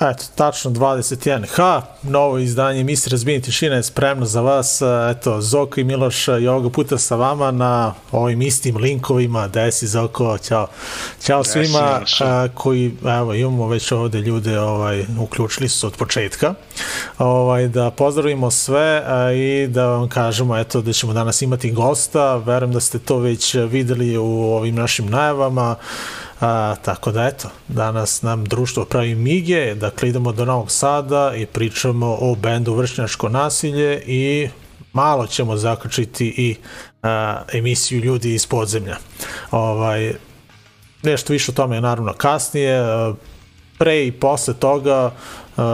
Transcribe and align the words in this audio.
Eto, 0.00 0.24
tačno 0.34 0.70
21H, 0.70 1.82
novo 2.02 2.38
izdanje 2.38 2.80
emisije 2.80 3.10
Razbijenje 3.10 3.42
tišine 3.42 3.76
je 3.76 3.82
spremno 3.82 4.26
za 4.26 4.40
vas. 4.40 4.82
Eto, 5.10 5.40
Zoko 5.40 5.80
i 5.80 5.84
Miloš 5.84 6.28
i 6.28 6.48
ovoga 6.48 6.70
puta 6.70 6.98
sa 6.98 7.16
vama 7.16 7.50
na 7.50 7.94
ovim 8.12 8.42
istim 8.42 8.76
linkovima. 8.76 9.48
Desi 9.48 9.86
Zoko, 9.86 10.38
ćao. 10.38 10.66
Ćao 11.22 11.44
svima 11.44 12.00
a, 12.20 12.48
koji, 12.54 12.94
evo, 13.04 13.34
imamo 13.34 13.68
već 13.68 13.92
ovde 13.92 14.20
ljude, 14.20 14.60
ovaj, 14.60 15.06
uključili 15.20 15.68
su 15.68 15.86
od 15.86 15.96
početka. 15.96 16.54
Ovaj, 17.18 17.68
da 17.68 17.90
pozdravimo 17.90 18.50
sve 18.50 19.02
a, 19.06 19.32
i 19.32 19.66
da 19.66 19.86
vam 19.86 20.08
kažemo, 20.08 20.58
eto, 20.58 20.80
da 20.80 20.92
ćemo 20.92 21.12
danas 21.12 21.42
imati 21.42 21.72
gosta. 21.72 22.36
Verujem 22.36 22.72
da 22.72 22.80
ste 22.80 22.98
to 22.98 23.18
već 23.18 23.54
videli 23.54 24.16
u 24.18 24.42
ovim 24.52 24.74
našim 24.74 25.10
najavama. 25.10 25.76
A, 26.40 26.74
tako 26.84 27.12
da 27.12 27.26
eto, 27.26 27.48
danas 27.68 28.22
nam 28.22 28.44
društvo 28.44 28.84
pravi 28.84 29.14
mige, 29.14 29.74
dakle 29.74 30.08
idemo 30.08 30.32
do 30.32 30.44
Novog 30.44 30.70
Sada 30.70 31.32
i 31.36 31.46
pričamo 31.46 32.18
o 32.20 32.34
bendu 32.34 32.74
Vršnjačko 32.74 33.28
nasilje 33.28 34.02
i 34.06 34.48
malo 34.92 35.26
ćemo 35.26 35.56
zaključiti 35.56 36.26
i 36.26 36.56
a, 37.02 37.42
emisiju 37.52 38.00
Ljudi 38.00 38.34
iz 38.34 38.46
podzemlja. 38.46 38.96
Ovaj, 39.50 40.14
nešto 41.02 41.32
više 41.32 41.50
o 41.50 41.54
tome 41.54 41.76
je 41.76 41.80
naravno 41.80 42.12
kasnije, 42.12 42.82
pre 43.78 44.06
i 44.06 44.12
posle 44.12 44.54
toga 44.54 45.12
uh, 45.56 45.64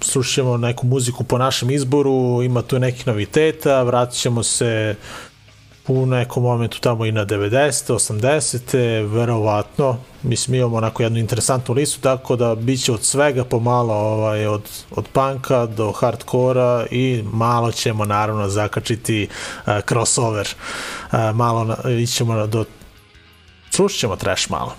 slušamo 0.00 0.56
neku 0.56 0.86
muziku 0.86 1.24
po 1.24 1.38
našem 1.38 1.70
izboru, 1.70 2.42
ima 2.42 2.62
tu 2.62 2.78
nekih 2.78 3.06
noviteta, 3.06 3.82
vratit 3.82 4.20
ćemo 4.20 4.42
se 4.42 4.94
u 5.88 6.06
nekom 6.06 6.42
momentu 6.42 6.80
tamo 6.80 7.06
i 7.06 7.12
na 7.12 7.26
90. 7.26 7.92
80. 7.92 9.14
verovatno 9.14 9.96
mislim 10.22 10.54
imamo 10.54 10.76
onako 10.76 11.02
jednu 11.02 11.18
interesantnu 11.18 11.74
listu 11.74 12.00
tako 12.00 12.36
da 12.36 12.54
bit 12.54 12.84
će 12.84 12.92
od 12.92 13.04
svega 13.04 13.44
pomalo 13.44 13.94
ovaj, 13.94 14.46
od, 14.46 14.62
od 14.90 15.08
punka 15.12 15.66
do 15.66 15.92
hardkora 15.92 16.86
i 16.90 17.24
malo 17.32 17.72
ćemo 17.72 18.04
naravno 18.04 18.48
zakačiti 18.48 19.28
uh, 19.66 19.72
crossover 19.88 20.48
uh, 21.12 21.18
malo 21.34 21.64
na, 21.64 21.90
ićemo 21.90 22.46
do 22.46 22.64
slušat 23.70 24.00
ćemo 24.00 24.16
trash 24.16 24.50
malo 24.50 24.72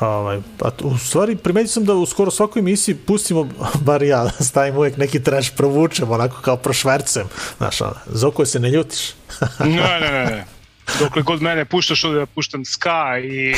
Ovaj, 0.00 0.40
a 0.60 0.68
u 0.82 0.98
stvari 0.98 1.36
primetio 1.36 1.68
sam 1.68 1.84
da 1.84 1.94
u 1.94 2.06
skoro 2.06 2.30
svakoj 2.30 2.60
emisiji 2.60 2.94
pustimo, 2.94 3.48
bar 3.86 4.02
ja, 4.02 4.24
da 4.24 4.44
stavim 4.44 4.76
uvek 4.76 4.96
neki 4.96 5.22
trash, 5.22 5.50
provučemo, 5.56 6.14
onako 6.14 6.40
kao 6.42 6.56
prošvercem. 6.56 7.26
Znaš, 7.56 7.80
ono, 7.80 7.94
Zoko 8.06 8.46
se 8.46 8.60
ne 8.60 8.70
ljutiš. 8.70 9.14
ne, 9.58 10.00
ne, 10.00 10.10
ne. 10.10 10.57
Dokle 11.00 11.22
god 11.22 11.42
mene 11.42 11.64
puštaš 11.64 12.04
ovdje 12.04 12.20
da 12.20 12.26
puštam 12.26 12.64
ska 12.64 13.18
i, 13.18 13.54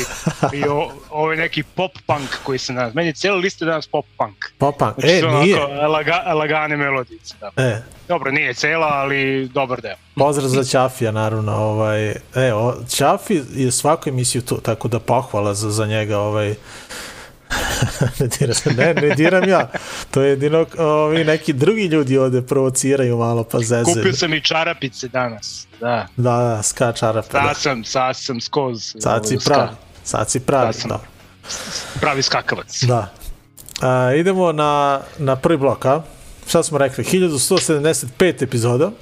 i 0.53 0.65
o, 0.69 0.93
ovaj 1.11 1.37
neki 1.37 1.63
pop 1.63 1.91
punk 2.07 2.29
koji 2.43 2.59
se 2.59 2.73
danas, 2.73 2.95
meni 2.95 3.09
je 3.09 3.13
cijela 3.13 3.37
lista 3.37 3.65
danas 3.65 3.87
pop 3.87 4.07
punk. 4.19 4.37
Pop 4.59 4.79
punk, 4.79 4.95
Znači, 4.99 5.15
e, 5.15 5.23
nije. 5.43 5.61
Laga, 5.87 6.23
lagane 6.35 6.77
melodice. 6.77 7.35
Da. 7.41 7.51
E, 7.57 7.83
Dobro, 8.09 8.31
nije 8.31 8.55
cela, 8.55 8.87
ali 8.87 9.49
dobar 9.55 9.81
deo. 9.81 9.97
pozdrav 10.17 10.49
za 10.49 10.65
Ćafija, 10.65 11.11
naravno. 11.11 11.53
Ovaj, 11.53 12.09
e, 12.35 12.53
o, 12.55 12.75
Ćafi 12.89 13.41
je 13.55 13.71
svaku 13.71 14.09
emisiju 14.09 14.43
tu, 14.43 14.61
tako 14.61 14.89
da 14.89 14.99
pohvala 15.01 15.55
za, 15.55 15.71
za 15.71 15.87
njega. 15.87 16.19
Ovaj, 16.19 16.55
ne, 18.21 18.27
dira 18.29 18.55
se, 18.55 18.71
ne, 18.71 18.95
ne 18.95 19.15
diram 19.15 19.49
ja. 19.49 19.71
To 20.11 20.23
je 20.23 20.29
jedino 20.31 20.67
ovi 20.79 21.25
neki 21.25 21.53
drugi 21.53 21.87
ljudi 21.87 22.19
ovde 22.19 22.43
provociraju 22.43 23.17
malo 23.17 23.45
pa 23.45 23.59
zezaju. 23.59 23.85
Kupio 23.85 24.13
sam 24.13 24.35
i 24.35 24.41
čarapice 24.41 25.09
danas. 25.09 25.67
Da. 25.81 26.07
Da, 26.17 26.37
da, 26.37 26.63
ska 26.63 26.93
čarape. 26.93 27.29
Sad 27.31 27.45
Da. 27.45 27.55
sam, 27.55 27.85
sad 27.85 28.17
sam 28.17 28.41
skoz. 28.41 28.95
Sad 28.99 29.29
si 29.29 29.35
ovaj, 29.35 29.45
pravi. 29.45 29.71
Sad 30.05 30.31
si 30.31 30.41
pravi, 30.41 30.73
Sad 30.73 30.81
sam. 30.83 30.89
da. 30.89 31.01
Pravi 32.01 32.23
skakavac. 32.23 32.83
Da. 32.83 33.13
A, 33.81 34.13
idemo 34.15 34.53
na, 34.53 35.01
na 35.19 35.37
prvi 35.37 35.59
blok, 35.59 35.85
a? 35.85 36.03
Šta 36.49 36.63
smo 36.63 36.79
rekli? 36.79 37.05
1175 37.05 38.43
epizoda. 38.43 38.91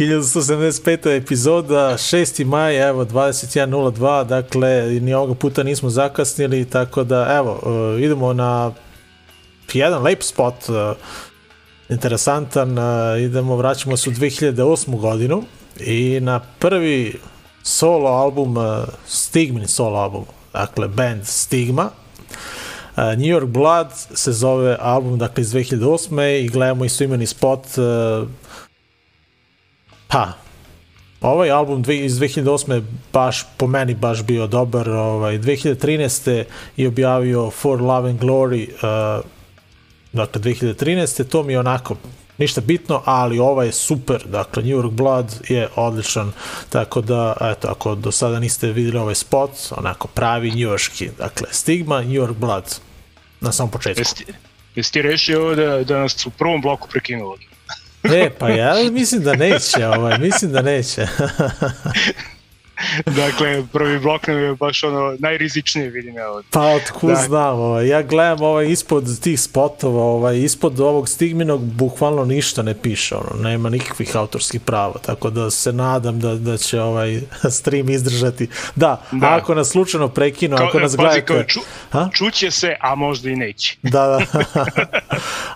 1175. 0.00 1.16
epizoda, 1.16 1.92
6. 1.98 2.44
maj, 2.44 2.88
evo, 2.88 3.04
21.02, 3.04 4.24
dakle, 4.24 5.00
ni 5.00 5.14
ovoga 5.14 5.34
puta 5.34 5.62
nismo 5.62 5.90
zakasnili, 5.90 6.64
tako 6.64 7.04
da, 7.04 7.36
evo, 7.36 7.60
uh, 7.62 8.00
idemo 8.00 8.32
na 8.32 8.72
jedan 9.72 10.02
lep 10.02 10.22
spot, 10.22 10.54
uh, 10.68 10.96
interesantan, 11.88 12.78
uh, 12.78 13.20
idemo, 13.20 13.56
vraćamo 13.56 13.96
se 13.96 14.10
u 14.10 14.12
2008. 14.12 15.00
godinu 15.00 15.42
i 15.80 16.18
na 16.20 16.40
prvi 16.58 17.18
solo 17.62 18.08
album, 18.08 18.56
Stigmin 19.06 19.68
solo 19.68 19.98
album, 19.98 20.24
dakle, 20.52 20.88
band 20.88 21.26
Stigma, 21.26 21.90
New 22.96 23.38
York 23.38 23.46
Blood 23.46 23.88
se 24.14 24.32
zove 24.32 24.76
album 24.80 25.18
dakle 25.18 25.42
iz 25.42 25.52
2008. 25.52 26.44
i 26.44 26.48
gledamo 26.48 26.84
istoimeni 26.84 27.26
spot 27.26 27.66
uh, 27.78 28.28
pa 30.10 30.32
ovaj 31.20 31.50
album 31.50 31.84
iz 31.88 32.18
2008. 32.18 32.72
je 32.72 32.82
baš 33.12 33.44
po 33.56 33.66
meni 33.66 33.94
baš 33.94 34.22
bio 34.22 34.46
dobar 34.46 34.88
ovaj, 34.90 35.38
2013. 35.38 36.44
je 36.76 36.88
objavio 36.88 37.50
For 37.50 37.82
Love 37.82 38.10
and 38.10 38.20
Glory 38.20 38.68
uh, 38.68 39.24
dakle 40.12 40.42
2013. 40.42 41.24
to 41.24 41.42
mi 41.42 41.52
je 41.52 41.58
onako 41.60 41.96
ništa 42.38 42.60
bitno, 42.60 43.02
ali 43.04 43.38
ovaj 43.38 43.66
je 43.66 43.72
super, 43.72 44.22
dakle 44.26 44.62
New 44.62 44.78
York 44.78 44.90
Blood 44.90 45.34
je 45.48 45.68
odličan, 45.76 46.32
tako 46.68 47.00
da, 47.00 47.36
eto, 47.40 47.68
ako 47.68 47.94
do 47.94 48.12
sada 48.12 48.40
niste 48.40 48.72
videli 48.72 48.98
ovaj 48.98 49.14
spot, 49.14 49.50
onako 49.76 50.08
pravi 50.08 50.50
njujorški, 50.50 51.10
dakle 51.18 51.46
Stigma, 51.50 52.00
New 52.00 52.22
York 52.22 52.34
Blood, 52.34 52.64
na 53.40 53.52
samom 53.52 53.70
početku. 53.70 54.00
Jesi, 54.00 54.14
ti- 54.16 54.32
jesi 54.74 54.92
ti 54.92 55.02
rešio 55.02 55.54
da, 55.54 55.84
da 55.84 55.98
nas 55.98 56.26
u 56.26 56.30
prvom 56.30 56.60
bloku 56.60 56.88
prekinulo? 56.88 57.36
E, 58.04 58.30
pa 58.38 58.48
ja 58.48 58.74
mislim 58.90 59.22
da 59.22 59.34
neće, 59.34 59.86
ovaj, 59.86 60.18
mislim 60.18 60.52
da 60.52 60.62
neće. 60.62 61.06
Dakle, 63.22 63.64
prvi 63.72 63.98
blok 63.98 64.26
nam 64.26 64.38
je 64.38 64.54
baš 64.54 64.84
ono 64.84 65.16
najrizičnije 65.18 65.90
vidim 65.90 66.14
ja 66.16 66.30
od... 66.30 66.44
Pa 66.50 66.60
otkud 66.60 67.10
Da. 67.10 67.16
znam, 67.16 67.58
ovaj, 67.58 67.88
ja 67.88 68.02
gledam 68.02 68.42
ovaj 68.42 68.68
ispod 68.68 69.20
tih 69.20 69.40
spotova, 69.40 70.02
ovaj, 70.02 70.38
ispod 70.38 70.80
ovog 70.80 71.08
stigminog 71.08 71.64
bukvalno 71.64 72.24
ništa 72.24 72.62
ne 72.62 72.74
piše, 72.74 73.14
ono, 73.16 73.42
nema 73.42 73.68
nikakvih 73.68 74.16
autorskih 74.16 74.60
prava, 74.60 74.94
tako 75.06 75.30
da 75.30 75.50
se 75.50 75.72
nadam 75.72 76.20
da, 76.20 76.34
da 76.34 76.56
će 76.56 76.80
ovaj 76.80 77.20
stream 77.58 77.90
izdržati. 77.90 78.48
Da, 78.76 79.02
Da. 79.12 79.36
ako 79.36 79.54
nas 79.54 79.68
slučajno 79.68 80.08
prekinu, 80.08 80.56
ako 80.56 80.78
nas 80.78 80.96
pazi, 80.96 80.96
gledate... 80.96 81.26
kao 81.26 81.44
ču, 81.44 81.60
Ha? 81.90 82.08
čuće 82.12 82.50
se, 82.50 82.76
a 82.80 82.94
možda 82.94 83.30
i 83.30 83.36
neće. 83.36 83.76
Da, 83.90 84.06
da. 84.06 84.44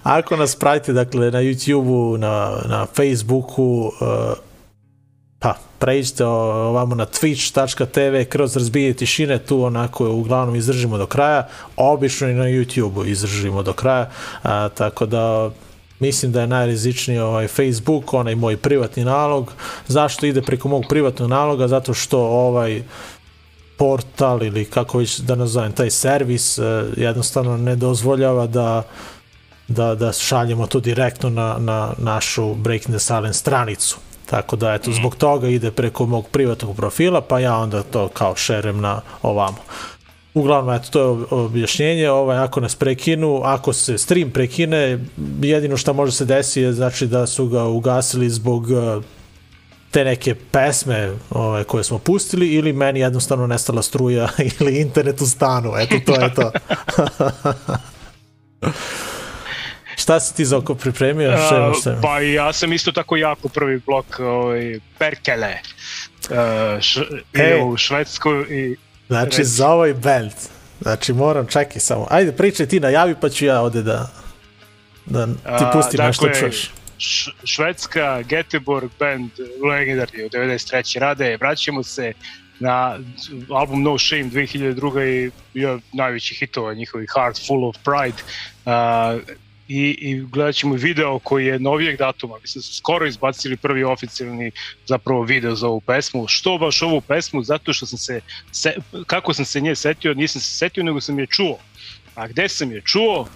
Ako 0.03 0.37
nas 0.37 0.57
pratite, 0.57 0.93
dakle, 0.93 1.31
na 1.31 1.39
YouTube-u, 1.39 2.19
na, 2.19 2.51
na 2.69 2.87
Facebooku, 2.97 3.93
uh, 4.01 4.54
pa, 5.45 5.55
pređite 5.79 6.25
ovamo 6.25 6.95
na 6.95 7.07
twitch.tv 7.07 8.25
kroz 8.25 8.57
razbije 8.57 8.95
tišine, 8.95 9.39
tu 9.39 9.65
onako 9.65 10.11
uglavnom 10.11 10.57
izdržimo 10.57 10.99
do 10.99 11.07
kraja, 11.07 11.49
obično 11.77 12.29
i 12.29 12.35
na 12.35 12.45
YouTube-u 12.45 13.05
izdržimo 13.05 13.63
do 13.63 13.73
kraja, 13.73 14.11
a, 14.43 14.69
tako 14.69 15.07
da 15.07 15.51
mislim 16.01 16.33
da 16.33 16.41
je 16.41 16.47
najrizičniji 16.47 17.19
ovaj 17.19 17.49
Facebook, 17.49 18.15
onaj 18.15 18.35
moj 18.35 18.57
privatni 18.57 19.05
nalog. 19.05 19.53
Zašto 19.89 20.27
ide 20.27 20.43
preko 20.43 20.69
mog 20.69 20.85
privatnog 20.89 21.31
naloga? 21.31 21.69
Zato 21.69 21.95
što 21.95 22.19
ovaj 22.19 22.83
portal 23.77 24.43
ili 24.43 24.65
kako 24.65 24.99
već 24.99 25.19
da 25.19 25.35
nazovem 25.35 25.73
taj 25.73 25.91
servis 25.91 26.59
eh, 26.59 26.85
jednostavno 26.97 27.57
ne 27.57 27.77
dozvoljava 27.77 28.47
da 28.47 28.83
da, 29.69 29.95
da 29.95 30.13
šaljemo 30.13 30.67
to 30.67 30.81
direktno 30.81 31.31
na, 31.31 31.57
na 31.59 31.93
našu 31.99 32.55
Breaking 32.55 32.97
the 32.97 32.99
Silence 32.99 33.39
stranicu. 33.39 33.97
Tako 34.27 34.57
da, 34.57 34.75
eto, 34.75 34.93
zbog 34.93 35.17
toga 35.17 35.49
ide 35.49 35.71
preko 35.71 36.07
mog 36.07 36.29
privatnog 36.29 36.77
profila, 36.77 37.21
pa 37.21 37.39
ja 37.39 37.57
onda 37.57 37.83
to 37.83 38.09
kao 38.09 38.37
šerem 38.37 38.81
na 38.81 39.01
ovamo. 39.23 39.57
Uglavnom, 40.35 40.75
eto, 40.75 40.89
to 40.91 41.01
je 41.01 41.07
objašnjenje, 41.31 42.11
ovaj, 42.11 42.39
ako 42.39 42.61
nas 42.61 42.75
prekinu, 42.75 43.41
ako 43.45 43.73
se 43.73 43.99
stream 43.99 44.31
prekine, 44.31 44.99
jedino 45.43 45.77
što 45.77 45.93
može 45.93 46.13
se 46.13 46.25
desiti 46.25 46.61
je 46.61 46.73
znači 46.73 47.07
da 47.07 47.27
su 47.27 47.47
ga 47.47 47.65
ugasili 47.65 48.31
zbog 48.31 48.71
eh, 48.71 49.01
te 49.91 50.05
neke 50.05 50.35
pesme 50.35 51.13
ove, 51.31 51.65
koje 51.65 51.85
smo 51.85 51.99
pustili 51.99 52.49
ili 52.49 52.73
meni 52.73 53.01
jednostavno 53.01 53.47
nestala 53.47 53.83
struja 53.83 54.29
ili 54.61 54.81
internet 54.81 55.21
u 55.21 55.27
stanu, 55.27 55.73
eto 55.79 55.97
to 56.07 56.21
je 56.21 56.35
to. 56.35 56.51
Šta 60.05 60.21
si 60.21 60.37
ti 60.37 60.45
Zoko 60.45 60.75
pripremio? 60.75 61.31
Uh, 61.31 61.49
Šemo 61.49 61.75
se. 61.75 61.97
pa 62.03 62.21
ja 62.21 62.53
sam 62.53 62.73
isto 62.73 62.93
tako 62.93 63.17
jako 63.17 63.49
prvi 63.49 63.81
blok 63.87 64.19
ovaj, 64.19 64.81
Perkele. 64.99 65.55
Uh, 66.31 66.81
š, 66.81 67.01
E. 67.35 67.63
u 67.63 67.77
Švedsku 67.77 68.31
i 68.51 68.77
Znači, 69.07 69.39
reci. 69.39 69.45
za 69.45 69.69
ovaj 69.69 69.95
band, 69.95 70.33
znači 70.81 71.13
moram, 71.13 71.47
čekaj 71.47 71.81
samo, 71.81 72.07
ajde 72.11 72.33
pričaj 72.33 72.67
ti, 72.67 72.81
najavi 72.81 73.15
pa 73.21 73.29
ću 73.29 73.45
ja 73.45 73.61
ovde 73.61 73.83
da, 73.83 74.11
da 75.07 75.27
ti 75.27 75.65
pustim 75.73 76.01
nešto 76.01 76.27
dakle, 76.27 76.41
čuješ. 76.41 76.71
Švedska, 77.45 78.01
Göteborg 78.23 78.89
band, 78.99 79.31
legendarni 79.71 80.23
od 80.23 80.33
93. 80.33 80.99
rade, 80.99 81.37
vraćamo 81.37 81.83
se 81.83 82.13
na 82.61 82.99
album 83.51 83.83
No 83.83 83.99
Shame 83.99 84.25
2002. 84.25 85.27
i 85.27 85.31
bio 85.55 85.81
najveći 85.93 86.35
hitova 86.35 86.75
njihovi 86.75 87.07
Heart 87.15 87.47
Full 87.47 87.69
of 87.69 87.77
Pride 87.85 88.23
uh, 88.65 89.23
i, 89.69 89.97
i 90.01 90.21
gledat 90.21 90.55
ćemo 90.55 90.75
video 90.75 91.19
koji 91.19 91.47
je 91.47 91.59
novijeg 91.59 91.99
datuma, 91.99 92.35
mislim 92.43 92.63
su 92.63 92.77
skoro 92.77 93.07
izbacili 93.07 93.57
prvi 93.57 93.85
oficijalni 93.85 94.51
zapravo 94.87 95.23
video 95.23 95.55
za 95.55 95.69
ovu 95.69 95.81
pesmu. 95.81 96.25
Što 96.29 96.59
baš 96.59 96.83
ovu 96.83 97.01
pesmu? 97.01 97.43
Zato 97.43 97.73
što 97.73 97.87
sam 97.87 97.99
se, 97.99 98.21
se 98.53 98.75
kako 99.07 99.35
sam 99.35 99.45
se 99.45 99.61
nje 99.61 99.75
setio, 99.75 100.15
nisam 100.15 100.43
se 100.43 100.51
setio, 100.51 100.85
nego 100.85 101.01
sam 101.01 101.19
je 101.19 101.27
čuo. 101.27 101.59
A 102.15 102.29
gde 102.29 102.49
sam 102.49 102.73
je 102.73 102.83
čuo? 102.85 103.27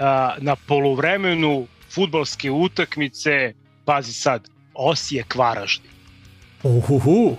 a, 0.00 0.34
na 0.40 0.56
poluvremenu 0.56 1.66
futbalske 1.90 2.50
utakmice, 2.50 3.52
pazi 3.84 4.12
sad, 4.12 4.48
Osijek 4.74 5.34
Varaždin. 5.34 5.90
Uhuhu. 6.62 7.36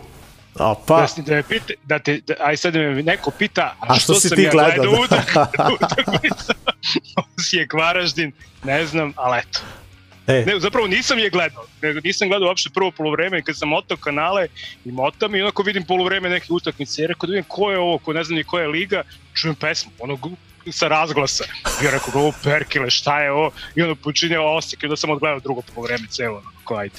A 0.59 0.75
pa, 0.87 1.07
Da, 1.17 1.23
da, 1.23 1.35
me 1.35 1.43
pita, 1.43 1.73
da 1.83 1.99
te, 1.99 2.19
da, 2.27 2.33
aj 2.39 2.57
sad 2.57 2.73
da 2.73 2.79
me 2.79 3.03
neko 3.03 3.31
pita, 3.31 3.75
a, 3.79 3.93
A 3.93 3.99
što 3.99 4.13
si 4.13 4.29
sam 4.29 4.35
ti 4.35 4.43
ja 4.43 4.51
gledao, 4.51 4.75
gledao 4.75 5.07
da? 5.07 5.15
utak, 5.15 5.35
utakmicu 5.75 6.53
Osijek 7.37 7.73
Varaždin, 7.73 8.31
ne 8.63 8.85
znam, 8.85 9.13
ali 9.15 9.39
eto. 9.39 9.59
e, 10.27 10.43
Ne, 10.45 10.59
zapravo 10.59 10.87
nisam 10.87 11.19
je 11.19 11.29
gledao, 11.29 11.63
nego 11.81 11.99
nisam 12.03 12.29
gledao 12.29 12.47
uopšte 12.47 12.69
prvo 12.73 12.91
polovreme 12.91 13.39
i 13.39 13.41
kad 13.41 13.57
sam 13.57 13.69
motao 13.69 13.97
kanale 13.97 14.47
i 14.85 14.91
motam 14.91 15.35
i 15.35 15.41
onako 15.41 15.63
vidim 15.63 15.83
polovreme 15.83 16.29
neke 16.29 16.47
utakmice 16.49 17.03
i 17.03 17.07
rekao 17.07 17.27
da 17.27 17.31
vidim 17.31 17.45
ko 17.47 17.71
je 17.71 17.79
ovo, 17.79 17.97
ko 17.97 18.13
ne 18.13 18.23
znam 18.23 18.37
ni 18.37 18.43
koja 18.43 18.61
je 18.61 18.67
liga, 18.67 19.03
čujem 19.33 19.55
pesmu, 19.55 19.91
ono 19.99 20.17
sa 20.71 20.87
razglasa. 20.87 21.43
I 21.81 21.85
ja 21.85 21.91
rekao, 21.91 22.21
ovo 22.21 22.33
Perkele, 22.43 22.89
šta 22.89 23.21
je 23.21 23.31
ovo? 23.31 23.51
I 23.75 23.81
ono 23.81 23.95
počinje 23.95 24.39
Osijek 24.39 24.83
i 24.83 24.85
onda 24.85 24.95
sam 24.95 25.09
odgledao 25.09 25.39
drugo 25.39 25.61
polovreme 25.61 26.07
celo, 26.09 26.43
onako, 26.71 26.75
ajde. 26.75 26.95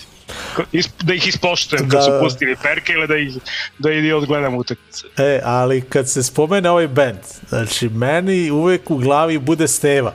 Da 1.02 1.14
ih 1.14 1.28
ispoštujem 1.28 1.88
kad 1.88 2.00
Da. 2.00 2.02
su 2.02 2.10
pustili 2.22 2.56
Perkele, 2.62 3.06
da 3.06 3.16
ih, 3.16 3.34
da 3.78 3.92
ih 3.92 4.14
odgledam 4.14 4.54
utakmice. 4.54 5.06
e, 5.18 5.40
ali 5.44 5.80
kad 5.80 6.08
se 6.08 6.22
spomene 6.22 6.70
ovaj 6.70 6.88
band, 6.88 7.18
znači 7.48 7.88
meni 7.88 8.50
uvek 8.50 8.90
u 8.90 8.96
glavi 8.96 9.38
bude 9.38 9.68
Steva. 9.68 10.14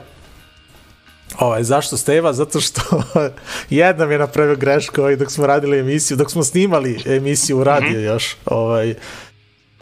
Ovaj, 1.38 1.62
zašto 1.62 1.96
Steva? 1.96 2.32
Zato 2.32 2.60
što 2.60 3.02
jedna 3.70 4.06
mi 4.06 4.14
je 4.14 4.18
napravio 4.18 4.56
grešku 4.56 5.00
ovaj, 5.00 5.16
dok 5.16 5.30
smo 5.30 5.46
radili 5.46 5.78
emisiju, 5.78 6.16
dok 6.16 6.30
smo 6.30 6.44
snimali 6.44 7.02
emisiju 7.06 7.58
u 7.58 7.64
radio 7.64 8.00
još. 8.00 8.36
Ovaj, 8.46 8.94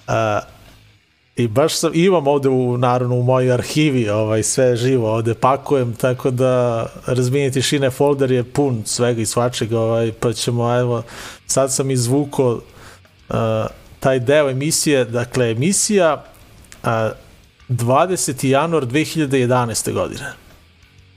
a, 0.06 0.40
I 1.36 1.48
baš 1.48 1.78
sam, 1.78 1.90
imam 1.94 2.26
ovde 2.26 2.48
u, 2.48 2.78
naravno 2.78 3.14
u 3.14 3.22
mojoj 3.22 3.52
arhivi 3.52 4.08
ovaj, 4.08 4.42
sve 4.42 4.76
živo 4.76 5.14
ovde 5.14 5.34
pakujem, 5.34 5.94
tako 5.94 6.30
da 6.30 6.86
razbijenje 7.06 7.50
tišine 7.50 7.90
folder 7.90 8.30
je 8.30 8.44
pun 8.44 8.82
svega 8.84 9.20
i 9.20 9.26
svačega, 9.26 9.80
ovaj, 9.80 10.12
pa 10.12 10.32
ćemo, 10.32 10.78
evo, 10.78 11.02
sad 11.46 11.72
sam 11.72 11.90
izvukao 11.90 12.52
uh, 13.28 13.36
taj 14.00 14.20
deo 14.20 14.50
emisije, 14.50 15.04
dakle, 15.04 15.50
emisija 15.50 16.24
uh, 16.82 16.88
20. 17.68 18.46
januar 18.46 18.86
2011. 18.86 19.92
godine. 19.92 20.45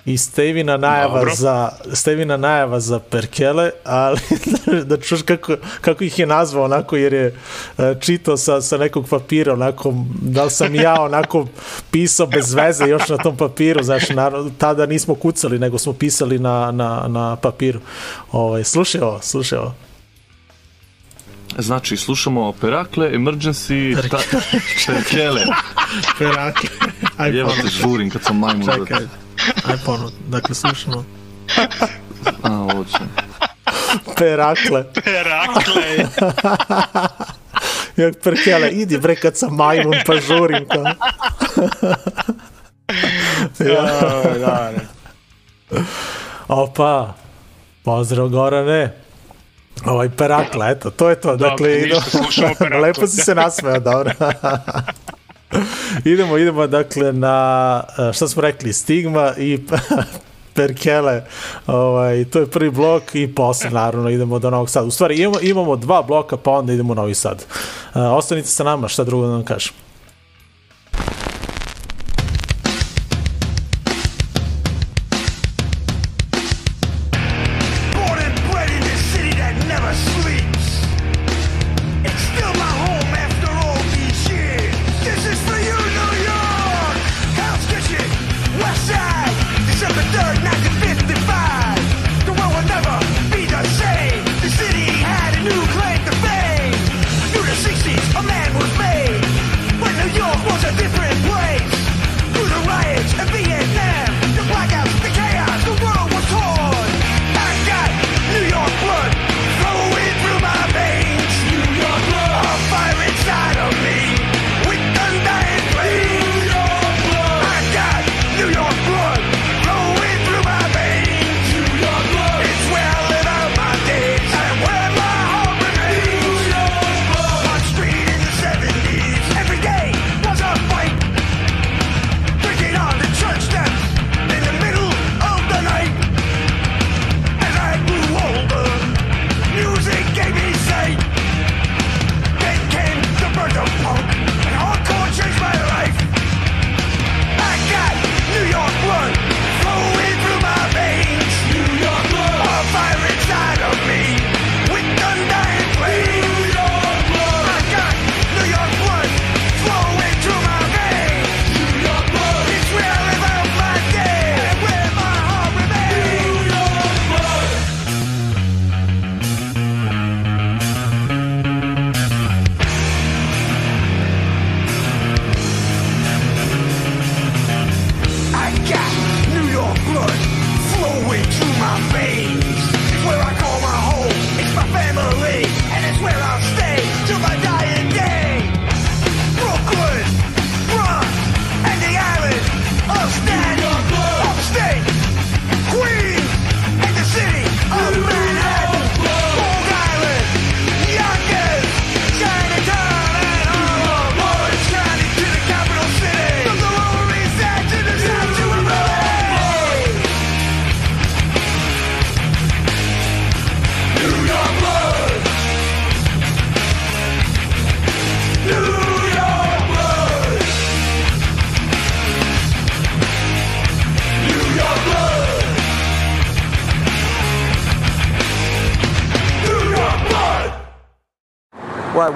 I 0.06 0.18
Stevina 0.18 0.78
najava 0.78 1.20
Dobro. 1.20 1.36
za 1.36 1.70
Stevina 1.94 2.38
najava 2.38 2.80
za 2.80 3.00
Perkele, 3.00 3.72
ali 3.84 4.20
da 4.90 4.98
čuš 4.98 5.22
kako, 5.22 5.56
kako 5.82 6.04
ih 6.04 6.20
je 6.20 6.26
nazvao 6.26 6.64
onako 6.64 6.96
jer 6.96 7.14
je 7.14 7.36
e, 7.78 7.96
čitao 8.00 8.38
sa, 8.38 8.62
sa 8.62 8.78
nekog 8.78 9.08
papira 9.10 9.54
onako, 9.54 9.94
da 10.22 10.44
li 10.44 10.52
sam 10.52 10.76
ja 10.76 11.02
onako 11.02 11.48
pisao 11.92 12.28
bez 12.28 12.54
veze 12.54 12.86
još 12.86 13.10
na 13.10 13.18
tom 13.18 13.38
papiru, 13.38 13.84
znači 13.84 14.14
naravno, 14.14 14.52
tada 14.58 14.86
nismo 14.86 15.16
kucali 15.16 15.60
nego 15.60 15.78
smo 15.78 15.94
pisali 15.94 16.40
na, 16.40 16.72
na, 16.72 17.06
na 17.08 17.36
papiru. 17.36 17.80
Ovaj, 18.32 18.64
slušaj 18.64 19.02
ovo, 19.02 19.20
slušaj 19.22 19.60
ovo. 19.60 19.89
Znači, 21.62 21.98
slušamo 21.98 22.52
Perakle, 22.52 23.12
Emergency, 23.12 23.96
Perkele. 24.88 25.42
Perake. 26.18 26.68
Aj 27.18 27.38
Jeva 27.38 27.52
te 27.62 27.68
žurim 27.68 28.10
kad 28.10 28.24
sam 28.24 28.38
majmun. 28.38 28.66
Čekaj. 28.66 29.06
Aj 29.66 29.78
ponovno. 29.86 30.12
Dakle, 30.28 30.56
slušamo. 30.56 31.06
A, 32.44 32.68
hoće. 32.74 32.98
Perakle. 34.18 34.94
Perakle! 34.94 36.08
Jak 37.96 38.16
perkele, 38.24 38.70
idi 38.70 38.98
bre 38.98 39.16
kad 39.16 39.38
sam 39.38 39.56
majmun 39.56 39.96
pa 40.06 40.16
žurim 40.16 40.68
kao. 40.68 40.84
ja. 43.74 43.82
da, 44.40 44.40
da. 44.40 44.72
Opa, 46.48 47.14
pozdrav 47.84 48.28
Gorane. 48.28 49.09
Ovaj 49.86 50.10
Perakle, 50.10 50.72
eto, 50.72 50.90
to 50.90 51.10
je 51.10 51.16
to. 51.16 51.36
Dakle, 51.36 51.70
ništa, 51.70 51.88
idemo- 51.88 52.10
slušamo 52.24 52.54
Perakle. 52.60 52.80
Lepo 52.80 53.08
si 53.08 53.18
se 53.18 53.36
nasmeo, 53.36 53.80
dobro. 53.80 54.12
idemo, 56.06 56.38
idemo, 56.38 56.68
dakle, 56.68 57.14
na, 57.14 57.84
e, 58.10 58.14
šta 58.14 58.28
smo 58.28 58.42
rekli, 58.42 58.74
Stigma 58.74 59.34
i 59.38 59.60
Perkele, 60.54 61.24
ovaj, 61.68 62.26
to 62.26 62.40
je 62.40 62.48
prvi 62.48 62.70
blok 62.72 63.16
i 63.16 63.36
posle, 63.36 63.70
naravno, 63.70 64.10
idemo 64.10 64.40
do 64.40 64.50
Novog 64.50 64.70
Sada. 64.70 64.86
U 64.88 64.92
stvari, 64.92 65.16
imamo, 65.18 65.40
imamo 65.42 65.76
dva 65.76 66.02
bloka, 66.02 66.38
pa 66.38 66.52
onda 66.52 66.74
idemo 66.74 66.92
u 66.92 66.96
Novi 66.96 67.16
Sad. 67.16 67.46
Uh, 67.96 68.02
ostanite 68.02 68.48
sa 68.48 68.64
nama, 68.64 68.88
šta 68.88 69.04
drugo 69.04 69.26
da 69.28 69.32
vam 69.32 69.44
kažem. 69.46 69.74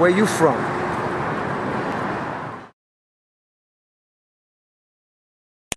Where 0.04 0.12
you 0.12 0.26
from? 0.26 0.58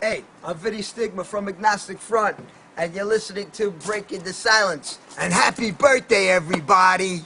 Hey, 0.01 0.25
I'm 0.43 0.57
Vinny 0.57 0.83
Stigma 0.83 1.23
from 1.23 1.47
Agnostic 1.47 2.01
Front, 2.01 2.37
and 2.77 2.93
you're 2.93 3.05
listening 3.05 3.53
to 3.53 3.71
Breaking 3.71 4.25
the 4.25 4.33
Silence. 4.33 4.99
And 5.17 5.33
happy 5.33 5.71
birthday, 5.71 6.31
everybody! 6.31 7.23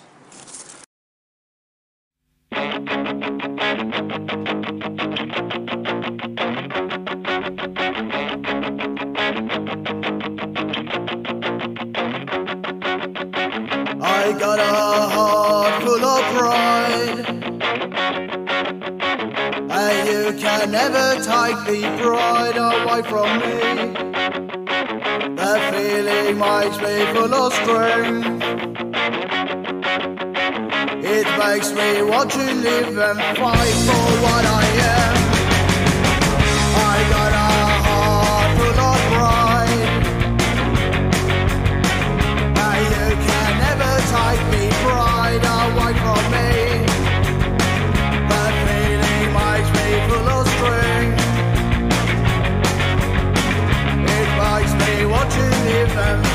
full 27.07 27.35
of 27.35 27.53
strength. 27.55 28.27
It 31.03 31.27
makes 31.39 31.73
me 31.73 32.03
want 32.03 32.31
to 32.33 32.45
live 32.67 32.99
and 32.99 33.21
fight 33.39 33.77
for 33.87 34.07
what 34.25 34.45
I 34.45 34.65
am. 34.99 35.17
I 36.93 36.97
got 37.15 37.33
a 37.33 37.51
heart 37.87 38.51
full 38.59 38.81
of 38.91 39.01
pride, 39.13 39.93
and 42.67 42.81
you 42.95 43.09
can 43.27 43.51
never 43.67 43.93
take 44.17 44.43
me 44.53 44.65
pride 44.85 45.45
away 45.61 45.93
from 46.05 46.25
me. 46.35 46.51
That 48.31 48.53
feeling 48.67 49.29
makes 49.41 49.71
me 49.79 49.87
full 50.09 50.29
of 50.37 50.43
strength. 50.55 51.23
It 54.17 54.29
makes 54.43 54.73
me 54.83 54.93
want 55.07 55.29
to 55.31 55.45
live 55.67 55.97
and. 55.99 56.30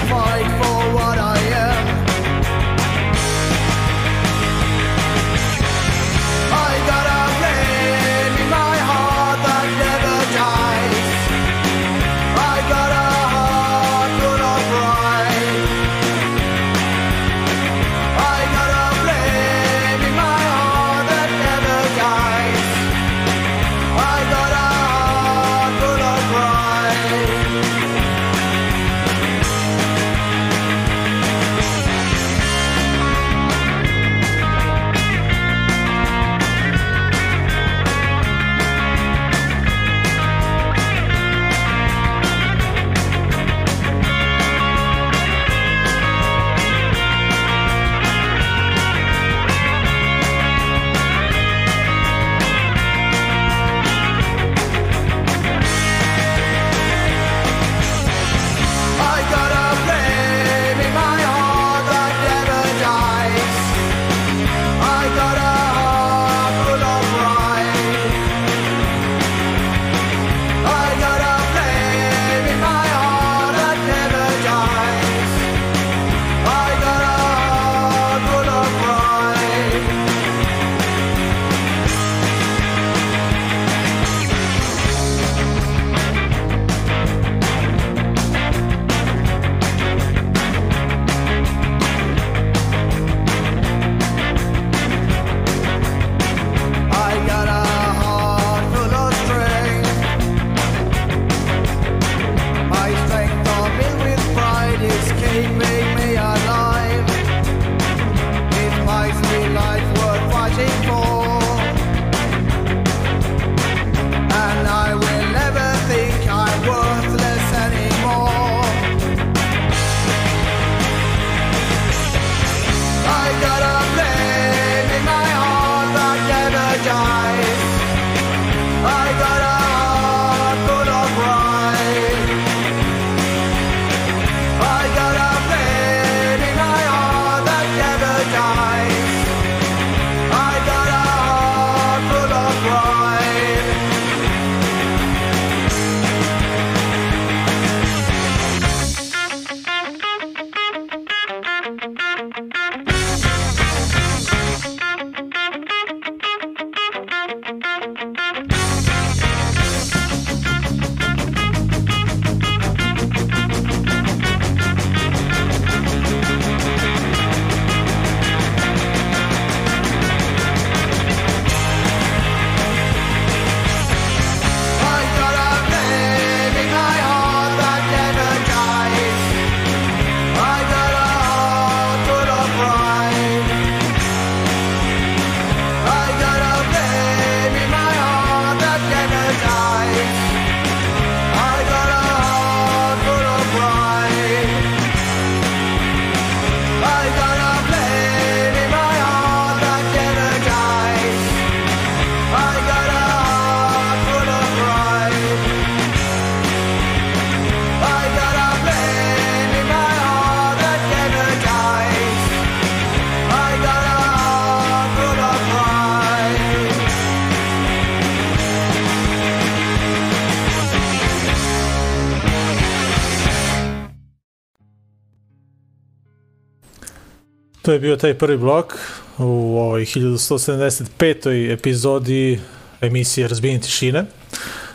To 227.65 227.72
je 227.72 227.79
bio 227.79 227.95
taj 227.95 228.13
prvi 228.13 228.38
blok 228.38 228.74
u 229.17 229.57
ovoj 229.60 229.86
1175. 229.86 231.53
epizodi 231.53 232.39
emisije 232.81 233.27
Razbijenje 233.27 233.60
tišine. 233.60 234.05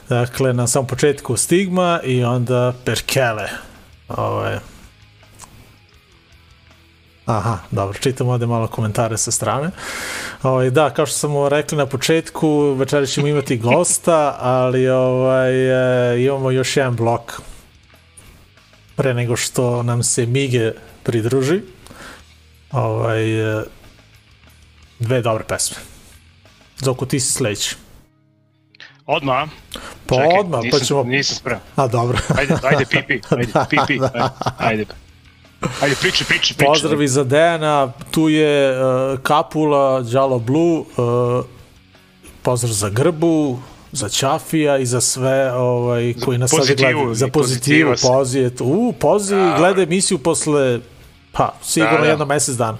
Dakle, 0.09 0.53
na 0.53 0.67
samom 0.67 0.87
početku 0.87 1.37
Stigma 1.37 2.01
i 2.05 2.25
onda 2.25 2.75
Perkele. 2.85 3.49
Ovo 4.09 4.45
je... 4.45 4.61
Aha, 7.27 7.59
dobro, 7.71 7.99
čitam 7.99 8.29
ovde 8.29 8.47
malo 8.47 8.67
komentare 8.67 9.19
sa 9.19 9.31
strane. 9.31 9.71
Ovaj, 10.43 10.71
da, 10.71 10.91
kao 10.91 11.07
što 11.07 11.19
smo 11.19 11.49
rekli 11.49 11.79
na 11.79 11.87
početku, 11.87 12.73
večera 12.73 13.07
ćemo 13.07 13.27
imati 13.27 13.57
gosta, 13.57 14.37
ali 14.41 14.89
ovaj, 14.89 15.53
e, 16.15 16.25
imamo 16.25 16.51
još 16.51 16.77
jedan 16.77 16.97
blok 16.97 17.41
pre 18.97 19.15
nego 19.15 19.37
što 19.37 19.83
nam 19.83 20.03
se 20.03 20.27
Mige 20.27 20.73
pridruži. 21.03 21.61
Ovaj, 22.73 23.59
e, 23.61 23.65
dve 24.99 25.23
dobre 25.23 25.45
pesme. 25.45 25.77
Zoku, 26.79 27.07
ti 27.07 27.21
si 27.21 27.33
sledeći. 27.33 27.77
Odmah? 29.07 29.49
Pa 30.07 30.15
Čekaj, 30.17 30.39
odmah, 30.39 30.63
nisam, 30.63 30.81
pa 30.81 30.85
ćemo... 30.87 31.03
Nisam 31.03 31.37
spreman. 31.37 31.63
A, 31.77 31.87
dobro. 31.87 32.19
Ajde, 32.39 32.55
ajde, 32.63 32.85
pipi, 32.91 33.21
ajde, 33.37 33.53
pipi, 33.71 33.93
ajde, 33.93 34.29
ajde. 34.59 34.85
Ajde, 35.81 35.97
priči, 36.01 36.25
priči, 36.25 36.55
priči. 36.55 36.67
Pozdravi 36.67 37.09
za 37.09 37.25
Dejana, 37.25 37.93
tu 38.11 38.29
je 38.29 38.73
uh, 38.73 39.19
Kapula, 39.23 40.01
Đalo 40.01 40.39
Blue, 40.39 40.79
uh, 40.79 41.45
pozdrav 42.43 42.73
za 42.73 42.89
Grbu, 42.89 43.59
za 43.93 44.09
Ćafija 44.09 44.79
i 44.79 44.87
za 44.87 45.01
sve 45.01 45.53
ovaj, 45.53 46.15
koji 46.25 46.39
nas 46.39 46.51
pozitivu 46.51 46.89
gledaju. 46.93 47.15
Za 47.15 47.29
pozitivu, 47.29 47.91
pozitiva 47.91 47.97
se. 47.97 48.07
poziv. 48.07 48.53
U, 48.61 48.93
poziv, 48.93 49.39
Da. 49.39 49.55
gleda 49.59 49.83
emisiju 49.83 50.19
posle, 50.19 50.81
pa, 51.41 51.55
sigurno 51.63 51.97
Da, 51.97 52.03
da. 52.03 52.09
jedno 52.09 52.25
mesec 52.25 52.57
dana. 52.57 52.79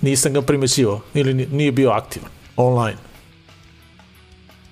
Nisam 0.00 0.32
ga 0.32 0.42
primećivao, 0.42 1.00
ili 1.14 1.34
ni- 1.34 1.46
nije 1.46 1.72
bio 1.72 1.90
aktivan, 1.90 2.30
online. 2.56 2.96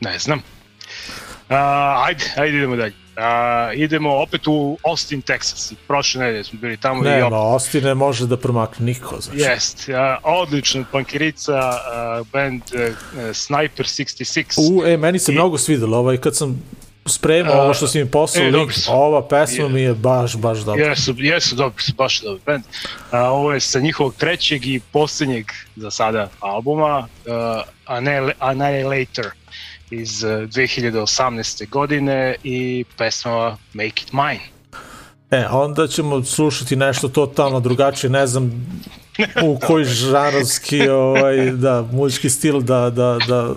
Ne 0.01 0.19
znam. 0.19 0.39
Uh, 0.39 1.57
ajde, 1.99 2.25
ajde 2.37 2.57
idemo 2.59 2.77
dalje. 2.77 2.93
Uh, 3.13 3.23
idemo 3.77 4.17
opet 4.17 4.47
u 4.47 4.79
Austin, 4.85 5.23
Texas. 5.23 5.75
Prošle 5.89 6.21
nedelje 6.21 6.45
smo 6.45 6.59
bili 6.61 6.77
tamo 6.77 7.01
i 7.01 7.05
Nema, 7.05 7.27
opet. 7.27 7.37
Ostine 7.57 7.95
može 7.95 8.27
da 8.27 8.37
promakne 8.37 8.87
niko, 8.87 9.21
znači. 9.21 9.41
Jest, 9.41 9.89
uh, 9.89 9.95
odlična 10.25 10.85
pankirica, 10.93 11.59
uh, 12.21 12.27
band 12.29 12.63
uh, 12.65 12.95
Sniper 13.35 13.87
66. 13.87 14.45
U, 14.73 14.83
e, 14.87 14.97
meni 14.97 15.19
se 15.19 15.33
I- 15.33 15.35
mnogo 15.35 15.59
svidelo, 15.59 15.99
ovaj, 15.99 16.17
kad 16.17 16.37
sam 16.37 16.63
spremao 17.07 17.63
ovo 17.63 17.75
što 17.75 17.87
si 17.87 17.99
mi 18.05 18.11
poslao 18.11 18.45
e, 18.45 18.51
link, 18.51 18.73
ova 18.89 19.29
pesma 19.29 19.65
Je. 19.65 19.69
mi 19.69 19.81
je 19.81 19.95
baš, 19.95 20.37
baš 20.37 20.59
dobra. 20.59 20.85
Jesu, 20.85 21.15
jesu 21.19 21.55
dobri, 21.57 21.83
su 21.83 21.93
baš 21.95 22.21
dobri 22.21 22.43
band. 22.47 22.65
Uh, 22.65 23.19
ovo 23.19 23.53
je 23.53 23.61
sa 23.61 23.81
njihovog 23.81 24.15
trećeg 24.15 24.67
i 24.67 24.81
posljednjeg 24.93 25.47
za 25.77 25.91
sada 25.91 26.29
albuma, 26.41 26.99
uh, 26.99 27.33
Annihil- 27.87 28.33
Annihilator 28.39 29.27
iz 29.91 30.25
uh, 30.25 30.31
2018. 30.31 31.69
godine 31.69 32.35
i 32.45 32.85
pesma 32.99 33.57
Make 33.73 34.03
It 34.03 34.13
Mine. 34.13 34.41
E, 35.31 35.47
onda 35.51 35.89
ćemo 35.89 36.25
slušati 36.25 36.77
nešto 36.77 37.09
totalno 37.09 37.61
drugačije, 37.61 38.11
ne 38.11 38.27
znam 38.27 38.67
u 39.43 39.59
koji 39.67 39.85
žarovski 39.85 40.89
ovaj, 40.89 41.51
da, 41.51 41.89
muzički 41.93 42.31
stil 42.31 42.61
da, 42.61 42.91
da, 42.91 43.19
da 43.29 43.55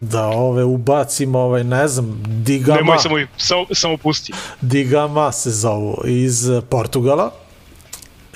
da 0.00 0.26
ove 0.26 0.64
ubacimo, 0.64 1.38
ovaj, 1.38 1.64
ne 1.64 1.88
znam, 1.88 2.22
Digama, 2.26 2.76
Nemoj 2.76 2.98
samo, 2.98 3.16
samo, 3.36 3.66
samo 3.74 3.96
pusti. 3.96 4.32
Digama 4.60 5.32
se 5.32 5.50
zovu 5.50 6.02
iz 6.04 6.50
Portugala 6.68 7.30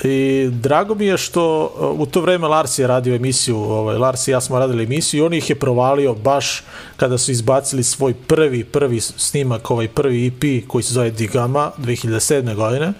i 0.05 0.49
drago 0.53 0.94
mi 0.94 1.07
je 1.07 1.18
što 1.18 1.73
u 1.99 2.07
to 2.07 2.20
vreme 2.20 2.49
Lars 2.49 2.79
je 2.79 2.87
radio 2.87 3.14
emisiju, 3.14 3.57
ovaj, 3.57 3.96
Lars 3.96 4.29
i 4.29 4.31
ja 4.31 4.40
smo 4.40 4.59
radili 4.59 4.85
emisiju 4.85 5.18
i 5.18 5.27
on 5.27 5.35
ih 5.35 5.51
je 5.51 5.59
provalio 5.59 6.14
baš 6.14 6.62
kada 6.96 7.18
su 7.18 7.31
izbacili 7.31 7.83
svoj 7.83 8.14
prvi, 8.14 8.64
prvi 8.64 9.01
snimak, 9.01 9.70
ovaj 9.70 9.88
prvi 9.88 10.27
EP 10.27 10.68
koji 10.68 10.85
se 10.85 10.94
zove 10.94 11.11
Digama 11.11 11.70
2007. 11.79 12.55
godine 12.55 12.92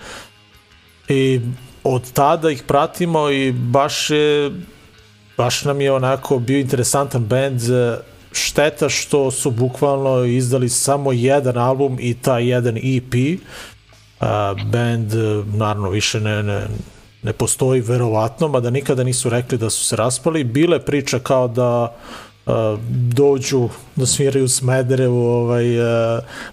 i 1.09 1.41
od 1.85 2.13
tada 2.13 2.51
ih 2.51 2.63
pratimo 2.63 3.31
i 3.31 3.53
baš 3.53 4.11
je 4.11 4.51
baš 5.37 5.65
nam 5.65 5.81
je 5.81 5.93
onako 5.93 6.39
bio 6.39 6.59
interesantan 6.59 7.25
band 7.25 7.63
e, 7.71 7.99
šteta 8.33 8.89
što 8.89 9.31
su 9.31 9.51
bukvalno 9.51 10.25
izdali 10.25 10.69
samo 10.69 11.13
jedan 11.13 11.59
album 11.59 11.97
i 12.01 12.15
taj 12.15 12.49
jedan 12.49 12.77
EP 12.77 13.41
a, 14.21 14.55
band 14.73 15.15
e, 15.15 15.43
naravno 15.57 15.91
više 15.91 16.21
ne, 16.21 16.43
ne, 16.43 16.67
ne 17.23 17.33
postoji 17.33 17.81
verovatno, 17.81 18.49
mada 18.49 18.71
nikada 18.71 19.05
nisu 19.05 19.29
rekli 19.29 19.59
da 19.59 19.71
su 19.71 19.85
se 19.85 19.97
raspali. 19.97 20.45
Bile 20.45 20.85
priča 20.85 21.19
kao 21.19 21.49
da 21.49 21.67
a, 21.67 21.93
dođu 22.91 23.69
da 23.97 24.07
sviraju 24.07 24.45
u 24.45 24.49
Smederevu, 24.49 25.27
ovaj, 25.27 25.65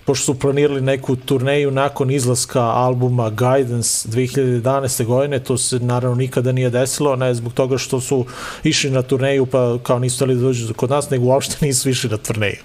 pošto 0.06 0.26
su 0.26 0.40
planirali 0.40 0.82
neku 0.82 1.16
turneju 1.16 1.72
nakon 1.72 2.12
izlaska 2.12 2.62
albuma 2.62 3.30
Guidance 3.30 4.10
2011. 4.10 5.06
godine, 5.06 5.40
to 5.40 5.58
se 5.58 5.80
naravno 5.80 6.16
nikada 6.16 6.52
nije 6.52 6.70
desilo, 6.70 7.16
ne 7.16 7.34
zbog 7.34 7.54
toga 7.54 7.78
što 7.78 8.02
su 8.02 8.26
išli 8.64 8.90
na 8.90 9.02
turneju 9.02 9.46
pa 9.46 9.78
kao 9.84 10.00
nisu 10.00 10.16
hteli 10.16 10.36
da 10.36 10.42
dođu 10.42 10.74
kod 10.74 10.90
nas, 10.90 11.10
nego 11.10 11.26
uopšte 11.26 11.56
nisu 11.66 11.90
išli 11.90 12.10
na 12.10 12.18
turneju. 12.18 12.58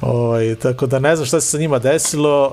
Ovaj, 0.00 0.54
tako 0.54 0.86
da 0.86 0.98
ne 0.98 1.16
znam 1.16 1.26
šta 1.26 1.40
se 1.40 1.48
sa 1.48 1.58
njima 1.58 1.78
desilo, 1.78 2.52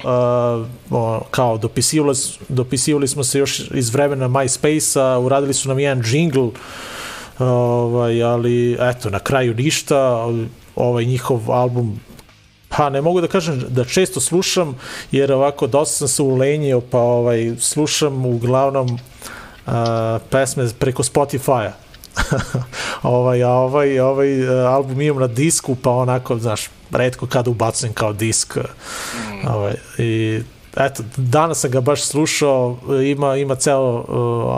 kao 1.32 1.58
dopisivali, 1.58 2.16
s- 2.16 2.38
dopisivali 2.50 3.08
smo 3.08 3.24
se 3.24 3.40
još 3.40 3.62
iz 3.74 3.90
vremena 3.90 4.28
MySpace-a, 4.28 5.18
uradili 5.20 5.54
su 5.54 5.70
nam 5.70 5.80
jedan 5.80 6.04
jingle, 6.06 6.50
ovaj, 7.50 8.24
ali 8.24 8.78
eto, 8.80 9.10
na 9.10 9.20
kraju 9.20 9.54
ništa, 9.54 10.28
ovaj 10.76 11.06
njihov 11.06 11.52
album 11.52 12.00
Pa 12.78 12.90
ne 12.90 13.02
mogu 13.02 13.22
da 13.22 13.28
kažem 13.28 13.64
da 13.70 13.86
često 13.86 14.20
slušam, 14.20 14.76
jer 15.12 15.32
ovako 15.32 15.68
dosta 15.68 15.98
sam 15.98 16.08
se 16.08 16.22
ulenjio, 16.22 16.82
pa 16.82 17.00
ovaj, 17.00 17.56
slušam 17.60 18.26
uglavnom 18.26 18.94
uh, 18.94 19.74
pesme 20.30 20.70
preko 20.80 21.04
Spotify-a. 21.04 21.72
ovaj, 23.04 23.44
ovaj, 23.44 24.00
ovaj 24.00 24.44
uh, 24.44 24.74
album 24.74 25.02
imam 25.02 25.22
na 25.22 25.28
disku, 25.28 25.76
pa 25.76 25.92
onako, 25.92 26.38
znaš, 26.38 26.70
redko 26.92 27.28
kada 27.28 27.50
ubacujem 27.50 27.94
kao 27.94 28.14
disk. 28.14 28.56
Mm. 28.56 29.48
Ovaj, 29.48 29.74
I 29.98 30.42
eto, 30.78 31.04
danas 31.18 31.60
sam 31.60 31.72
ga 31.72 31.82
baš 31.82 32.04
slušao, 32.04 32.78
ima, 33.06 33.36
ima 33.36 33.56
ceo 33.56 33.94
uh, 33.94 34.06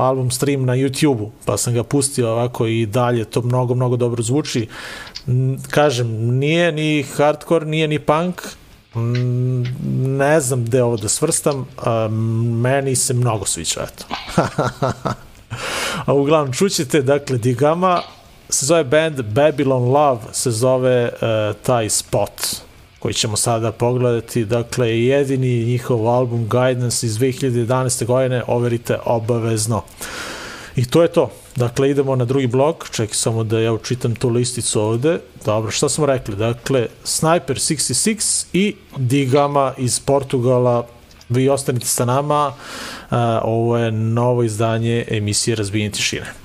album 0.01 0.32
stream 0.32 0.65
na 0.65 0.73
YouTube-u, 0.73 1.32
pa 1.45 1.58
sam 1.58 1.73
ga 1.73 1.84
pustio 1.84 2.32
ovako 2.32 2.67
i 2.67 2.86
dalje, 2.86 3.25
to 3.25 3.41
mnogo, 3.41 3.75
mnogo 3.75 3.95
dobro 3.95 4.23
zvuči. 4.23 4.67
Kažem, 5.69 6.08
nije 6.38 6.71
ni 6.71 7.04
hardcore, 7.04 7.65
nije 7.65 7.88
ni 7.88 7.99
punk, 7.99 8.41
ne 9.95 10.39
znam 10.39 10.65
gde 10.65 10.84
ovo 10.84 10.97
da 10.97 11.10
svrstam, 11.10 11.67
a, 11.78 12.08
meni 12.62 12.95
se 12.95 13.13
mnogo 13.13 13.45
sviđa, 13.45 13.82
eto. 13.84 14.06
a 16.06 16.13
uglavnom, 16.13 16.54
čućete, 16.54 17.01
dakle, 17.01 17.38
Digama 17.38 18.01
se 18.49 18.65
zove 18.65 18.84
band 18.84 19.19
Babylon 19.19 19.91
Love, 19.93 20.21
se 20.32 20.51
zove 20.51 21.10
uh, 21.13 21.56
taj 21.62 21.89
spot 21.89 22.64
koji 23.06 23.13
ćemo 23.13 23.38
sada 23.38 23.72
pogledati. 23.72 24.46
Dakle, 24.46 25.00
jedini 25.00 25.65
njihov 25.65 26.08
album 26.08 26.48
Guidance 26.48 27.06
iz 27.06 27.18
2011. 27.18 28.06
godine, 28.06 28.44
overite 28.48 28.98
obavezno. 29.06 29.84
I 30.76 30.86
to 30.86 31.02
je 31.02 31.08
to. 31.08 31.32
Dakle, 31.56 31.89
idemo 31.89 32.15
na 32.15 32.26
drugi 32.26 32.48
blok. 32.48 32.89
Čekaj 32.89 33.13
samo 33.13 33.44
da 33.44 33.60
ja 33.60 33.74
učitam 33.74 34.15
tu 34.15 34.30
listicu 34.30 34.82
ovde. 34.82 35.20
Dobro, 35.46 35.72
šta 35.72 35.89
smo 35.89 36.06
rekli? 36.06 36.36
Dakle, 36.36 36.88
Sniper 37.04 37.56
66 37.56 38.46
i 38.54 38.76
Digama 38.98 39.74
iz 39.78 40.00
Portugala. 40.00 40.88
Vi 41.30 41.50
ostanite 41.50 41.86
sa 41.86 42.06
nama. 42.06 42.54
Ovo 43.44 43.78
je 43.78 43.91
novo 43.91 44.44
izdanje 44.44 45.06
emisije 45.08 45.56
Razbijenje 45.56 45.91
tišine. 45.91 46.44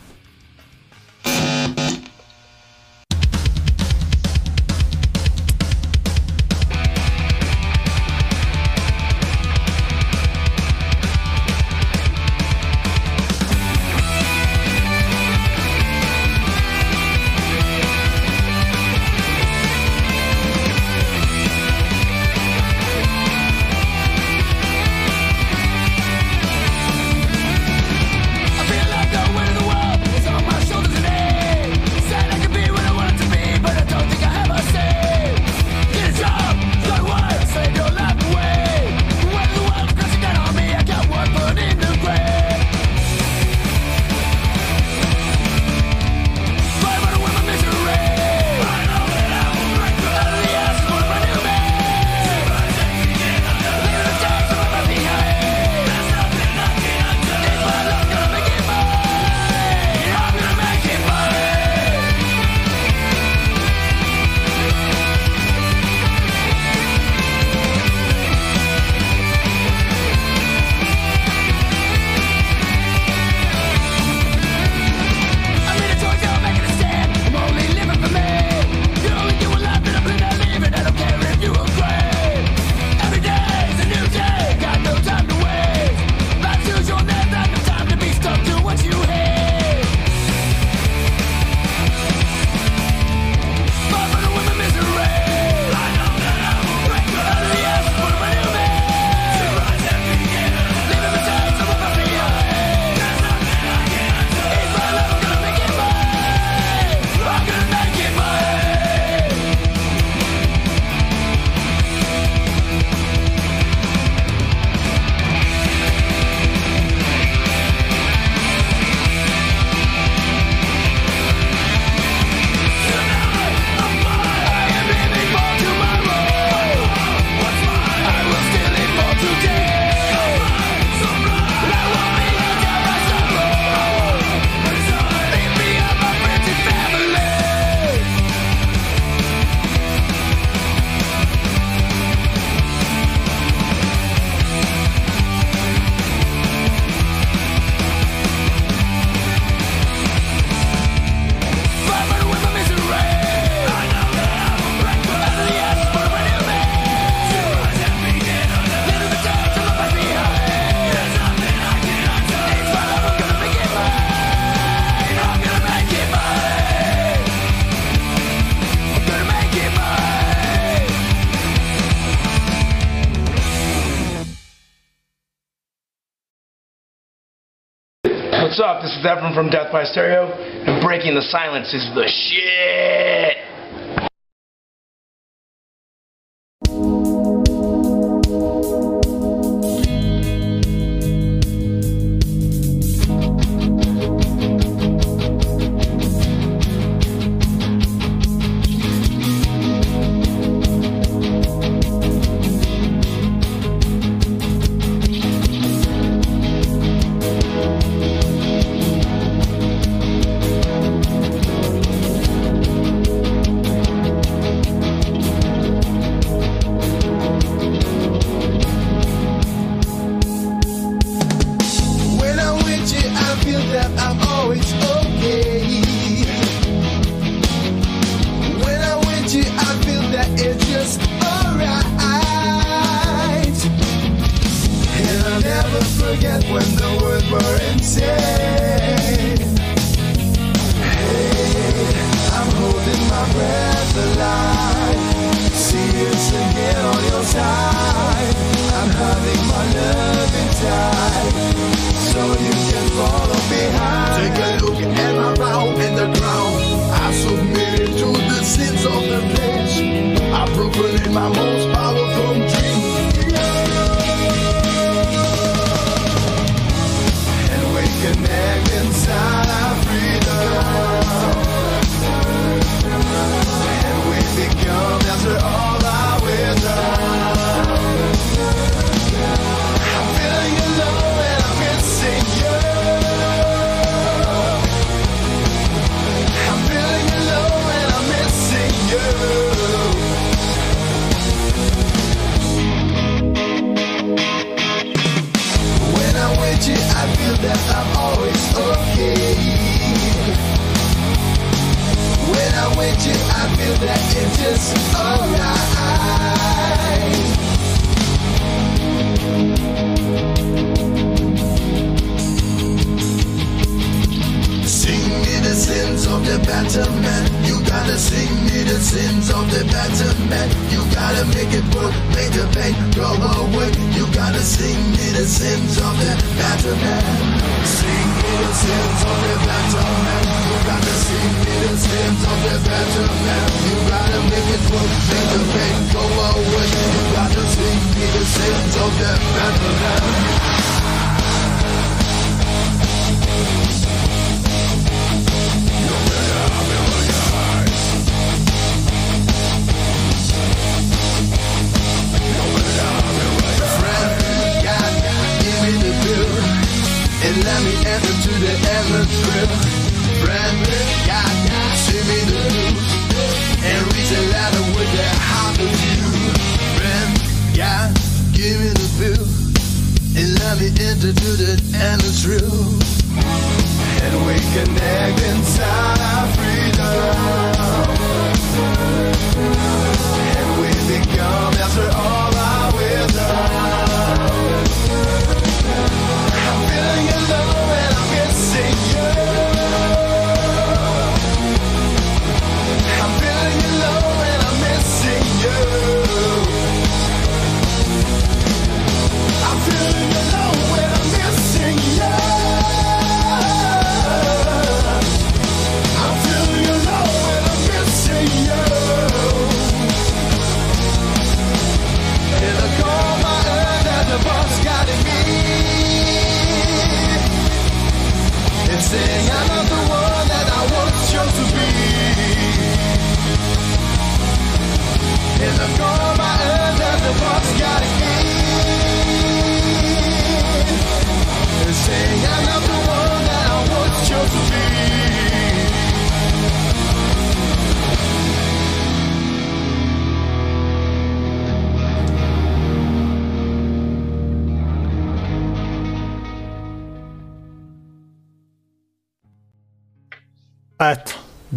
This 179.02 179.34
from 179.34 179.48
Death 179.48 179.72
by 179.72 179.84
Stereo, 179.84 180.28
and 180.28 180.82
breaking 180.82 181.14
the 181.14 181.22
silence 181.22 181.72
is 181.72 181.88
the 181.94 182.06
shit. 182.06 182.39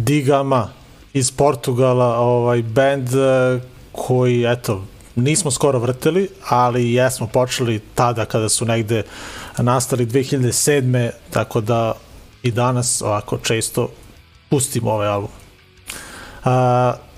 Digama 0.04 0.68
iz 1.12 1.30
Portugala, 1.30 2.16
ovaj 2.18 2.62
bend 2.62 3.08
eh, 3.14 3.60
koji, 3.92 4.44
eto, 4.52 4.84
nismo 5.14 5.50
skoro 5.50 5.78
vrteli, 5.78 6.28
ali 6.48 6.92
jesmo 6.92 7.26
počeli 7.26 7.80
tada 7.94 8.24
kada 8.24 8.48
su 8.48 8.64
negde 8.64 9.02
nastali 9.58 10.06
2007. 10.06 11.10
Tako 11.30 11.60
da 11.60 11.94
i 12.42 12.50
danas 12.50 13.02
ovako 13.02 13.38
često 13.38 13.88
pustimo 14.50 14.90
ovaj 14.90 15.08
album. 15.08 15.30
Uh, 16.44 16.50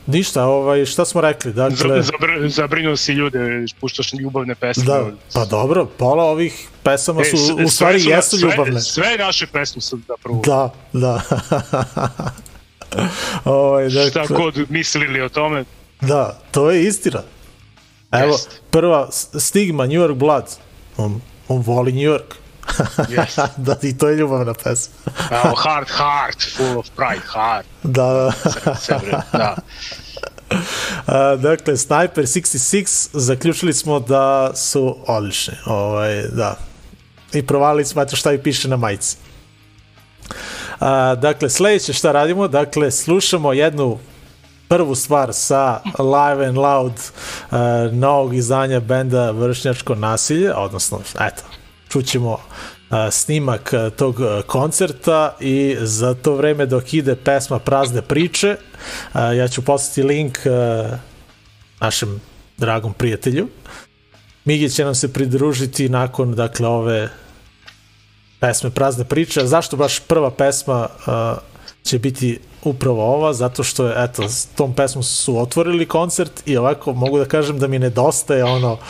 ništa, 0.06 0.44
ovaj, 0.44 0.84
šta 0.84 1.04
smo 1.04 1.20
rekli? 1.20 1.52
Dakle, 1.52 2.02
Zabr, 2.02 2.48
zabrinu 2.48 2.96
si 2.96 3.12
ljude, 3.12 3.64
puštaš 3.80 4.12
ljubavne 4.12 4.54
pesme. 4.54 4.84
Da, 4.84 5.10
pa 5.34 5.44
dobro, 5.44 5.86
pola 5.86 6.24
ovih 6.24 6.68
pesama 6.82 7.24
su, 7.24 7.60
e, 7.60 7.64
u 7.64 7.68
stvari, 7.68 8.04
jesu 8.04 8.36
ljubavne. 8.38 8.80
Sve, 8.80 9.04
sve 9.04 9.16
naše 9.18 9.46
pesme 9.46 9.82
su 9.82 9.98
zapravo. 10.08 10.42
Da, 10.44 10.70
da. 10.92 11.22
ovaj, 13.44 13.90
šta 13.90 14.20
dakle, 14.20 14.36
god 14.36 14.70
mislili 14.70 15.20
o 15.22 15.28
tome. 15.28 15.64
da, 16.00 16.38
to 16.50 16.70
je 16.70 16.84
istina. 16.84 17.22
Evo, 18.12 18.32
Jest. 18.32 18.60
prva 18.70 19.08
stigma, 19.38 19.86
New 19.86 20.00
York 20.00 20.14
Blood. 20.14 20.44
On, 20.96 21.20
on 21.48 21.62
voli 21.62 21.92
New 21.92 22.12
York. 22.12 22.34
Jest. 23.08 23.38
da, 23.66 23.76
i 23.82 23.98
to 23.98 24.08
je 24.08 24.16
ljubavna 24.16 24.54
pesma. 24.54 24.94
Evo, 25.44 25.54
Heart, 25.56 25.88
Heart, 25.88 26.56
Full 26.56 26.78
of 26.78 26.86
Pride, 26.96 27.26
Heart. 27.32 27.66
da, 27.82 28.12
da. 28.12 28.74
Sebe, 28.74 29.10
da. 29.32 29.56
A, 31.06 31.36
dakle, 31.36 31.76
Sniper 31.76 32.24
66, 32.24 33.08
zaključili 33.12 33.72
smo 33.72 34.00
da 34.00 34.52
su 34.54 34.96
odlični. 35.06 35.54
Ovaj, 35.66 36.22
da. 36.22 36.58
I 37.32 37.46
provalili 37.46 37.84
smo 37.84 38.02
eto 38.02 38.16
šta 38.16 38.32
i 38.32 38.42
piše 38.42 38.68
na 38.68 38.76
majici. 38.76 39.16
A, 40.80 41.14
dakle, 41.14 41.50
sledeće 41.50 41.92
šta 41.92 42.12
radimo, 42.12 42.48
dakle, 42.48 42.90
slušamo 42.90 43.52
jednu 43.52 43.98
prvu 44.68 44.94
stvar 44.94 45.32
sa 45.32 45.80
Live 45.98 46.46
and 46.46 46.58
Loud 46.58 46.92
uh, 46.92 47.58
novog 47.92 48.34
izdanja 48.34 48.80
benda 48.80 49.30
Vršnjačko 49.30 49.94
nasilje, 49.94 50.54
odnosno, 50.54 51.00
eto, 51.20 51.42
čućemo 51.88 52.32
uh, 52.32 52.96
snimak 53.10 53.72
uh, 53.72 53.92
tog 53.92 54.16
koncerta 54.46 55.36
i 55.40 55.76
za 55.80 56.14
to 56.14 56.34
vreme 56.34 56.66
dok 56.66 56.94
ide 56.94 57.16
pesma 57.16 57.58
Prazne 57.58 58.02
priče, 58.02 58.56
uh, 59.14 59.20
ja 59.36 59.48
ću 59.48 59.62
poslati 59.62 60.02
link 60.02 60.38
uh, 60.44 60.96
našem 61.80 62.20
dragom 62.56 62.92
prijatelju. 62.92 63.48
Migi 64.44 64.70
će 64.70 64.84
nam 64.84 64.94
se 64.94 65.12
pridružiti 65.12 65.88
nakon, 65.88 66.34
dakle, 66.34 66.68
ove 66.68 67.08
pesme 68.40 68.70
Prazne 68.70 69.04
priče. 69.04 69.46
Zašto 69.46 69.76
baš 69.76 70.00
prva 70.00 70.30
pesma 70.30 70.88
uh, 70.88 71.38
će 71.82 71.98
biti 71.98 72.38
upravo 72.64 73.14
ova? 73.14 73.32
Zato 73.32 73.62
što 73.62 73.86
je, 73.86 73.94
eto, 74.04 74.28
s 74.28 74.46
tom 74.46 74.74
pesmom 74.74 75.02
su 75.02 75.38
otvorili 75.38 75.86
koncert 75.86 76.42
i 76.46 76.56
ovako 76.56 76.92
mogu 76.92 77.18
da 77.18 77.24
kažem 77.24 77.58
da 77.58 77.68
mi 77.68 77.78
nedostaje 77.78 78.44
ono 78.44 78.72
uh, 78.72 78.80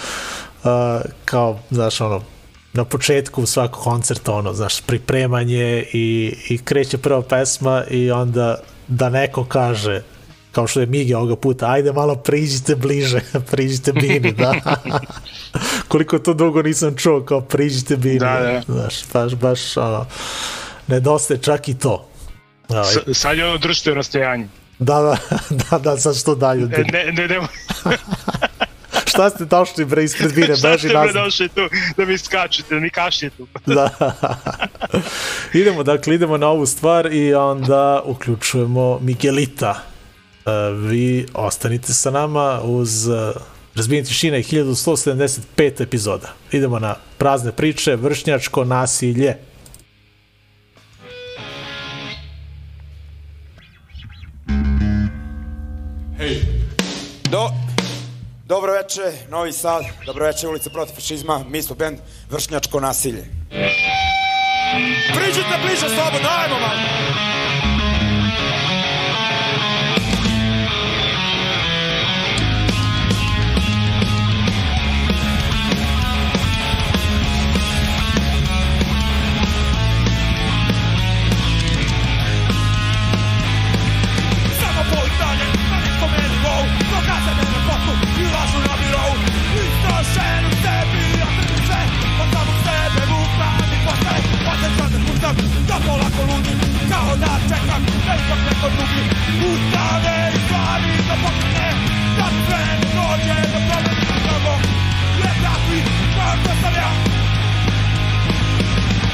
kao, 1.25 1.59
znaš, 1.71 2.01
ono, 2.01 2.21
na 2.73 2.85
početku 2.85 3.47
svakog 3.47 3.83
koncerta, 3.83 4.33
ono, 4.33 4.53
znaš, 4.55 4.81
pripremanje 4.81 5.85
i, 5.93 6.37
i 6.49 6.59
kreće 6.59 6.99
prva 6.99 7.23
pesma 7.23 7.85
i 7.91 8.11
onda 8.11 8.59
da 8.89 9.09
neko 9.09 9.45
kaže 9.45 10.03
kao 10.57 10.67
što 10.67 10.81
je 10.81 10.87
Migi 10.87 11.15
ovoga 11.15 11.37
puta, 11.37 11.71
ajde 11.71 11.93
malo 11.93 12.17
priđite 12.17 12.75
bliže, 12.77 13.21
priđite 13.51 13.93
Bini, 13.93 14.33
da. 14.33 14.55
Koliko 15.89 16.19
to 16.19 16.35
dugo 16.35 16.63
nisam 16.63 16.97
čuo, 16.97 17.21
kao 17.23 17.41
priđite 17.41 17.97
Bini. 17.97 18.19
Da, 18.19 18.41
da. 18.41 18.63
Znaš, 18.69 18.95
baš, 19.13 19.35
baš, 19.35 19.77
ono, 19.77 20.07
nedostaje 20.87 21.41
čak 21.41 21.69
i 21.69 21.75
to. 21.75 22.09
Ovaj, 22.69 22.85
S- 22.85 23.19
Sad 23.19 23.39
je 23.39 23.47
ono 23.47 23.59
držite 23.59 23.93
u 23.93 23.95
rastojanju. 23.95 24.49
Da, 24.79 25.01
da, 25.01 25.17
da, 25.71 25.79
da, 25.81 25.97
sad 25.97 26.17
što 26.17 26.35
dalje. 26.35 26.63
E, 26.65 26.85
Ne, 26.93 27.13
ne, 27.13 27.29
ne, 27.29 27.41
Šta 29.07 29.31
ste 29.31 29.45
došli 29.45 29.85
bre 29.85 30.05
ispred 30.05 30.35
Bine, 30.35 30.57
šta 30.57 30.69
beži 30.69 30.79
ste 30.79 30.89
bre 30.89 30.97
nazad. 30.97 31.15
došli 31.15 31.49
tu 31.49 31.61
da 31.97 32.05
mi 32.05 32.19
skačete, 32.19 32.75
da 32.75 32.81
mi 32.81 32.91
kašljete. 32.91 33.43
Da. 33.67 33.91
idemo, 35.53 35.83
dakle, 35.83 36.15
idemo 36.15 36.37
na 36.37 36.49
ovu 36.49 36.67
stvar 36.67 37.07
i 37.07 37.35
onda 37.35 38.03
uključujemo 38.05 38.99
Miguelita. 38.99 39.83
E, 40.47 40.73
vi 40.73 41.27
ostanite 41.35 41.93
sa 41.93 42.11
nama 42.11 42.61
uz 42.65 43.09
e, 43.09 43.33
Razbijenje 43.75 44.05
tišine 44.05 44.39
1175 44.43 45.83
epizoda. 45.83 46.33
Idemo 46.53 46.79
na 46.79 46.95
prazne 47.19 47.53
priče, 47.53 47.97
vršnjačko 47.97 48.65
nasilje. 48.65 49.37
Do, 57.31 57.49
dobro 58.45 58.73
veče, 58.73 59.13
Novi 59.31 59.53
Sad, 59.53 59.85
dobro 60.07 60.27
veče, 60.27 60.49
ulica 60.49 60.71
protiv 60.71 60.95
fašizma, 60.95 61.45
mi 61.49 61.63
smo 61.63 61.77
band 61.77 61.99
Vršnjačko 62.31 62.81
nasilje. 62.81 63.25
Priđite 65.15 65.59
bliže 65.63 65.89
slobodno, 65.97 66.29
ajmo 66.29 66.61
man! 66.61 67.46
Kao 97.27 97.39
da 97.39 97.55
čekam, 97.55 97.83
da 98.07 98.13
ipak 98.15 98.41
neko 98.47 98.69
drugi. 98.77 99.27
Ustane 99.51 100.33
i 100.35 100.39
stvari 100.47 100.93
da 101.09 101.15
pokrene 101.23 101.71
Da 102.19 102.27
sve 102.47 102.59
ne 102.81 102.89
dođe 102.97 103.37
do 103.53 103.59
promeni 103.69 104.07
prvo 104.25 104.55
Ne 105.21 105.31
takvi, 105.43 105.81
kao 106.17 106.35
što 106.41 106.53
sam 106.63 106.75
ja 106.83 106.91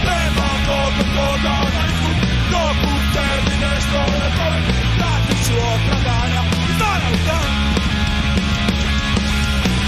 Nema 0.06 0.48
mnogo 0.62 1.02
toga 1.16 1.54
na 1.74 1.82
risku 1.86 2.10
Dok 2.52 2.76
u 2.92 2.96
tebi 3.14 3.54
nešto 3.64 3.98
ne 4.20 4.28
zovem 4.36 4.64
Vratit 4.98 5.46
ću 5.46 5.54
opravdanja 5.72 6.42
iz 6.68 6.76
dana 6.80 7.08
u 7.14 7.18
dan 7.28 7.50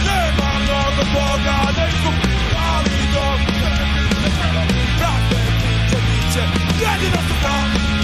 Nema 0.07 0.51
mnogo 0.65 1.03
toga 1.15 1.57
na 1.77 1.85
risku 1.87 2.11
Ali 2.71 2.95
dok 3.15 3.41
u 3.49 3.53
tebi 3.61 4.03
ne 4.23 4.31
zovem 4.39 4.69
Prate 4.99 5.37
priče, 5.61 5.99
biće 6.07 6.43
jedino 6.83 7.21
su 7.29 7.35
tam 7.43 8.04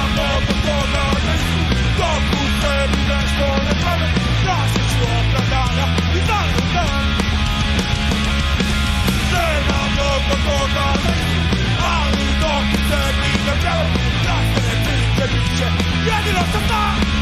Jäädillä 16.05 16.45
sata! 16.53 17.20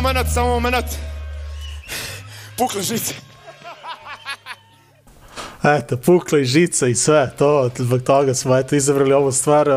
Moment, 0.00 0.28
samo 0.34 0.48
moment. 0.48 0.86
Pukle 2.56 2.82
žice. 2.82 3.14
Eto, 5.62 5.96
pukla 5.96 6.38
i 6.38 6.44
žica 6.44 6.86
i 6.86 6.94
sve, 6.94 7.32
to, 7.38 7.70
zbog 7.78 8.02
toga 8.02 8.34
smo 8.34 8.56
eto, 8.56 8.76
izabrali 8.76 9.12
ovu 9.12 9.32
stvar, 9.32 9.68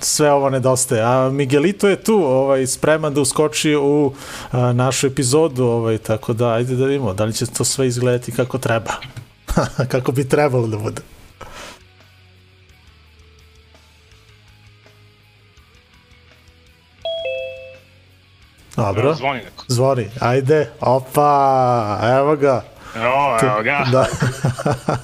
sve 0.00 0.32
ovo 0.32 0.50
nedostaje. 0.50 1.02
A 1.02 1.30
Miguelito 1.32 1.88
je 1.88 2.02
tu, 2.02 2.24
ovaj, 2.24 2.66
spreman 2.66 3.14
da 3.14 3.20
uskoči 3.20 3.74
u 3.76 4.12
a, 4.50 4.72
našu 4.72 5.06
epizodu, 5.06 5.64
ovaj, 5.64 5.98
tako 5.98 6.32
da, 6.32 6.52
ajde 6.52 6.76
da 6.76 6.86
vidimo, 6.86 7.14
da 7.14 7.24
li 7.24 7.32
će 7.32 7.46
to 7.46 7.64
sve 7.64 7.86
izgledati 7.86 8.32
kako 8.32 8.58
treba. 8.58 8.92
kako 9.92 10.12
bi 10.12 10.28
trebalo 10.28 10.66
da 10.66 10.76
bude. 10.76 11.02
Dobro, 18.84 19.14
Zvoni 19.14 19.38
neko. 19.38 19.64
zvoni, 19.68 20.08
ajde, 20.20 20.70
opa, 20.80 21.98
evo 22.10 22.36
ga. 22.36 22.64
Evo, 22.96 23.38
evo 23.42 23.62
ga. 23.62 23.86
Da. 23.92 24.06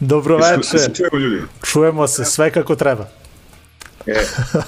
Dobro 0.00 0.36
veče, 0.38 0.78
Se 0.78 0.94
čujemo 0.94 1.18
ljudi. 1.18 1.42
čujemo 1.62 2.06
se 2.06 2.24
sve 2.24 2.50
kako 2.50 2.76
treba. 2.76 3.06
E, 4.06 4.14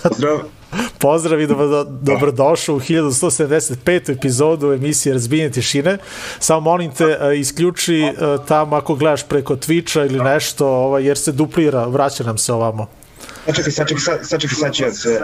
pozdrav. 0.03 0.39
Pozdrav 0.99 1.41
i 1.41 1.47
dobro, 1.47 1.85
dobrodošao 1.85 2.75
u 2.75 2.81
1175. 2.81 3.77
epizodu 4.11 4.73
emisije 4.73 5.13
Razbijenje 5.13 5.51
tišine. 5.51 5.99
Samo 6.39 6.61
molim 6.61 6.93
te, 6.93 7.05
e, 7.23 7.39
isključi 7.39 8.01
e, 8.01 8.13
tamo 8.49 8.77
ako 8.77 8.95
gledaš 8.95 9.23
preko 9.23 9.57
Twitcha 9.57 10.07
ili 10.07 10.21
nešto, 10.21 10.67
ovaj, 10.67 11.05
jer 11.05 11.19
se 11.19 11.33
duplira, 11.33 11.85
vraća 11.85 12.25
nam 12.25 12.39
se 12.39 12.53
ovamo. 12.53 12.87
Sačekaj, 13.47 13.73
sačekaj, 13.73 14.01
sa- 14.01 14.25
sačekaj, 14.25 14.55
sad 14.57 14.75
ću 14.75 14.85
ja 14.85 14.93
se... 14.93 15.21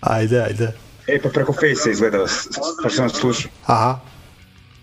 Ajde, 0.00 0.40
ajde. 0.40 0.72
E, 1.10 1.20
pa 1.20 1.28
preko 1.28 1.52
Face 1.52 1.90
izgleda, 1.90 2.26
s- 2.28 2.48
pa 2.82 2.90
sam 2.90 3.04
vas 3.04 3.12
slušao. 3.12 3.50
Aha. 3.66 3.98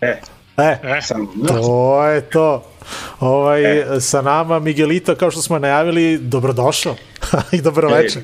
E, 0.01 0.21
E, 0.57 0.77
sam... 1.01 1.27
to 1.47 2.05
je 2.05 2.21
to. 2.21 2.63
Ovaj, 3.19 3.61
sa 4.01 4.21
nama 4.21 4.59
Miguelito, 4.59 5.15
kao 5.15 5.31
što 5.31 5.41
smo 5.41 5.59
najavili, 5.59 6.17
dobrodošao 6.17 6.95
i 7.51 7.61
dobro 7.61 7.89
Ej. 7.89 7.95
večer. 7.95 8.23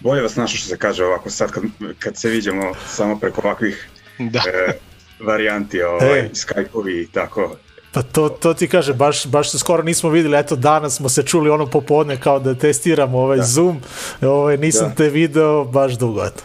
Bolje 0.00 0.22
vas 0.22 0.36
našao 0.36 0.56
što 0.56 0.68
se 0.68 0.78
kaže 0.78 1.04
ovako 1.04 1.30
sad 1.30 1.50
kad, 1.50 1.62
kad 1.98 2.16
se 2.16 2.28
vidimo 2.28 2.62
samo 2.86 3.18
preko 3.18 3.40
ovakvih 3.40 3.88
Da. 4.18 4.38
e, 4.40 4.72
varijanti, 5.20 5.82
ovaj, 5.82 6.18
E. 6.18 6.30
Skype-ovi 6.30 7.02
i 7.02 7.08
tako. 7.08 7.56
Pa 7.96 8.02
to, 8.02 8.28
to 8.28 8.54
ti 8.54 8.68
kaže, 8.68 8.92
baš, 8.94 9.26
baš 9.26 9.50
se 9.50 9.58
skoro 9.58 9.82
nismo 9.82 10.10
videli, 10.10 10.38
eto 10.38 10.56
danas 10.56 10.96
smo 10.96 11.08
se 11.08 11.22
čuli 11.22 11.50
ono 11.50 11.66
popodne 11.66 12.20
kao 12.20 12.38
da 12.38 12.54
testiramo 12.54 13.18
ovaj 13.18 13.36
da. 13.36 13.44
Zoom, 13.44 13.80
ovaj, 14.22 14.56
nisam 14.56 14.88
Da. 14.88 14.94
te 14.94 15.08
video 15.08 15.64
baš 15.64 15.98
dugo, 15.98 16.24
eto. 16.24 16.42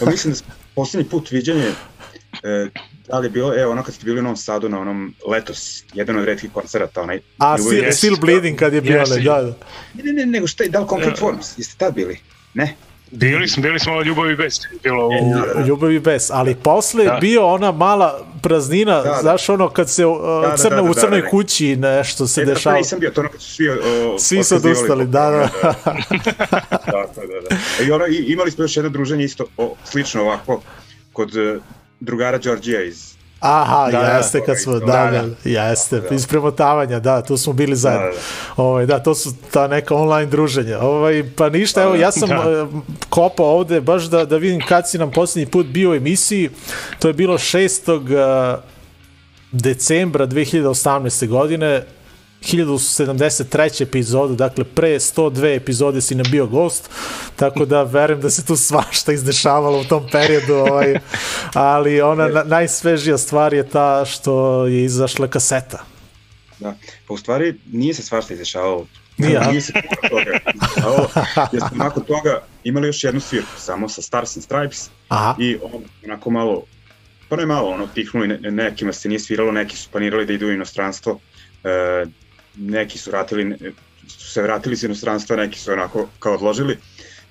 Pa 0.00 0.10
mislim 0.10 0.32
da 0.32 0.36
smo 0.36 0.52
posljednji 0.74 1.08
put 1.08 1.30
viđenje, 1.30 1.72
e, 2.42 2.68
da 3.08 3.18
li 3.18 3.26
je 3.26 3.30
bilo, 3.30 3.60
evo 3.60 3.72
ono 3.72 3.82
kad 3.82 3.94
ste 3.94 4.04
bili 4.04 4.20
u 4.20 4.22
Novom 4.22 4.36
Sadu 4.36 4.68
na 4.68 4.80
onom 4.80 5.14
letos, 5.28 5.84
jedan 5.94 6.18
od 6.18 6.24
redkih 6.24 6.50
koncerata, 6.52 7.02
onaj... 7.02 7.20
A, 7.38 7.56
still, 7.92 8.16
Bleeding 8.20 8.58
kad 8.58 8.72
je 8.72 8.80
bio, 8.80 8.98
Jesi. 8.98 9.12
onaj, 9.12 9.24
da, 9.24 9.42
da. 9.42 9.54
Ne, 9.94 10.02
ne, 10.02 10.12
ne, 10.12 10.26
nego 10.26 10.46
šta 10.46 10.64
je, 10.64 10.70
da 10.70 10.80
li 10.80 10.86
Concrete 10.88 11.20
Forms, 11.20 11.58
jeste 11.58 11.74
tad 11.78 11.94
bili? 11.94 12.18
Ne? 12.54 12.76
Bili 13.14 13.48
smo, 13.48 13.62
bili 13.62 13.80
smo 13.80 14.02
ljubavi 14.02 14.36
bez. 14.36 14.60
Bilo 14.82 15.06
u... 15.06 15.10
da, 15.34 15.54
da. 15.54 15.66
Ljubav 15.66 15.92
i 15.92 15.98
bes, 15.98 16.30
ali 16.30 16.54
posle 16.54 17.04
je 17.04 17.10
Da. 17.10 17.18
bio 17.20 17.46
ona 17.46 17.72
mala 17.72 18.26
praznina, 18.42 19.02
Da, 19.02 19.10
da. 19.10 19.18
znaš 19.20 19.48
ono 19.48 19.68
kad 19.68 19.90
se 19.90 20.06
uh, 20.06 20.18
da, 20.42 20.56
crna 20.56 20.76
da, 20.76 20.82
da, 20.82 20.90
u 20.90 20.94
da, 20.94 21.00
crnoj 21.00 21.20
da. 21.20 21.28
kući 21.28 21.76
nešto 21.76 22.26
se 22.26 22.40
E, 22.40 22.44
da, 22.44 22.54
dešava. 22.54 22.74
to 22.74 22.78
nisam 22.78 23.00
bio, 23.00 23.10
to 23.10 23.20
ono 23.20 23.30
kad 23.30 23.40
su 23.40 23.54
svi... 23.54 23.68
O, 23.68 24.18
Svi 24.18 24.44
su 24.44 24.56
odustali, 24.56 25.06
da, 25.06 25.30
da. 25.30 25.30
da, 25.30 25.74
da, 26.92 27.06
da, 27.16 27.56
da. 27.78 27.84
I, 27.84 27.90
ono, 27.92 28.04
imali 28.06 28.50
smo 28.50 28.64
još 28.64 28.76
jedno 28.76 28.90
druženje 28.90 29.24
isto 29.24 29.44
o, 29.56 29.74
slično 29.84 30.22
ovako 30.22 30.62
kod 31.12 31.36
e, 31.36 31.58
drugara 32.00 32.38
Đorđija 32.38 32.82
iz 32.82 33.13
Aha, 33.46 33.90
Da, 33.90 33.98
da, 34.00 34.06
jeste 34.06 34.40
kad 34.46 34.62
smo, 34.62 34.72
da, 34.72 34.78
da, 34.86 35.10
da, 35.10 35.22
da. 35.22 35.50
jeste, 35.50 36.00
Da. 36.00 36.14
iz 36.14 36.26
premotavanja, 36.26 37.00
da, 37.00 37.22
tu 37.22 37.36
smo 37.36 37.52
bili 37.52 37.76
zajedno. 37.76 38.06
Da, 38.06 38.12
da. 38.12 38.62
Ovaj, 38.62 38.86
da, 38.86 38.98
to 38.98 39.14
su 39.14 39.32
ta 39.50 39.68
neka 39.68 39.94
online 39.94 40.26
druženja. 40.26 40.78
Ovaj, 40.80 41.24
pa 41.36 41.48
ništa, 41.48 41.82
evo, 41.82 41.94
ja 41.94 42.12
sam 42.12 42.28
Da. 42.28 42.36
da. 42.36 42.68
kopao 43.08 43.46
ovde 43.46 43.80
baš 43.80 44.02
da, 44.04 44.24
da 44.24 44.36
vidim 44.36 44.60
kad 44.68 44.90
si 44.90 44.98
nam 44.98 45.10
posljednji 45.10 45.50
put 45.50 45.66
bio 45.66 45.90
u 45.90 45.94
emisiji. 45.94 46.50
To 46.98 47.08
je 47.08 47.14
bilo 47.14 47.38
6. 47.38 48.54
uh, 48.54 48.60
decembra 49.52 50.26
2018. 50.26 51.28
godine. 51.28 51.82
1073. 52.44 53.82
epizodu, 53.82 54.34
dakle 54.34 54.64
pre 54.64 54.88
102 54.98 55.56
epizode 55.56 56.00
si 56.00 56.14
nam 56.14 56.26
bio 56.30 56.46
gost, 56.46 56.90
tako 57.36 57.64
da 57.64 57.82
verujem 57.82 58.20
da 58.20 58.30
se 58.30 58.44
tu 58.44 58.56
svašta 58.56 59.12
izdešavalo 59.12 59.80
u 59.80 59.84
tom 59.84 60.06
periodu, 60.12 60.54
ovaj, 60.54 60.94
ali 61.54 62.00
ona 62.00 62.28
na, 62.28 62.42
najsvežija 62.42 63.18
stvar 63.18 63.54
je 63.54 63.68
ta 63.68 64.04
što 64.04 64.66
je 64.66 64.84
izašla 64.84 65.28
kaseta. 65.28 65.84
Da. 66.58 66.74
Pa 67.08 67.14
u 67.14 67.16
stvari 67.16 67.54
nije 67.72 67.94
se 67.94 68.02
svašta 68.02 68.32
izdešavalo. 68.32 68.86
Nije, 69.16 69.38
a? 69.38 69.50
nije 69.50 69.60
se 69.60 69.72
puno 69.72 70.08
toga 70.08 70.38
izdešavalo. 70.54 71.08
Jer 71.52 71.62
smo 71.68 71.84
nakon 71.84 72.04
toga 72.04 72.42
imali 72.64 72.88
još 72.88 73.04
jednu 73.04 73.20
svirku 73.20 73.52
samo 73.58 73.88
sa 73.88 74.02
Stars 74.02 74.36
and 74.36 74.44
Stripes 74.44 74.90
Aha, 75.08 75.36
i 75.38 75.56
on, 75.62 75.84
onako 76.04 76.30
malo, 76.30 76.62
pa 77.28 77.36
ne 77.36 77.46
malo, 77.46 77.68
ono, 77.68 77.86
tihnuli, 77.86 78.28
ne, 78.28 78.50
nekima 78.50 78.92
se 78.92 79.08
nije 79.08 79.20
sviralo, 79.20 79.52
neki 79.52 79.76
su 79.76 79.88
planirali 79.92 80.26
da 80.26 80.32
idu 80.32 80.46
u 80.46 80.52
inostranstvo, 80.52 81.20
e, 81.64 82.04
neki 82.56 82.98
su 82.98 83.10
vratili, 83.10 83.44
ne- 83.44 83.58
su 84.08 84.30
se 84.30 84.42
vratili 84.42 84.72
iz 84.72 84.84
inostranstva, 84.84 85.36
neki 85.36 85.58
su 85.58 85.72
onako 85.72 86.08
kao 86.18 86.34
odložili, 86.34 86.78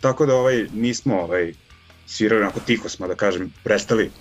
tako 0.01 0.25
da 0.25 0.35
ovaj, 0.35 0.65
nismo 0.73 1.21
ovaj, 1.21 1.53
svirali 2.07 2.41
onako 2.41 2.59
tiho 2.59 2.89
smo, 2.89 3.07
da 3.07 3.15
kažem, 3.15 3.53
prestali 3.63 4.11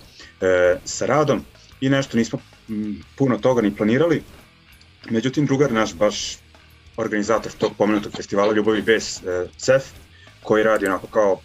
e, 0.41 0.77
sa 0.85 1.05
radom 1.05 1.45
i 1.81 1.89
nešto 1.89 2.17
nismo 2.17 2.39
m, 2.69 3.03
puno 3.15 3.37
toga 3.37 3.61
ni 3.61 3.75
planirali, 3.75 4.23
međutim 5.09 5.45
drugar 5.45 5.71
naš 5.71 5.93
baš 5.93 6.37
organizator 6.97 7.51
tog 7.51 7.73
pomenutog 7.77 8.11
festivala 8.15 8.53
Ljubav 8.53 8.77
i 8.77 8.81
bes, 8.81 9.23
e, 9.23 9.47
CEF, 9.57 9.83
koji 10.43 10.63
radi 10.63 10.85
onako 10.85 11.07
kao 11.07 11.39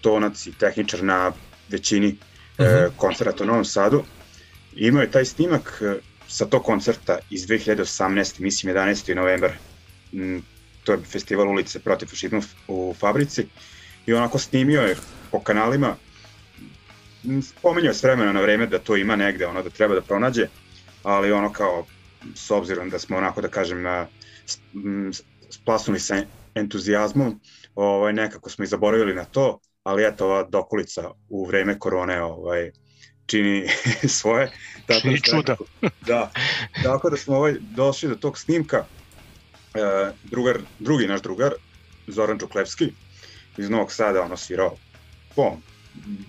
tonac 0.00 0.46
i 0.46 0.52
tehničar 0.52 1.04
na 1.04 1.32
većini 1.68 2.16
e, 2.58 2.88
koncerata 2.96 3.44
u 3.44 3.46
Novom 3.46 3.64
Sadu. 3.64 4.04
Imao 4.74 5.02
je 5.02 5.10
taj 5.10 5.24
snimak 5.24 5.82
e, 5.82 5.98
sa 6.28 6.46
tog 6.46 6.64
koncerta 6.64 7.18
iz 7.30 7.46
2018. 7.46 8.40
mislim 8.40 8.74
11. 8.74 9.14
novembar. 9.14 9.52
To 10.84 10.92
je 10.92 10.98
festival 10.98 11.48
ulice 11.48 11.78
protiv 11.78 12.06
fašizma 12.06 12.40
u 12.68 12.94
fabrici 12.98 13.46
i 14.06 14.14
onako 14.14 14.38
snimio 14.38 14.80
je 14.80 14.96
po 15.32 15.42
kanalima 15.42 15.96
Mm, 17.24 17.40
spominjao 17.42 17.94
s 17.94 18.02
vremena 18.02 18.32
na 18.32 18.40
vreme 18.40 18.66
da 18.66 18.78
to 18.78 18.96
ima 18.96 19.16
negde, 19.16 19.46
ono 19.46 19.62
da 19.62 19.70
treba 19.70 19.94
da 19.94 20.02
pronađe, 20.02 20.46
ali 21.02 21.32
ono 21.32 21.52
kao 21.52 21.88
s 22.36 22.50
obzirom 22.50 22.90
da 22.90 22.98
smo 22.98 23.16
onako 23.16 23.40
da 23.40 23.48
kažem 23.48 23.86
a, 23.86 24.08
s- 24.46 24.62
m, 24.86 25.12
s- 25.12 25.22
splasnuli 25.52 26.00
sa 26.00 26.16
entuzijazmom, 26.54 27.40
ovaj, 27.74 28.12
nekako 28.12 28.50
smo 28.50 28.64
i 28.64 28.68
zaboravili 28.68 29.14
na 29.14 29.24
to, 29.24 29.58
ali 29.82 30.06
eto 30.06 30.26
ova 30.26 30.42
dokulica 30.44 31.10
u 31.28 31.46
vreme 31.46 31.78
korone 31.78 32.22
ovaj, 32.22 32.70
čini 33.26 33.68
svoje. 34.20 34.50
Tako 34.86 35.00
Čini 35.00 35.14
da 35.16 35.20
čuda. 35.22 35.56
Da, 36.00 36.30
tako 36.80 37.10
da 37.10 37.16
smo 37.16 37.36
ovaj, 37.36 37.54
došli 37.60 38.08
do 38.08 38.14
tog 38.16 38.38
snimka. 38.38 38.86
E, 39.74 39.80
drugar, 40.22 40.58
drugi 40.78 41.06
naš 41.06 41.22
drugar, 41.22 41.52
Zoran 42.06 42.38
Čuklevski, 42.38 42.94
iz 43.56 43.70
Novog 43.70 43.92
Sada, 43.92 44.22
ono 44.22 44.36
svirao 44.36 44.78
po 45.36 45.56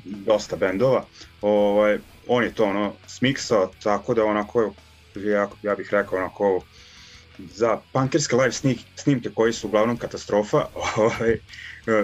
dosta 0.03 0.55
bendova, 0.55 1.05
ovaj, 1.41 1.97
on 2.27 2.43
je 2.43 2.53
to 2.53 2.63
ono 2.63 2.93
smiksao, 3.07 3.71
tako 3.83 4.13
da 4.13 4.25
onako, 4.25 4.73
ja, 5.15 5.49
ja 5.63 5.75
bih 5.75 5.89
rekao 5.91 6.19
onako, 6.19 6.61
za 7.37 7.77
punkerske 7.93 8.35
live 8.35 8.51
snik, 8.51 8.79
snimke 8.95 9.29
koji 9.35 9.53
su 9.53 9.67
uglavnom 9.67 9.97
katastrofa, 9.97 10.65
ovaj, 10.97 11.37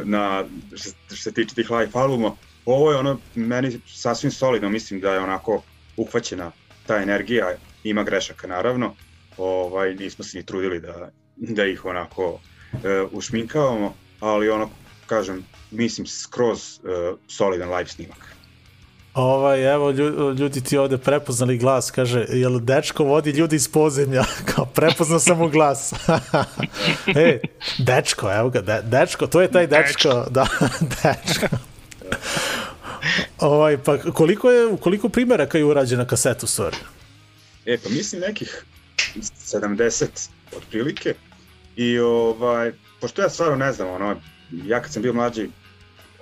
na, 0.04 0.46
što 0.76 0.90
što 1.08 1.16
se 1.16 1.32
tiče 1.32 1.56
tih 1.56 1.72
live 1.72 1.92
albuma, 1.94 2.36
ovo 2.66 2.92
je 2.92 2.98
ono 2.98 3.20
meni 3.36 3.80
sasvim 3.88 4.32
solidno, 4.32 4.70
mislim 4.70 5.00
da 5.00 5.14
je 5.14 5.20
onako 5.20 5.62
uhvaćena 5.98 6.52
ta 6.88 6.98
energija, 6.98 7.56
ima 7.84 8.04
grešaka 8.04 8.48
naravno, 8.48 8.96
ovaj, 9.38 9.96
nismo 9.96 10.24
se 10.24 10.38
ni 10.38 10.46
trudili 10.46 10.80
da, 10.80 11.12
da 11.36 11.66
ih 11.66 11.86
onako 11.86 12.40
e, 12.84 13.02
ušminkavamo, 13.12 13.96
ali 14.20 14.50
ono, 14.50 14.70
kažem, 15.10 15.44
mislim 15.72 16.08
skroz 16.08 16.60
e, 16.60 17.14
solidan 17.28 17.70
live 17.70 17.88
snimak. 17.90 18.18
ovaj, 19.14 19.74
evo, 19.74 19.92
lju- 19.92 20.40
ljudi 20.40 20.62
ti 20.64 20.78
ovde 20.78 20.98
prepoznali 20.98 21.58
glas, 21.58 21.92
kaže, 21.92 22.26
jel 22.30 22.60
dečko 22.60 23.04
vodi 23.04 23.32
ljudi 23.32 23.56
iz 23.56 23.68
pozemlja? 23.68 24.24
Kao, 24.56 24.66
prepoznao 24.66 25.20
sam 25.20 25.38
mu 25.38 25.50
glas. 25.50 25.94
e, 27.26 27.40
dečko, 27.78 28.32
evo 28.34 28.50
ga, 28.50 28.62
de, 28.62 28.82
dečko, 28.84 29.28
to 29.28 29.42
je 29.42 29.52
taj 29.52 29.68
dečko, 29.68 30.26
da, 30.30 30.46
dečko. 31.04 31.48
ovaj, 33.40 33.78
pa 33.78 33.98
koliko 33.98 34.52
je, 34.52 34.78
koliko 34.78 35.10
primjeraka 35.10 35.58
je 35.58 35.66
urađena 35.66 36.06
kaseta 36.08 36.40
u 36.44 36.48
stvari? 36.48 36.78
E, 37.66 37.78
pa 37.84 37.90
mislim 37.90 38.22
nekih 38.22 38.66
70 39.16 40.06
otprilike 40.58 41.14
i 41.76 42.00
ovaj, 42.00 42.72
pošto 43.02 43.22
ja 43.22 43.30
stvarno 43.30 43.56
ne 43.56 43.72
znam, 43.74 43.88
ono, 43.90 44.16
ja 44.52 44.82
kad 44.82 44.94
sam 44.94 45.02
bio 45.02 45.14
mlađi, 45.14 45.50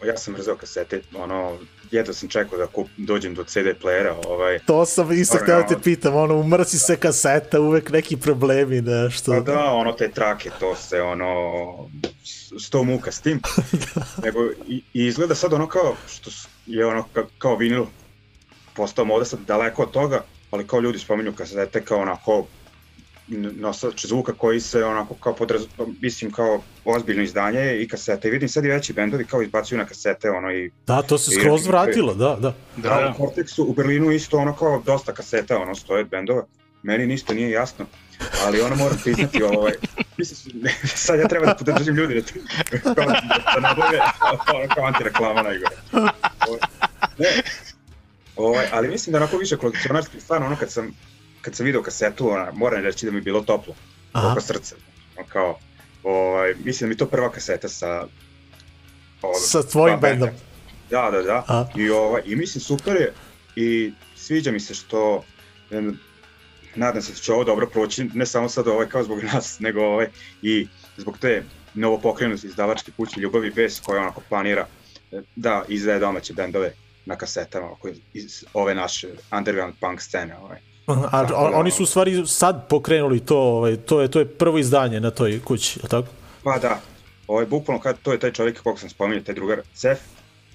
ja 0.05 0.17
sam 0.17 0.33
mrzeo 0.33 0.55
kasete, 0.55 1.01
ono, 1.15 1.57
jedva 1.91 2.13
sam 2.13 2.29
čekao 2.29 2.57
da 2.57 2.67
kup, 2.67 2.87
dođem 2.97 3.35
do 3.35 3.43
CD 3.43 3.67
playera, 3.83 4.13
ovaj, 4.27 4.59
To 4.59 4.85
sam 4.85 5.11
isto 5.11 5.37
Stvarno, 5.37 5.63
htio 5.63 5.75
da 5.75 5.81
te 5.81 5.83
pitam, 5.83 6.15
ono, 6.15 6.35
umrsi 6.35 6.79
se 6.79 6.95
kaseta, 6.95 7.59
uvek 7.59 7.89
neki 7.89 8.17
problemi, 8.17 8.81
nešto. 8.81 9.31
Pa 9.31 9.39
da, 9.39 9.71
ono, 9.71 9.91
te 9.91 10.11
trake, 10.11 10.49
to 10.59 10.75
se, 10.75 11.01
ono, 11.01 11.29
sto 12.59 12.83
muka 12.83 13.11
s 13.11 13.21
tim. 13.21 13.41
Nego, 14.23 14.39
i, 14.67 14.83
i 14.93 15.05
izgleda 15.05 15.35
sad 15.35 15.53
ono 15.53 15.67
kao, 15.67 15.95
što 16.07 16.31
je 16.65 16.85
ono, 16.85 17.05
ka, 17.13 17.23
kao 17.37 17.55
vinil 17.55 17.85
postao 18.73 19.05
moda 19.05 19.25
sad 19.25 19.39
daleko 19.47 19.83
od 19.83 19.91
toga, 19.91 20.23
ali 20.51 20.67
kao 20.67 20.79
ljudi 20.79 20.99
spominju 20.99 21.33
kasete 21.33 21.85
kao 21.85 21.99
onako 21.99 22.45
nosač 23.27 24.05
zvuka 24.05 24.33
koji 24.33 24.59
se 24.59 24.83
onako 24.83 25.13
kao 25.13 25.33
podraz, 25.35 25.61
mislim 26.01 26.31
kao 26.31 26.61
ozbiljno 26.85 27.23
izdanje 27.23 27.77
i 27.77 27.87
kasete. 27.87 28.27
I 28.27 28.31
vidim 28.31 28.49
sad 28.49 28.65
i 28.65 28.69
veći 28.69 28.93
bendovi 28.93 29.25
kao 29.25 29.41
izbacuju 29.41 29.77
na 29.77 29.85
kasete 29.85 30.29
ono 30.29 30.51
i 30.51 30.71
Da, 30.87 31.01
to 31.01 31.17
se 31.17 31.31
I- 31.31 31.39
skroz 31.39 31.67
vratilo, 31.67 32.13
da, 32.13 32.27
da. 32.29 32.35
Da, 32.35 32.53
Da, 32.89 32.89
da. 32.89 33.13
u 33.17 33.21
Cortexu 33.21 33.61
u 33.61 33.73
Berlinu 33.73 34.11
isto 34.11 34.37
ono 34.37 34.55
kao 34.55 34.81
dosta 34.85 35.13
kaseta 35.13 35.57
ono 35.57 35.75
stoje 35.75 36.05
bendova. 36.05 36.45
Meni 36.83 37.05
ništa 37.07 37.33
nije 37.33 37.51
jasno, 37.51 37.85
ali 38.45 38.61
ono 38.61 38.75
moram 38.75 38.97
priznati 39.03 39.43
ovaj, 39.43 39.73
mislim, 40.17 40.63
sad 41.05 41.19
ja 41.19 41.27
treba 41.27 41.45
da 41.45 41.55
podržim 41.55 41.95
ljudi 41.95 42.23
da, 42.71 42.79
kao, 42.79 42.93
da 43.55 43.59
nabave 43.61 43.99
ono 44.53 44.67
kao 44.75 44.85
antireklama 44.85 45.41
najgore. 45.41 45.75
Ovaj, 46.47 46.59
Ne, 47.17 47.27
ovaj, 48.35 48.65
ali 48.71 48.87
mislim 48.87 49.11
da 49.11 49.17
onako 49.17 49.37
više 49.37 49.57
kolekcionarski 49.57 50.19
stvarno 50.19 50.47
ono 50.47 50.55
kad 50.55 50.71
sam 50.71 50.91
kad 51.47 51.55
sam 51.55 51.65
video 51.65 51.81
kasetu, 51.81 52.29
ona, 52.29 52.51
moram 52.53 52.83
reći 52.83 53.05
da 53.05 53.11
mi 53.11 53.17
je 53.17 53.21
bilo 53.21 53.41
toplo, 53.41 53.75
Aha. 54.11 54.31
oko 54.31 54.41
srca. 54.41 54.75
Ono 55.17 55.27
kao, 55.27 55.59
ovaj, 56.03 56.55
mislim 56.63 56.87
da 56.87 56.89
mi 56.89 56.97
to 56.97 57.05
prva 57.05 57.31
kaseta 57.31 57.69
sa... 57.69 58.07
Ovaj, 59.21 59.39
Sa 59.39 59.63
tvojim 59.63 59.99
bendom. 59.99 60.29
Da, 60.89 61.09
da, 61.11 61.21
da. 61.21 61.43
A? 61.47 61.65
I, 61.75 61.89
ovaj, 61.89 62.21
I 62.25 62.35
mislim 62.35 62.61
super 62.61 62.95
je 62.95 63.13
i 63.55 63.93
sviđa 64.15 64.51
mi 64.51 64.59
se 64.59 64.73
što 64.73 65.23
nadam 66.75 67.01
se 67.01 67.11
da 67.11 67.17
će 67.17 67.33
ovo 67.33 67.43
dobro 67.43 67.67
proći, 67.67 68.03
ne 68.13 68.25
samo 68.25 68.49
sad 68.49 68.67
ovaj 68.67 68.89
kao 68.89 69.03
zbog 69.03 69.23
nas, 69.23 69.59
nego 69.65 69.81
ovaj, 69.81 70.07
i 70.41 70.67
zbog 70.97 71.17
te 71.17 71.43
novopokrenuti 71.73 72.47
izdavačke 72.47 72.91
kuće 72.97 73.19
Ljubavi 73.19 73.51
Bes 73.51 73.79
koja 73.79 74.01
onako 74.01 74.21
planira 74.29 74.67
e, 75.11 75.21
da 75.35 75.63
izdaje 75.67 75.99
domaće 75.99 76.33
bendove 76.33 76.73
na 77.05 77.15
kasetama 77.15 77.71
oko 77.71 77.89
iz 78.13 78.43
ove 78.53 78.75
naše 78.75 79.07
underground 79.31 79.73
punk 79.79 80.01
scene. 80.01 80.37
Ovaj. 80.37 80.76
A, 80.87 81.25
a, 81.35 81.51
oni 81.53 81.71
su 81.71 81.83
u 81.83 81.85
stvari 81.85 82.27
sad 82.27 82.67
pokrenuli 82.69 83.19
to, 83.19 83.37
ovaj, 83.37 83.77
to 83.77 84.01
je 84.01 84.11
to 84.11 84.19
je 84.19 84.25
prvo 84.25 84.57
izdanje 84.57 84.99
na 84.99 85.11
toj 85.11 85.41
kući, 85.43 85.79
je 85.83 85.89
tako? 85.89 86.07
Pa 86.43 86.57
da, 86.57 86.81
ovaj, 87.27 87.45
bukvalno 87.45 87.81
kad, 87.81 87.97
to 88.01 88.11
je 88.11 88.19
taj 88.19 88.31
čovjek 88.31 88.61
kog 88.61 88.79
sam 88.79 88.89
spomenuo, 88.89 89.23
taj 89.23 89.35
drugar 89.35 89.61
Cef, 89.73 89.99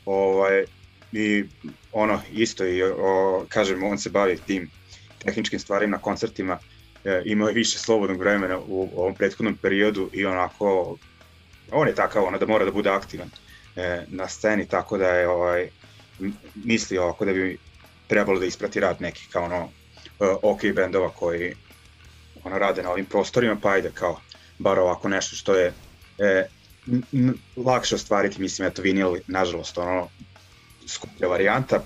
ovaj, 0.06 0.64
i 1.12 1.44
ono, 1.92 2.20
isto 2.32 2.66
i, 2.66 2.82
o, 2.82 3.44
kažem, 3.48 3.84
on 3.84 3.98
se 3.98 4.10
bavi 4.10 4.38
tim 4.46 4.70
tehničkim 5.18 5.58
stvarima 5.58 5.96
na 5.96 6.02
koncertima, 6.02 6.58
e, 7.04 7.22
imao 7.24 7.48
je 7.48 7.54
više 7.54 7.78
slobodnog 7.78 8.18
vremena 8.18 8.58
u 8.58 8.88
ovom 8.96 9.14
prethodnom 9.14 9.56
periodu 9.56 10.10
i 10.12 10.26
onako, 10.26 10.96
on 11.72 11.88
je 11.88 11.94
takav 11.94 12.24
ono 12.24 12.38
da 12.38 12.46
mora 12.46 12.64
da 12.64 12.70
bude 12.70 12.90
aktivan 12.90 13.30
e, 13.76 14.04
na 14.08 14.28
sceni, 14.28 14.68
tako 14.68 14.98
da 14.98 15.08
je 15.08 15.28
ovaj, 15.28 15.68
mislio 16.54 17.02
ovako 17.02 17.24
da 17.24 17.32
bi 17.32 17.58
trebalo 18.06 18.38
da 18.38 18.46
isprati 18.46 18.80
rad 18.80 18.96
nekih 19.00 19.28
kao 19.32 19.44
ono 19.44 19.68
ok 20.42 20.60
bendova 20.74 21.10
koji 21.10 21.54
ono 22.44 22.58
rade 22.58 22.82
na 22.82 22.90
ovim 22.90 23.04
prostorima, 23.04 23.56
pa 23.62 23.70
ajde 23.70 23.90
kao 23.94 24.20
bar 24.58 24.78
ovako 24.78 25.08
nešto 25.08 25.36
što 25.36 25.54
je 25.54 25.72
e, 26.18 26.46
lakše 27.56 27.94
ostvariti, 27.94 28.40
mislim, 28.40 28.68
eto, 28.68 28.82
vinil, 28.82 29.16
nažalost, 29.26 29.78
ono, 29.78 30.08
skuplja 30.86 31.28
varijanta, 31.28 31.82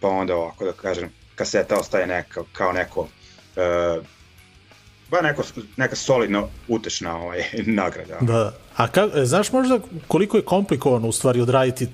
pa 0.00 0.08
onda 0.08 0.36
ovako, 0.36 0.64
da 0.64 0.72
kažem, 0.72 1.10
kaseta 1.34 1.78
ostaje 1.78 2.06
neka, 2.06 2.42
kao 2.52 2.72
neko, 2.72 3.08
e, 3.56 4.00
ba 5.10 5.20
neko, 5.20 5.42
neka 5.76 5.96
solidno 5.96 6.48
utešna 6.68 7.16
ovaj, 7.16 7.44
nagrada. 7.82 8.18
Da. 8.20 8.56
A 8.76 8.88
ka, 8.88 9.08
e, 9.14 9.24
znaš 9.24 9.52
možda 9.52 9.80
koliko 10.08 10.36
je 10.36 10.44
komplikovano 10.44 11.08
u 11.08 11.12
stvari 11.12 11.40
odraditi 11.40 11.88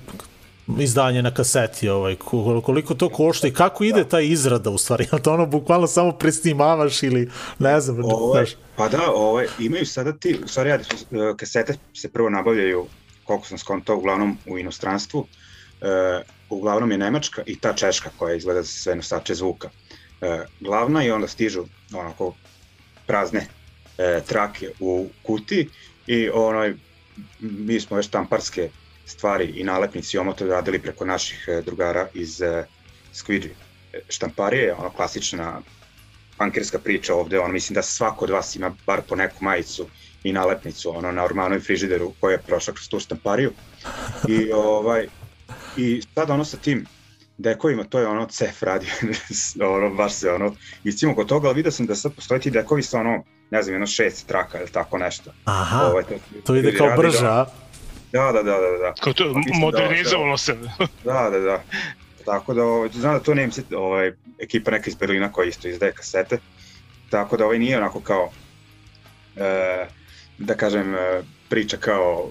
izdanje 0.79 1.21
na 1.21 1.33
kaseti, 1.33 1.89
ovaj, 1.89 2.15
ko- 2.15 2.61
koliko 2.61 2.93
to 2.93 3.09
košta 3.09 3.47
i 3.47 3.53
kako 3.53 3.83
ide 3.83 4.03
ta 4.09 4.19
izrada 4.19 4.69
u 4.69 4.77
stvari, 4.77 5.07
to 5.23 5.33
ono 5.33 5.45
bukvalno 5.45 5.87
samo 5.87 6.11
presnimavaš 6.11 7.03
ili 7.03 7.29
ne 7.59 7.81
znam, 7.81 7.97
Ovaj, 8.03 8.45
znaš, 8.45 8.55
pa 8.75 8.89
da, 8.89 9.11
ovaj, 9.11 9.47
imaju 9.59 9.85
sada 9.85 10.13
ti, 10.13 10.39
u 10.45 10.47
stvari, 10.47 10.69
radi 10.69 10.83
su, 10.83 10.95
e, 10.95 11.37
kasete 11.37 11.73
se 11.93 12.11
prvo 12.11 12.29
nabavljaju, 12.29 12.85
koliko 13.23 13.47
sam 13.47 13.57
skontao, 13.57 13.97
uglavnom 13.97 14.37
u 14.45 14.57
inostranstvu, 14.57 15.25
e, 15.81 16.21
uglavnom 16.49 16.91
je 16.91 16.97
Nemačka 16.97 17.43
i 17.45 17.59
ta 17.59 17.73
Češka 17.73 18.09
koja 18.17 18.35
izgleda 18.35 18.61
za 18.61 18.67
sve 18.67 18.95
nosače 18.95 19.35
zvuka. 19.35 19.69
E, 20.21 20.45
glavna 20.59 21.03
i 21.05 21.11
onda 21.11 21.27
stižu 21.27 21.63
onako 21.93 22.33
prazne 23.07 23.47
e, 23.97 24.21
trake 24.27 24.69
u 24.79 25.07
kutiji 25.23 25.67
i 26.07 26.29
onaj, 26.29 26.73
mi 27.39 27.79
smo 27.79 27.97
već 27.97 28.07
tamparske 28.07 28.69
stvari 29.05 29.45
i 29.45 29.63
nalepnici 29.63 30.17
i 30.17 30.19
omote 30.19 30.45
radili 30.45 30.79
preko 30.79 31.05
naših 31.05 31.45
e, 31.47 31.61
drugara 31.61 32.07
iz 32.13 32.41
e, 32.41 32.65
Squidgy 33.13 33.49
štamparije, 34.09 34.73
ono 34.73 34.89
klasična 34.89 35.61
pankerska 36.37 36.79
priča 36.79 37.15
ovde, 37.15 37.39
ono 37.39 37.53
mislim 37.53 37.73
da 37.73 37.81
svako 37.81 38.25
od 38.25 38.31
vas 38.31 38.55
ima 38.55 38.75
bar 38.85 39.01
po 39.09 39.15
neku 39.15 39.43
majicu 39.43 39.87
i 40.23 40.33
nalepnicu 40.33 40.97
ono 40.97 41.11
na 41.11 41.23
Ormanoj 41.23 41.59
frižideru 41.59 42.13
koja 42.19 42.31
je 42.31 42.41
prošla 42.47 42.73
kroz 42.73 42.89
tu 42.89 42.99
štampariju. 42.99 43.51
I 44.27 44.51
ovaj 44.77 45.07
i 45.77 46.01
sad 46.15 46.29
ono 46.29 46.45
sa 46.45 46.57
tim 46.57 46.85
dekovima, 47.37 47.83
to 47.83 47.99
je 47.99 48.07
ono 48.07 48.25
cef 48.25 48.63
radi, 48.63 48.87
ono, 49.75 49.89
baš 49.89 50.13
se 50.13 50.31
ono, 50.31 50.55
iscimo 50.83 51.15
kod 51.15 51.27
toga, 51.27 51.47
ali 51.47 51.55
vidio 51.55 51.71
sam 51.71 51.85
da 51.85 51.95
sad 51.95 52.13
postoje 52.13 52.39
ti 52.39 52.51
dekovi 52.51 52.83
sa 52.83 52.99
ono, 52.99 53.23
ne 53.51 53.63
znam, 53.63 53.73
jedno 53.73 53.87
šest 53.87 54.27
traka 54.27 54.59
ili 54.59 54.71
tako 54.71 54.97
nešto. 54.97 55.31
Aha, 55.45 55.85
Ovaj, 55.91 56.03
to 56.43 56.55
ide 56.55 56.65
ljudi 56.65 56.77
kao 56.77 56.97
brže, 56.97 57.21
da. 57.21 57.53
Da, 58.15 58.31
da, 58.31 58.43
da, 58.43 58.51
da, 58.51 58.77
da. 58.77 58.93
Kao 59.01 59.13
to, 59.13 59.23
Pa 59.33 59.39
da- 59.39 59.59
modernizovalo 59.59 60.37
se. 60.37 60.53
Da, 61.09 61.29
da, 61.29 61.39
da. 61.39 61.63
Tako 62.25 62.53
da, 62.53 62.63
ovaj, 62.63 62.89
znam 62.93 63.13
da 63.13 63.19
to 63.19 63.33
Nemci, 63.33 63.61
ovaj, 63.75 64.11
ekipa 64.39 64.71
neka 64.71 64.89
iz 64.89 64.95
Berlina 64.95 65.31
koja 65.31 65.47
isto 65.47 65.67
izdaje 65.67 65.91
kasete. 65.93 66.37
Tako 67.09 67.37
da 67.37 67.45
ovaj 67.45 67.59
nije 67.59 67.77
onako 67.77 68.01
kao, 68.01 68.29
e, 69.35 69.87
da 70.37 70.55
kažem, 70.55 70.95
e, 70.95 71.23
priča 71.49 71.77
kao 71.77 72.29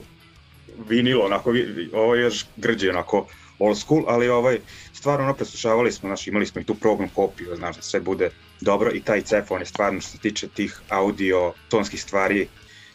vinil, 0.89 1.22
onako, 1.22 1.53
ovo 1.93 2.14
je 2.14 2.22
još 2.22 2.47
grđe, 2.57 2.91
onako, 2.91 3.26
old 3.59 3.78
school, 3.78 4.05
ali 4.09 4.28
ovaj, 4.28 4.59
stvarno 4.93 5.24
ono 5.24 5.35
preslušavali 5.35 5.93
smo, 5.93 6.09
znaš, 6.09 6.26
imali 6.26 6.47
smo 6.47 6.61
i 6.61 6.64
tu 6.64 6.74
probnu 6.74 7.09
kopiju, 7.14 7.57
znaš, 7.57 7.76
da 7.76 7.82
sve 7.82 8.01
bude 8.01 8.30
dobro 8.61 8.91
i 8.95 9.01
taj 9.01 9.22
cef, 9.22 9.51
on 9.51 9.61
je 9.61 9.66
stvarno 9.66 10.01
što 10.01 10.11
se 10.11 10.18
tiče 10.18 10.49
tih 10.49 10.80
audio, 10.89 11.53
tonskih 11.68 12.03
stvari, 12.03 12.49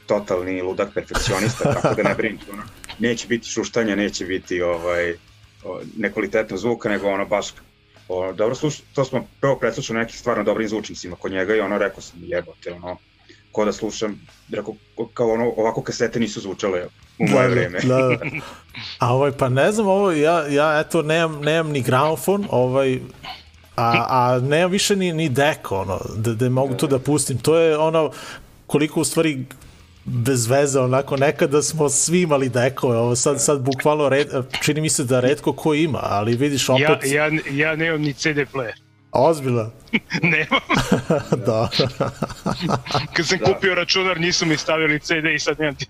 totalni 0.10 0.62
ludak 0.62 0.94
perfekcionista, 0.94 1.74
tako 1.74 1.96
da 1.96 2.10
ne 2.10 2.16
brinite, 2.16 2.52
ono, 2.54 2.64
neće 3.00 3.28
biti 3.28 3.48
šuštanja, 3.48 3.96
neće 3.96 4.26
biti 4.26 4.62
ovaj, 4.62 5.14
o, 5.64 5.82
nekvalitetnog 5.98 6.60
zvuka, 6.60 6.90
nego 6.90 7.08
ono 7.08 7.26
baš 7.26 7.54
o, 8.08 8.34
dobro 8.34 8.56
sluš, 8.56 8.82
to 8.94 9.06
smo 9.06 9.28
prvo 9.42 9.56
preslušali 9.56 9.98
na 9.98 10.04
nekim 10.04 10.18
stvarno 10.18 10.44
dobrim 10.44 10.70
zvučnicima 10.70 11.16
kod 11.16 11.32
njega 11.32 11.56
i 11.56 11.60
ono 11.60 11.78
rekao 11.78 12.02
sam 12.02 12.20
jebote, 12.22 12.74
ono, 12.74 12.98
ko 13.52 13.66
da 13.66 13.74
slušam, 13.74 14.20
rekao, 14.52 14.74
kao 15.14 15.32
ono, 15.32 15.54
ovako 15.58 15.82
kasete 15.82 16.20
nisu 16.20 16.42
zvučale 16.42 16.86
u 17.20 17.28
moje 17.28 17.48
Da, 17.48 17.54
vreme. 17.54 17.80
Da, 17.80 17.98
da. 17.98 18.18
A 19.06 19.14
ovaj, 19.14 19.32
pa 19.32 19.50
ne 19.50 19.72
znam, 19.72 19.88
ovo, 19.88 20.12
ja, 20.12 20.48
ja 20.48 20.80
eto, 20.80 21.02
nemam, 21.02 21.42
nemam 21.42 21.72
ni 21.72 21.82
gramofon, 21.82 22.48
ovaj, 22.50 23.00
a, 23.76 24.06
a 24.10 24.40
nemam 24.40 24.72
više 24.72 24.96
ni, 24.96 25.14
ni 25.14 25.30
deko, 25.30 25.78
ono, 25.78 26.00
da, 26.16 26.34
da 26.34 26.50
mogu 26.50 26.74
to 26.74 26.88
da 26.88 27.00
pustim. 27.00 27.38
To 27.38 27.58
je 27.58 27.78
ono, 27.78 28.12
koliko 28.68 29.02
u 29.02 29.04
stvari 29.04 29.46
bez 30.06 30.48
veze, 30.48 30.80
onako, 30.80 31.18
nekada 31.18 31.62
smo 31.62 31.90
svi 31.90 32.22
imali 32.22 32.50
dekove, 32.50 32.98
ovo 32.98 33.16
sad, 33.16 33.42
sad 33.42 33.62
bukvalno, 33.62 34.10
red, 34.10 34.28
čini 34.62 34.82
mi 34.82 34.90
se 34.90 35.04
da 35.04 35.20
redko 35.20 35.54
ko 35.54 35.74
ima, 35.74 36.00
ali 36.02 36.36
vidiš 36.36 36.70
opet, 36.70 36.84
Ja, 36.84 37.26
ja, 37.26 37.30
ja 37.52 37.76
nemam 37.76 38.02
ni 38.02 38.14
CD 38.14 38.28
player. 38.46 38.74
ozbiljno, 39.12 39.72
Nemam. 40.24 40.60
da. 41.46 41.70
Kad 43.14 43.28
sam 43.28 43.38
Da. 43.38 43.46
kupio 43.46 43.76
računar 43.76 44.20
nisu 44.20 44.46
mi 44.46 44.58
stavili 44.58 45.00
CD 45.00 45.12
i 45.26 45.40
sad 45.40 45.60
nemam 45.60 45.76
ti. 45.76 45.86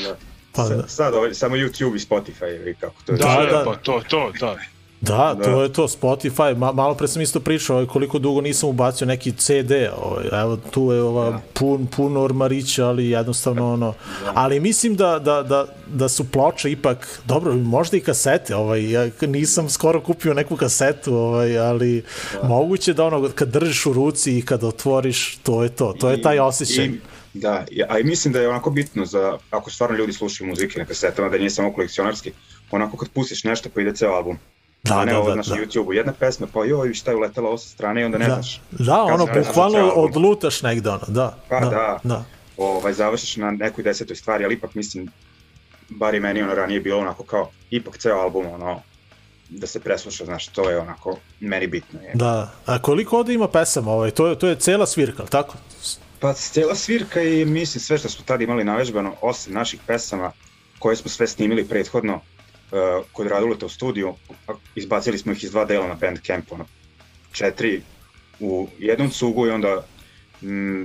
Da. 0.00 0.16
Pa, 0.52 0.64
Sa- 0.64 0.76
da. 0.76 0.88
Sad 0.88 1.14
ovaj, 1.14 1.34
samo 1.34 1.56
YouTube 1.56 1.96
i 1.96 2.00
Spotify 2.00 2.70
i 2.70 2.74
kako 2.74 2.94
to 3.06 3.12
je. 3.12 3.18
Da, 3.18 3.24
Da, 3.26 3.42
da, 3.42 3.52
da. 3.52 3.64
pa 3.64 3.74
to, 3.74 4.02
to, 4.08 4.32
da. 4.40 4.56
Da, 5.02 5.34
Da. 5.34 5.44
to 5.44 5.62
je 5.62 5.72
to, 5.72 5.88
Spotify, 5.90 6.56
Ma, 6.56 6.72
malo 6.72 6.94
pre 6.94 7.08
sam 7.08 7.22
isto 7.22 7.40
pričao 7.40 7.76
ovaj, 7.76 7.86
koliko 7.86 8.18
dugo 8.18 8.40
nisam 8.40 8.68
ubacio 8.68 9.06
neki 9.06 9.32
CD, 9.32 9.70
ovaj, 9.96 10.26
evo 10.34 10.56
tu 10.70 10.92
je 10.92 11.02
ova, 11.02 11.40
pun, 11.52 11.86
pun 11.86 12.16
ormarića, 12.16 12.86
ali 12.86 13.08
jednostavno 13.08 13.72
ono, 13.72 13.94
ali 14.26 14.60
mislim 14.60 14.96
da, 14.96 15.18
da, 15.18 15.42
da, 15.42 15.66
da 15.88 16.08
su 16.08 16.24
ploče 16.26 16.70
ipak, 16.70 17.20
dobro, 17.24 17.54
možda 17.54 17.96
i 17.96 18.00
kasete, 18.00 18.56
ovaj, 18.56 18.90
ja 18.90 19.08
nisam 19.22 19.68
skoro 19.68 20.00
kupio 20.00 20.34
neku 20.34 20.56
kasetu, 20.56 21.14
ovaj, 21.14 21.58
ali 21.60 22.04
moguće 22.42 22.92
da 22.92 23.04
ono, 23.04 23.28
kad 23.30 23.48
držiš 23.48 23.86
u 23.86 23.92
ruci 23.92 24.38
i 24.38 24.42
kad 24.42 24.64
otvoriš, 24.64 25.36
to 25.36 25.62
je 25.62 25.68
to, 25.68 25.92
to 25.92 26.10
je 26.10 26.22
taj 26.22 26.38
osjećaj. 26.40 26.84
I, 26.84 27.00
da, 27.34 27.64
i- 27.70 27.82
a 27.84 27.98
i 27.98 28.04
mislim 28.04 28.32
da 28.34 28.40
je 28.40 28.48
onako 28.48 28.70
bitno 28.70 29.06
za, 29.06 29.38
ako 29.50 29.70
stvarno 29.70 29.96
ljudi 29.96 30.12
slušaju 30.12 30.48
muzike 30.48 30.78
na 30.78 30.84
kasetama, 30.84 31.28
da 31.28 31.38
nije 31.38 31.50
samo 31.50 31.72
kolekcionarski, 31.72 32.32
onako 32.70 32.96
kad 32.96 33.08
pustiš 33.08 33.44
nešto 33.44 33.68
pa 33.74 33.80
ide 33.80 33.94
ceo 33.94 34.10
album. 34.10 34.38
Da, 34.82 34.98
a 34.98 35.04
ne 35.04 35.12
da, 35.12 35.20
da, 35.20 35.34
da. 35.34 35.42
YouTube-u, 35.42 35.92
jedna 35.92 36.12
pesma, 36.12 36.46
pa 36.52 36.64
joj, 36.64 36.94
šta 36.94 37.10
je 37.10 37.16
uletela 37.16 37.48
ovo 37.48 37.58
sa 37.58 37.68
strane 37.68 38.00
i 38.00 38.04
onda 38.04 38.18
ne 38.18 38.26
Da, 38.26 38.34
znaš. 38.34 38.60
da 38.70 39.02
ono, 39.02 39.26
bukvalno 39.26 39.78
album. 39.78 40.04
odlutaš 40.04 40.62
negde, 40.62 40.90
ono, 40.90 41.06
da. 41.08 41.36
Pa 41.48 41.60
da. 41.60 41.98
da. 42.02 42.24
ovaj, 42.56 42.92
završiš 42.92 43.36
na 43.36 43.50
nekoj 43.50 43.84
desetoj 43.84 44.16
stvari, 44.16 44.44
ali 44.44 44.54
ipak 44.54 44.74
mislim, 44.74 45.08
bar 45.88 46.14
i 46.14 46.20
meni 46.20 46.42
ono 46.42 46.54
ranije 46.54 46.80
bilo 46.80 47.00
onako 47.00 47.24
kao, 47.24 47.50
ipak 47.70 47.98
ceo 47.98 48.16
album 48.18 48.46
ono, 48.46 48.80
da 49.48 49.66
se 49.66 49.80
presluša, 49.80 50.24
znaš, 50.24 50.48
to 50.48 50.70
je 50.70 50.78
onako 50.78 51.16
meni 51.40 51.66
bitno. 51.66 52.00
Je. 52.00 52.10
Da, 52.14 52.52
a 52.66 52.78
koliko 52.82 53.18
ovde 53.18 53.34
ima 53.34 53.48
pesama, 53.48 53.90
ovaj, 53.90 54.10
to, 54.10 54.26
je, 54.26 54.38
to 54.38 54.46
je 54.48 54.56
cela 54.56 54.86
svirka, 54.86 55.22
tako? 55.24 55.54
Pa 56.20 56.32
cijela 56.32 56.74
svirka 56.74 57.22
i 57.22 57.44
mislim 57.44 57.80
sve 57.80 57.98
što 57.98 58.08
smo 58.08 58.24
tada 58.24 58.44
imali 58.44 58.64
navežbano, 58.64 59.14
osim 59.20 59.54
naših 59.54 59.80
pesama 59.86 60.32
koje 60.78 60.96
smo 60.96 61.10
sve 61.10 61.26
snimili 61.26 61.68
prethodno 61.68 62.20
uh, 62.72 63.04
kod 63.12 63.26
Raduleta 63.26 63.66
u 63.66 63.68
studiju, 63.68 64.14
izbacili 64.74 65.18
smo 65.18 65.32
ih 65.32 65.44
iz 65.44 65.50
dva 65.50 65.64
dela 65.64 65.86
na 65.86 65.94
Bandcamp, 65.94 66.52
ono, 66.52 66.64
četiri 67.32 67.82
u 68.40 68.68
jednom 68.78 69.10
cugu 69.10 69.46
i 69.46 69.50
onda 69.50 69.86
mm, 70.42 70.82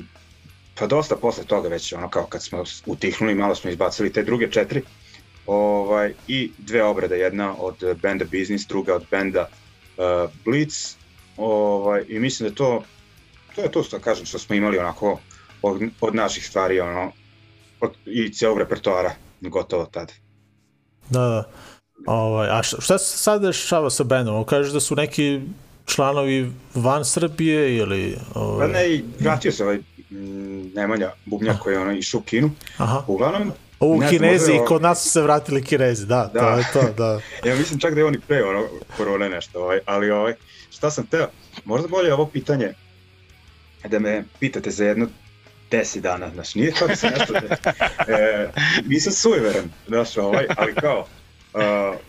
pa 0.79 0.87
dosta 0.87 1.15
posle 1.15 1.43
toga 1.43 1.69
već 1.69 1.93
ono 1.93 2.09
kao 2.09 2.25
kad 2.25 2.43
smo 2.43 2.63
utihnuli 2.85 3.35
malo 3.35 3.55
smo 3.55 3.69
izbacili 3.69 4.13
te 4.13 4.23
druge 4.23 4.51
četiri 4.51 4.81
ovaj, 5.45 6.13
i 6.27 6.51
dve 6.57 6.83
obrade, 6.83 7.17
jedna 7.17 7.55
od 7.57 7.75
benda 8.01 8.25
Business, 8.25 8.67
druga 8.67 8.95
od 8.95 9.05
benda 9.11 9.49
uh, 9.97 10.31
Blitz 10.45 10.95
ovaj, 11.37 12.05
i 12.07 12.19
mislim 12.19 12.49
da 12.49 12.55
to 12.55 12.83
to 13.55 13.61
je 13.61 13.71
to 13.71 13.83
što 13.83 13.99
kažem 13.99 14.25
što 14.25 14.39
smo 14.39 14.55
imali 14.55 14.77
onako 14.77 15.19
od, 15.61 15.81
od 16.01 16.15
naših 16.15 16.45
stvari 16.47 16.79
ono 16.79 17.11
od, 17.79 17.93
i 18.05 18.33
cijelog 18.33 18.57
repertoara 18.57 19.11
gotovo 19.41 19.85
tad. 19.85 20.13
Da, 21.09 21.19
da. 21.19 21.51
Ovaj, 22.05 22.49
a 22.49 22.63
šta, 22.63 22.81
šta 22.81 22.97
se 22.97 23.17
sad 23.17 23.41
dešava 23.41 23.89
sa 23.89 24.03
bendom? 24.03 24.45
Kažeš 24.45 24.73
da 24.73 24.79
su 24.79 24.95
neki 24.95 25.41
članovi 25.85 26.51
van 26.73 27.05
Srbije 27.05 27.75
ili... 27.75 28.17
Pa 28.33 28.39
Ovaj... 28.39 28.67
ne, 28.67 28.89
i 28.89 29.03
vratio 29.19 29.51
se 29.51 29.63
ovaj 29.63 29.77
mm, 30.09 30.71
Nemanja 30.75 31.11
Bubnjak 31.25 31.59
koji 31.59 31.73
je 31.73 31.79
ono 31.79 31.91
išao 31.91 32.19
u 32.19 32.23
kinu. 32.23 32.51
Aha. 32.77 33.03
Uglavnom, 33.07 33.51
U 33.79 33.97
ne 33.99 34.09
Kinezi, 34.09 34.51
je- 34.51 34.65
kod 34.65 34.81
nas 34.81 35.03
su 35.03 35.09
se 35.09 35.21
vratili 35.21 35.63
Kinezi, 35.63 36.05
da, 36.05 36.31
Da. 36.33 36.39
to 36.41 36.57
je 36.57 36.63
to, 36.73 36.93
da. 36.93 37.19
ja 37.49 37.55
mislim 37.55 37.79
čak 37.79 37.93
da 37.93 37.99
je 37.99 38.05
on 38.05 38.15
i 38.15 38.19
pre 38.19 38.43
ono, 38.43 38.63
korone 38.97 39.29
nešto, 39.29 39.59
ovaj, 39.59 39.79
ali 39.85 40.11
ovaj, 40.11 40.33
šta 40.69 40.91
sam 40.91 41.05
teo, 41.05 41.27
možda 41.65 41.87
bolje 41.87 42.13
ovo 42.13 42.25
pitanje 42.25 42.73
da 43.89 43.99
me 43.99 44.23
pitate 44.39 44.71
za 44.71 44.85
jedno 44.85 45.07
10 45.71 45.99
dana, 45.99 46.29
znaš, 46.33 46.55
nije 46.55 46.71
kao 46.71 46.87
da 46.87 46.95
se 46.95 47.09
nešto, 47.09 47.33
e, 48.13 48.49
nisam 48.85 49.13
sujeveran, 49.13 49.63
znaš, 49.87 50.17
ovaj, 50.17 50.45
ali 50.57 50.73
kao, 50.75 51.05
uh, 51.57 51.99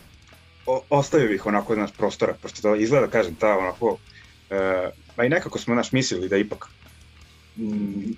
o, 0.66 0.82
ostavio 0.90 1.28
bih 1.28 1.46
onako, 1.46 1.74
znaš, 1.74 1.90
prostora, 1.92 2.34
pošto 2.42 2.62
to 2.62 2.74
izgleda, 2.76 3.08
kažem, 3.08 3.34
ta 3.34 3.58
onako, 3.58 3.96
e, 4.50 4.90
pa 5.16 5.24
i 5.24 5.28
nekako 5.28 5.58
smo, 5.58 5.74
znaš, 5.74 5.92
mislili 5.92 6.28
da 6.28 6.36
ipak, 6.36 6.64
mm, 7.56 8.12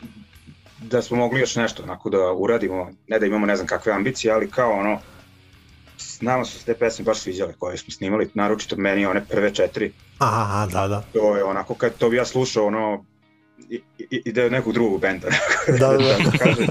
da 0.77 1.03
smo 1.03 1.17
mogli 1.17 1.41
još 1.41 1.57
nešto 1.57 1.83
onako 1.83 2.11
da 2.11 2.33
uradimo, 2.33 2.91
ne 3.07 3.19
da 3.19 3.27
imamo 3.27 3.47
ne 3.47 3.57
znam 3.57 3.67
kakve 3.67 3.93
ambicije, 3.93 4.33
ali 4.33 4.51
kao 4.51 4.71
ono, 4.73 4.99
s- 5.97 6.21
nama 6.21 6.45
su 6.45 6.59
se 6.59 6.65
te 6.65 6.79
pesme 6.79 7.05
baš 7.05 7.19
sviđale 7.19 7.55
koje 7.59 7.77
smo 7.79 7.91
snimali, 7.91 8.31
naročito 8.35 8.77
meni 8.77 9.07
one 9.07 9.27
prve 9.27 9.55
četiri, 9.55 9.93
aha, 10.19 10.67
da, 10.67 10.89
da. 10.89 11.03
to 11.13 11.37
je 11.37 11.45
onako, 11.45 11.75
kad 11.75 11.97
to 11.99 12.11
bi 12.11 12.17
ja 12.17 12.25
slušao, 12.25 12.67
ono, 12.67 13.05
i, 13.71 13.81
i, 14.11 14.33
da 14.33 14.43
je 14.43 14.51
nekog 14.51 14.73
drugog 14.73 15.01
benda, 15.01 15.29
Da, 15.81 15.89
da, 15.89 15.99
da. 15.99 16.17
tako 16.25 16.39
kažem. 16.39 16.67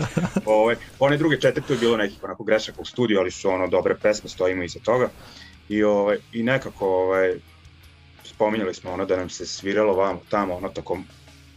Ove, 0.45 0.75
one 0.99 1.17
druge 1.17 1.39
četiri, 1.39 1.63
tu 1.63 1.73
je 1.73 1.79
bilo 1.79 1.97
nekih 1.97 2.23
onako 2.23 2.43
grešaka 2.43 2.81
u 2.81 2.85
studiju, 2.85 3.19
ali 3.19 3.31
su 3.31 3.49
ono 3.49 3.67
dobre 3.67 3.95
pesme, 3.95 4.29
stojimo 4.29 4.63
iza 4.63 4.79
toga. 4.79 5.09
I, 5.69 5.83
ovaj, 5.83 6.17
i 6.33 6.43
nekako 6.43 6.87
ovaj, 6.87 7.33
spominjali 8.23 8.73
smo 8.73 8.91
ono 8.91 9.05
da 9.05 9.17
nam 9.17 9.29
se 9.29 9.45
sviralo 9.45 9.93
vamo 9.93 10.21
tamo 10.29 10.55
ono 10.55 10.69
tokom 10.69 11.05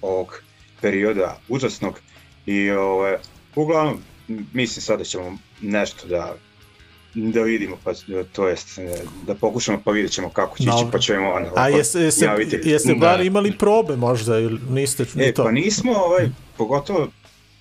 ovog 0.00 0.42
perioda 0.80 1.38
užasnog 1.48 2.00
i 2.46 2.70
ovaj, 2.70 3.16
uglavnom 3.54 4.02
mislim 4.52 4.82
sad 4.82 4.98
da 4.98 5.04
ćemo 5.04 5.38
nešto 5.60 6.06
da 6.06 6.34
da 7.14 7.42
vidimo, 7.42 7.76
pa 7.84 7.92
to 8.32 8.48
jest 8.48 8.78
e, 8.78 8.94
da 9.26 9.34
pokušamo 9.34 9.80
pa 9.84 9.90
vidjet 9.90 10.12
ćemo 10.12 10.28
kako 10.30 10.56
će 10.58 10.64
ići, 10.64 10.84
pa 10.92 10.98
ćemo 10.98 11.30
onda 11.30 11.50
A 11.56 11.68
jeste, 11.68 12.00
jeste, 12.00 12.24
javiti. 12.24 12.60
jeste 12.64 12.88
Da. 12.88 12.94
bar 12.96 13.20
imali 13.20 13.52
probe 13.52 13.96
možda 13.96 14.38
ili 14.38 14.58
niste 14.70 15.04
ni 15.14 15.24
E, 15.24 15.32
to? 15.32 15.44
pa 15.44 15.50
nismo, 15.50 15.92
ovaj, 15.92 16.28
pogotovo 16.56 17.08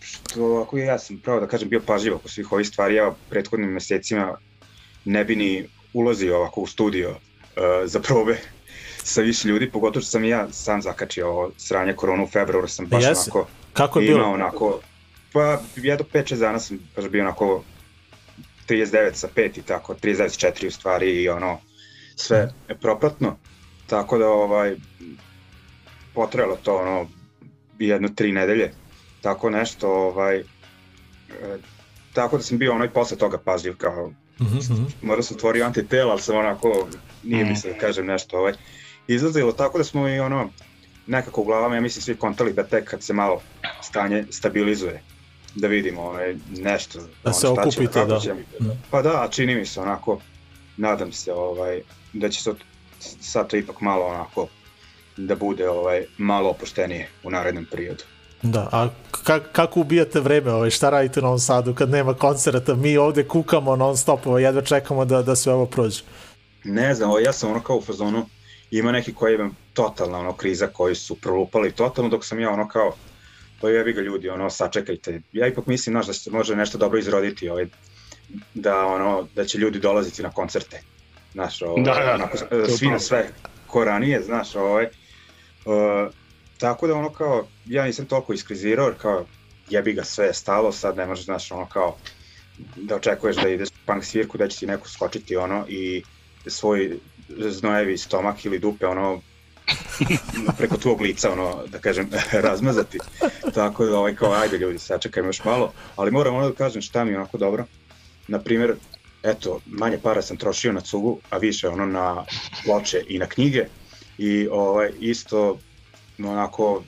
što 0.01 0.55
ako 0.57 0.77
ja 0.77 0.99
sam 0.99 1.17
pravo 1.17 1.39
da 1.39 1.47
kažem 1.47 1.69
bio 1.69 1.79
pažljiv 1.79 2.15
oko 2.15 2.29
svih 2.29 2.51
ovih 2.51 2.67
stvari, 2.67 2.95
ja 2.95 3.13
prethodnim 3.29 3.69
mesecima 3.69 4.37
ne 5.05 5.23
bi 5.25 5.35
ni 5.35 5.63
ulazio 5.93 6.37
ovako 6.37 6.61
u 6.61 6.67
studio 6.67 7.09
uh, 7.09 7.17
za 7.85 7.99
probe 7.99 8.37
sa 9.03 9.21
više 9.21 9.47
ljudi, 9.47 9.69
pogotovo 9.69 10.01
što 10.01 10.11
sam 10.11 10.23
i 10.23 10.29
ja 10.29 10.47
sam 10.51 10.81
zakačio 10.81 11.27
ovo 11.29 11.51
sranje 11.57 11.93
koronu 11.93 12.23
u 12.23 12.27
februaru, 12.27 12.67
sam 12.67 12.85
baš 12.85 13.03
Jesi? 13.03 13.29
onako 13.29 13.47
Kako 13.73 13.99
je 13.99 14.05
imao 14.07 14.17
bilo? 14.19 14.33
onako, 14.33 14.79
pa 15.33 15.61
jedno 15.75 16.05
5-6 16.13 16.35
dana 16.35 16.59
sam 16.59 16.79
baš 16.95 17.09
bio 17.09 17.21
onako 17.21 17.63
39 18.67 19.13
sa 19.13 19.27
5 19.35 19.57
i 19.57 19.61
tako, 19.61 19.93
39 19.93 20.67
u 20.67 20.71
stvari 20.71 21.23
i 21.23 21.29
ono 21.29 21.59
sve 22.15 22.53
propratno, 22.81 23.37
tako 23.87 24.17
da 24.17 24.27
ovaj 24.27 24.75
potrajalo 26.13 26.55
to 26.63 26.77
ono 26.77 27.07
jedno 27.79 28.09
tri 28.09 28.31
nedelje, 28.31 28.71
tako 29.21 29.49
nešto 29.49 29.89
ovaj 29.89 30.37
e, 30.37 30.43
tako 32.13 32.37
da 32.37 32.43
sam 32.43 32.57
bio 32.57 32.73
onaj 32.73 32.89
posle 32.89 33.17
toga 33.17 33.37
pažljiv 33.37 33.77
kao 33.77 34.11
Mhm, 34.41 34.57
mhm. 34.57 34.83
možda 35.01 35.23
sam 35.23 35.37
otvorio 35.37 35.65
antitela, 35.65 36.11
ali 36.11 36.21
sam 36.21 36.37
onako, 36.37 36.87
nije 37.23 37.45
mi 37.45 37.51
Mm. 37.51 37.55
se 37.55 37.71
da 37.73 37.77
kažem 37.77 38.05
nešto, 38.05 38.37
ovaj, 38.37 38.53
izlazilo 39.07 39.51
tako 39.51 39.77
da 39.77 39.83
smo 39.83 40.07
i 40.09 40.19
ono, 40.19 40.49
nekako 41.07 41.41
u 41.41 41.45
glavama, 41.45 41.75
ja 41.75 41.81
mislim, 41.81 42.01
svi 42.01 42.15
kontali 42.15 42.53
da 42.53 42.63
tek 42.63 42.89
kad 42.89 43.03
se 43.03 43.13
malo 43.13 43.41
stanje 43.81 44.25
stabilizuje, 44.29 45.03
da 45.55 45.67
vidimo 45.67 46.01
ovaj, 46.01 46.35
nešto. 46.49 46.99
ono, 47.23 47.33
se 47.33 47.41
ćemo, 47.41 47.53
okupite, 47.53 47.93
kako 47.93 48.05
da. 48.05 48.19
ćemo. 48.19 48.39
Mm. 48.39 48.65
Pa 48.91 49.01
da, 49.01 49.27
čini 49.31 49.55
mi 49.55 49.65
se 49.65 49.81
onako, 49.81 50.19
nadam 50.77 51.11
se 51.11 51.33
ovaj, 51.33 51.81
da 52.13 52.29
će 52.29 52.41
sad, 52.41 52.55
sad 53.21 53.49
to 53.49 53.57
ipak 53.57 53.81
malo 53.81 54.05
onako, 54.05 54.47
da 55.17 55.35
bude 55.35 55.69
ovaj 55.69 56.05
malo 56.17 56.49
opuštenije 56.49 57.09
u 57.23 57.29
narednom 57.29 57.65
periodu. 57.71 58.03
Da, 58.41 58.69
a 58.71 58.89
ka, 59.23 59.39
kako 59.39 59.79
ubijate 59.79 60.19
vreme, 60.19 60.51
ovaj, 60.51 60.69
šta 60.69 60.89
radite 60.89 61.19
u 61.19 61.23
Novom 61.23 61.39
Sadu 61.39 61.73
kad 61.75 61.89
nema 61.89 62.13
koncerta, 62.13 62.75
mi 62.75 62.97
ovde 62.97 63.27
kukamo 63.27 63.75
non 63.75 63.97
stop, 63.97 64.27
ovaj, 64.27 64.43
jedva 64.43 64.61
čekamo 64.61 65.05
da, 65.05 65.21
da 65.21 65.35
sve 65.35 65.53
ovo 65.53 65.65
prođe. 65.65 66.03
Ne 66.63 66.95
znam, 66.95 67.09
ovaj, 67.09 67.23
ja 67.23 67.33
sam 67.33 67.51
ono 67.51 67.63
kao 67.63 67.77
u 67.77 67.81
fazonu, 67.81 68.25
ima 68.71 68.91
neki 68.91 69.13
koji 69.13 69.35
imam 69.35 69.55
totalna 69.73 70.19
ono 70.19 70.33
kriza 70.33 70.67
koji 70.67 70.95
su 70.95 71.15
prolupali 71.15 71.71
totalno, 71.71 72.09
dok 72.09 72.25
sam 72.25 72.39
ja 72.39 72.49
ono 72.49 72.67
kao, 72.67 72.93
pa 73.61 73.69
jebi 73.69 73.93
ga 73.93 74.01
ljudi, 74.01 74.29
ono, 74.29 74.49
sačekajte. 74.49 75.21
Ja 75.31 75.47
ipak 75.47 75.65
mislim, 75.65 75.93
znaš, 75.93 76.07
da 76.07 76.13
se 76.13 76.31
može 76.31 76.55
nešto 76.55 76.77
dobro 76.77 76.99
izroditi, 76.99 77.49
ovaj, 77.49 77.67
da, 78.53 78.85
ono, 78.85 79.27
da 79.35 79.45
će 79.45 79.57
ljudi 79.57 79.79
dolaziti 79.79 80.23
na 80.23 80.31
koncerte. 80.31 80.81
Znaš, 81.33 81.61
ovaj, 81.61 81.83
Da, 81.83 81.93
da, 81.93 82.13
onako, 82.13 82.37
to 82.37 82.55
je 82.55 82.69
svi 82.69 82.87
na 82.87 82.99
sve 82.99 83.29
ko 83.67 83.83
ranije, 83.83 84.21
znaš, 84.21 84.55
ovaj, 84.55 84.85
uh, 84.85 86.13
tako 86.57 86.87
da 86.87 86.95
ono 86.95 87.09
kao, 87.09 87.47
ja 87.65 87.85
nisam 87.85 88.05
toliko 88.05 88.33
iskrizirao, 88.33 88.87
jer 88.87 88.97
kao, 88.97 89.25
jebi 89.69 89.93
ga 89.93 90.03
sve 90.03 90.25
je 90.25 90.33
stalo, 90.33 90.71
sad 90.71 90.97
ne 90.97 91.05
možeš, 91.05 91.25
znaš, 91.25 91.51
ono 91.51 91.65
kao, 91.65 91.97
da 92.75 92.95
očekuješ 92.95 93.35
da 93.35 93.49
ideš 93.49 93.69
u 93.69 93.85
punk 93.85 94.05
svirku, 94.05 94.37
da 94.37 94.47
će 94.47 94.57
ti 94.57 94.67
neko 94.67 94.89
skočiti 94.89 95.35
ono 95.35 95.65
i 95.67 96.03
svoj 96.47 96.99
znojevi 97.29 97.97
stomak 97.97 98.45
ili 98.45 98.59
dupe 98.59 98.87
ono 98.87 99.21
preko 100.57 100.77
tvog 100.77 101.01
lica 101.01 101.31
ono 101.31 101.63
da 101.67 101.79
kažem 101.79 102.09
razmazati. 102.47 102.97
Tako 103.53 103.85
da 103.85 103.97
ovaj 103.97 104.15
kao 104.15 104.33
ajde 104.33 104.57
ljudi 104.57 104.79
sačekajmo 104.79 105.29
još 105.29 105.43
malo. 105.43 105.73
Ali 105.95 106.11
moram 106.11 106.35
ono 106.35 106.49
da 106.49 106.55
kažem 106.55 106.81
šta 106.81 107.03
mi 107.03 107.11
je 107.11 107.17
onako 107.17 107.37
dobro. 107.37 107.65
Na 108.27 108.39
primjer 108.39 108.75
eto 109.23 109.59
manje 109.65 109.97
para 110.03 110.21
sam 110.21 110.37
trošio 110.37 110.73
na 110.73 110.81
cugu 110.81 111.19
a 111.29 111.37
više 111.37 111.67
ono 111.67 111.85
na 111.85 112.25
ploče 112.65 113.03
i 113.07 113.19
na 113.19 113.25
knjige. 113.25 113.65
I 114.17 114.47
ovaj 114.51 114.91
isto 114.99 115.59
onako 116.19 116.83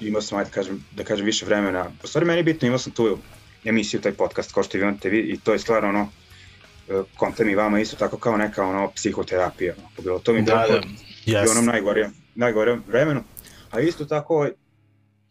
imao 0.00 0.22
sam 0.22 0.38
ajde 0.38 0.50
da 0.50 0.54
kažem, 0.54 0.84
da 0.92 1.04
kažem 1.04 1.26
više 1.26 1.46
vremena. 1.46 1.90
U 2.04 2.06
stvari 2.06 2.26
meni 2.26 2.38
je 2.38 2.44
bitno 2.44 2.66
imao 2.66 2.78
sam 2.78 2.92
tu 2.92 3.18
emisiju, 3.64 4.00
taj 4.00 4.12
podcast 4.12 4.52
kao 4.52 4.62
što 4.62 4.78
vi 4.78 4.84
imate 4.84 5.08
vi 5.08 5.18
i 5.18 5.38
to 5.38 5.52
je 5.52 5.58
stvarno 5.58 5.88
ono 5.88 6.08
e, 6.88 7.02
kontent 7.16 7.50
i 7.50 7.54
vama 7.54 7.80
isto 7.80 7.96
tako 7.96 8.16
kao 8.18 8.36
neka 8.36 8.64
ono 8.64 8.90
psihoterapija. 8.90 9.74
Ono, 9.78 9.88
bilo 10.02 10.18
to 10.18 10.32
mi 10.32 10.42
Da, 10.42 10.64
bilo 10.68 10.80
da. 10.80 10.86
I 11.26 11.30
Yes. 11.30 11.50
onom 11.50 11.64
najgorijem, 11.66 12.12
najgorijem 12.34 12.82
vremenu. 12.88 13.22
A 13.70 13.80
isto 13.80 14.04
tako 14.04 14.48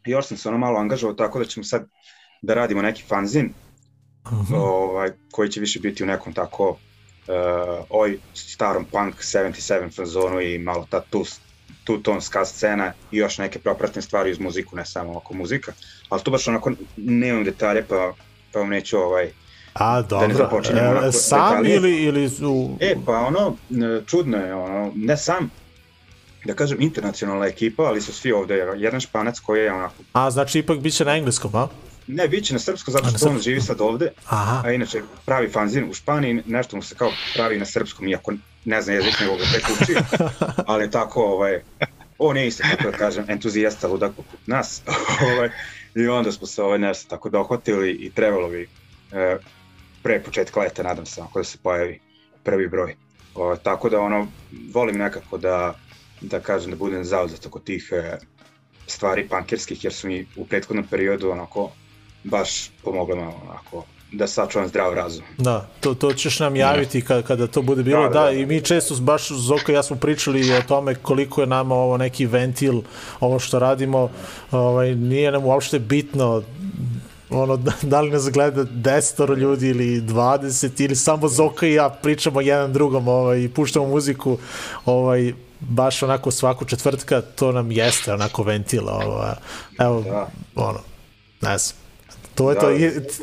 još 0.05 0.25
sam 0.25 0.37
se 0.37 0.49
ono 0.49 0.57
malo 0.57 0.79
angažovao 0.79 1.15
tako 1.15 1.39
da 1.39 1.45
ćemo 1.45 1.63
sad 1.63 1.87
da 2.41 2.53
radimo 2.53 2.81
neki 2.81 3.03
fanzin 3.03 3.53
Mhm. 4.33 4.53
ovaj, 4.53 5.11
koji 5.31 5.49
će 5.49 5.59
više 5.59 5.79
biti 5.79 6.03
u 6.03 6.07
nekom 6.07 6.33
tako 6.33 6.69
uh, 6.69 6.77
oj 7.89 8.17
starom 8.33 8.85
punk 8.85 9.15
77 9.15 9.55
fazonu 9.91 10.41
i 10.41 10.57
malo 10.59 10.87
ta 10.89 11.01
tu, 11.01 11.23
tu 11.83 11.97
tonska 11.99 12.45
scena 12.45 12.93
i 13.11 13.17
još 13.17 13.37
neke 13.37 13.59
propratne 13.59 14.01
stvari 14.01 14.31
uz 14.31 14.39
muziku, 14.39 14.75
ne 14.75 14.85
samo 14.85 15.17
oko 15.17 15.33
muzika, 15.33 15.73
ali 16.09 16.21
to 16.23 16.31
baš 16.31 16.47
onako 16.47 16.71
nemam 16.97 17.43
detalje 17.43 17.83
pa, 17.83 18.13
pa 18.51 18.59
vam 18.59 18.69
neću 18.69 18.97
ovaj, 18.97 19.29
A, 19.73 20.01
Da 20.01 20.17
ne 20.17 20.27
dobro. 20.27 20.37
započinjemo 20.37 20.87
E, 20.87 20.89
onako 20.89 21.11
sam 21.11 21.39
detaljnije. 21.49 21.75
ili, 21.75 21.93
ili 21.95 22.29
u... 22.43 22.77
E, 22.79 22.95
pa 23.05 23.11
ono, 23.13 23.55
čudno 24.05 24.37
je, 24.37 24.53
ono, 24.55 24.91
ne 24.95 25.17
sam, 25.17 25.51
da 26.45 26.53
kažem, 26.53 26.81
internacionalna 26.81 27.45
ekipa, 27.45 27.83
ali 27.83 28.01
su 28.01 28.13
svi 28.13 28.31
ovde, 28.31 28.55
jedan 28.77 28.99
španac 28.99 29.39
koji 29.39 29.63
je 29.63 29.73
onako, 29.73 29.95
A, 30.13 30.31
znači 30.31 30.59
ipak 30.59 30.79
bit 30.79 30.93
će 30.93 31.05
na 31.05 31.17
engleskom, 31.17 31.55
a? 31.55 31.67
ne, 32.07 32.27
bit 32.27 32.45
će 32.45 32.53
na 32.53 32.59
srpskom 32.59 32.91
zato 32.91 33.17
što 33.17 33.29
on 33.29 33.39
živi 33.39 33.61
sad 33.61 33.81
ovde, 33.81 34.11
Aha. 34.25 34.61
a 34.65 34.71
inače 34.71 35.01
pravi 35.25 35.49
fanzin 35.49 35.89
u 35.89 35.93
Španiji, 35.93 36.43
nešto 36.45 36.75
mu 36.75 36.81
se 36.81 36.95
kao 36.95 37.11
pravi 37.35 37.59
na 37.59 37.65
srpskom, 37.65 38.07
iako 38.07 38.33
ne 38.65 38.81
zna 38.81 38.93
jezik, 38.93 39.19
nego 39.19 39.35
ga 39.35 39.43
tek 39.53 39.63
uči, 39.81 39.95
ali 40.71 40.91
tako, 40.91 41.23
ovaj, 41.23 41.61
on 42.17 42.37
je 42.37 42.47
isto, 42.47 42.63
tako 42.71 42.91
da 42.91 42.97
kažem, 42.97 43.25
entuzijasta 43.27 43.87
ludak 43.87 44.15
poput 44.15 44.39
nas, 44.47 44.81
ovaj, 45.33 45.49
i 45.95 46.07
onda 46.07 46.31
smo 46.31 46.47
se 46.47 46.63
ovaj 46.63 46.79
nešto 46.79 47.09
tako 47.09 47.29
dohvatili 47.29 47.91
i 47.91 48.09
trebalo 48.09 48.49
bi 48.49 48.69
e, 49.11 49.37
pre 50.03 50.19
početka 50.23 50.59
leta, 50.59 50.83
nadam 50.83 51.05
se, 51.05 51.21
ako 51.21 51.39
da 51.39 51.43
se 51.43 51.57
pojavi 51.63 51.99
prvi 52.43 52.67
broj. 52.67 52.95
O, 53.35 53.55
tako 53.55 53.89
da 53.89 53.99
ono, 53.99 54.27
volim 54.73 54.97
nekako 54.97 55.37
da, 55.37 55.73
da 56.25 56.39
kažem 56.39 56.71
da 56.71 56.77
budem 56.77 57.03
zauzet 57.03 57.45
oko 57.45 57.59
tih 57.59 57.89
e, 57.91 58.17
stvari 58.87 59.27
pankirskih, 59.27 59.83
jer 59.83 59.93
su 59.93 60.07
mi 60.07 60.27
u 60.35 60.45
prethodnom 60.45 60.87
periodu 60.87 61.31
onako 61.31 61.71
baš 62.23 62.71
pomogle 62.83 63.15
malo 63.15 63.41
onako 63.49 63.85
da 64.11 64.27
sačuvam 64.27 64.67
zdrav 64.67 64.93
razum. 64.93 65.23
Da, 65.37 65.67
to, 65.79 65.93
to 65.93 66.13
ćeš 66.13 66.39
nam 66.39 66.55
javiti 66.55 67.01
kada, 67.01 67.21
kada 67.21 67.47
to 67.47 67.61
bude 67.61 67.83
bilo. 67.83 68.01
Da, 68.01 68.09
Da, 68.09 68.19
da, 68.19 68.25
da, 68.25 68.31
i 68.31 68.45
mi 68.45 68.61
često, 68.61 68.95
baš 68.95 69.31
Zoka 69.31 69.71
i 69.71 69.75
ja 69.75 69.83
smo 69.83 69.95
pričali 69.95 70.53
o 70.53 70.61
tome 70.61 70.95
koliko 70.95 71.41
je 71.41 71.47
nama 71.47 71.75
ovo 71.75 71.97
neki 71.97 72.25
ventil, 72.25 72.81
ovo 73.19 73.39
što 73.39 73.59
radimo, 73.59 74.09
ovaj, 74.51 74.95
nije 74.95 75.31
nam 75.31 75.45
uopšte 75.45 75.79
bitno 75.79 76.43
ono, 77.29 77.57
da, 77.57 77.71
da 77.91 78.01
li 78.01 78.11
nas 78.11 78.29
gleda 78.29 78.63
desetoro 78.63 79.35
ljudi 79.35 79.67
ili 79.67 80.01
20 80.01 80.83
ili 80.83 80.95
samo 80.95 81.27
Zoka 81.27 81.67
i 81.67 81.73
ja 81.73 81.89
pričamo 81.89 82.41
jedan 82.41 82.73
drugom 82.73 83.07
ovaj, 83.07 83.39
i 83.39 83.49
puštamo 83.49 83.87
muziku 83.87 84.37
ovaj, 84.85 85.33
baš 85.59 86.03
onako 86.03 86.31
svaku 86.31 86.65
četvrtka 86.65 87.21
to 87.21 87.51
nam 87.51 87.71
jeste 87.71 88.13
onako 88.13 88.43
ventil 88.43 88.89
ovaj, 88.89 89.33
evo, 89.79 90.01
Da. 90.01 90.27
ono, 90.55 90.79
ne 91.41 91.57
znam 91.57 91.77
to 92.35 92.49
je 92.49 92.55
Da. 92.55 92.61
to, 92.61 92.67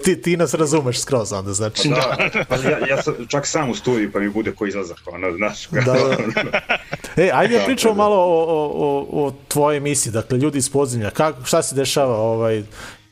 ti, 0.05 0.23
ti 0.23 0.37
nas 0.37 0.55
razumeš 0.55 1.01
skroz 1.01 1.33
onda, 1.33 1.53
znači 1.53 1.89
Da, 1.89 2.17
pa 2.49 2.57
ja, 2.57 2.87
ja 2.89 3.03
sam 3.03 3.15
čak 3.29 3.47
sam 3.47 3.71
u 3.71 3.75
studiju 3.75 4.13
pa 4.13 4.19
mi 4.19 4.29
bude 4.29 4.53
ko 4.53 4.67
izlazak, 4.67 4.99
ono, 5.07 5.33
znaš. 5.37 5.69
Da, 5.69 5.81
da. 5.83 6.61
E, 7.17 7.31
ajde 7.35 7.55
da 7.55 7.61
Da, 7.61 7.67
pričamo 7.67 7.95
da. 7.95 7.99
malo 7.99 8.17
o, 8.17 8.45
o, 8.45 8.73
o, 8.75 9.27
o 9.27 9.33
tvojoj 9.49 9.77
emisiji, 9.77 10.13
dakle, 10.13 10.39
ljudi 10.39 10.59
iz 10.59 10.71
podzemlja. 10.71 11.11
Kak, 11.11 11.35
šta 11.45 11.63
se 11.63 11.75
dešava 11.75 12.17
ovaj, 12.17 12.63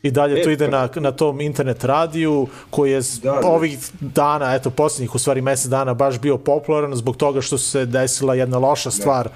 i 0.02 0.10
dalje 0.10 0.34
E, 0.34 0.42
to 0.42 0.50
ide 0.50 0.64
pa- 0.64 0.70
na, 0.72 0.88
na 0.96 1.12
tom 1.12 1.40
internet 1.40 1.84
radiju 1.84 2.36
koji 2.70 2.92
je 2.92 3.00
Da, 3.22 3.30
da. 3.32 3.40
ovih 3.44 3.78
dana, 3.92 4.54
eto 4.54 4.70
posljednjih 4.70 5.14
u 5.14 5.18
stvari 5.18 5.40
mesec 5.42 5.66
dana 5.66 5.94
baš 5.94 6.18
bio 6.18 6.38
popularan 6.38 6.94
zbog 6.94 7.16
toga 7.16 7.40
što 7.40 7.58
se 7.58 7.86
desila 7.86 8.34
jedna 8.34 8.58
loša 8.58 8.90
stvar 8.90 9.28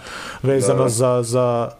vezano 0.43 0.75
Da, 0.75 0.83
da. 0.83 0.89
za, 0.91 1.23
za 1.23 1.71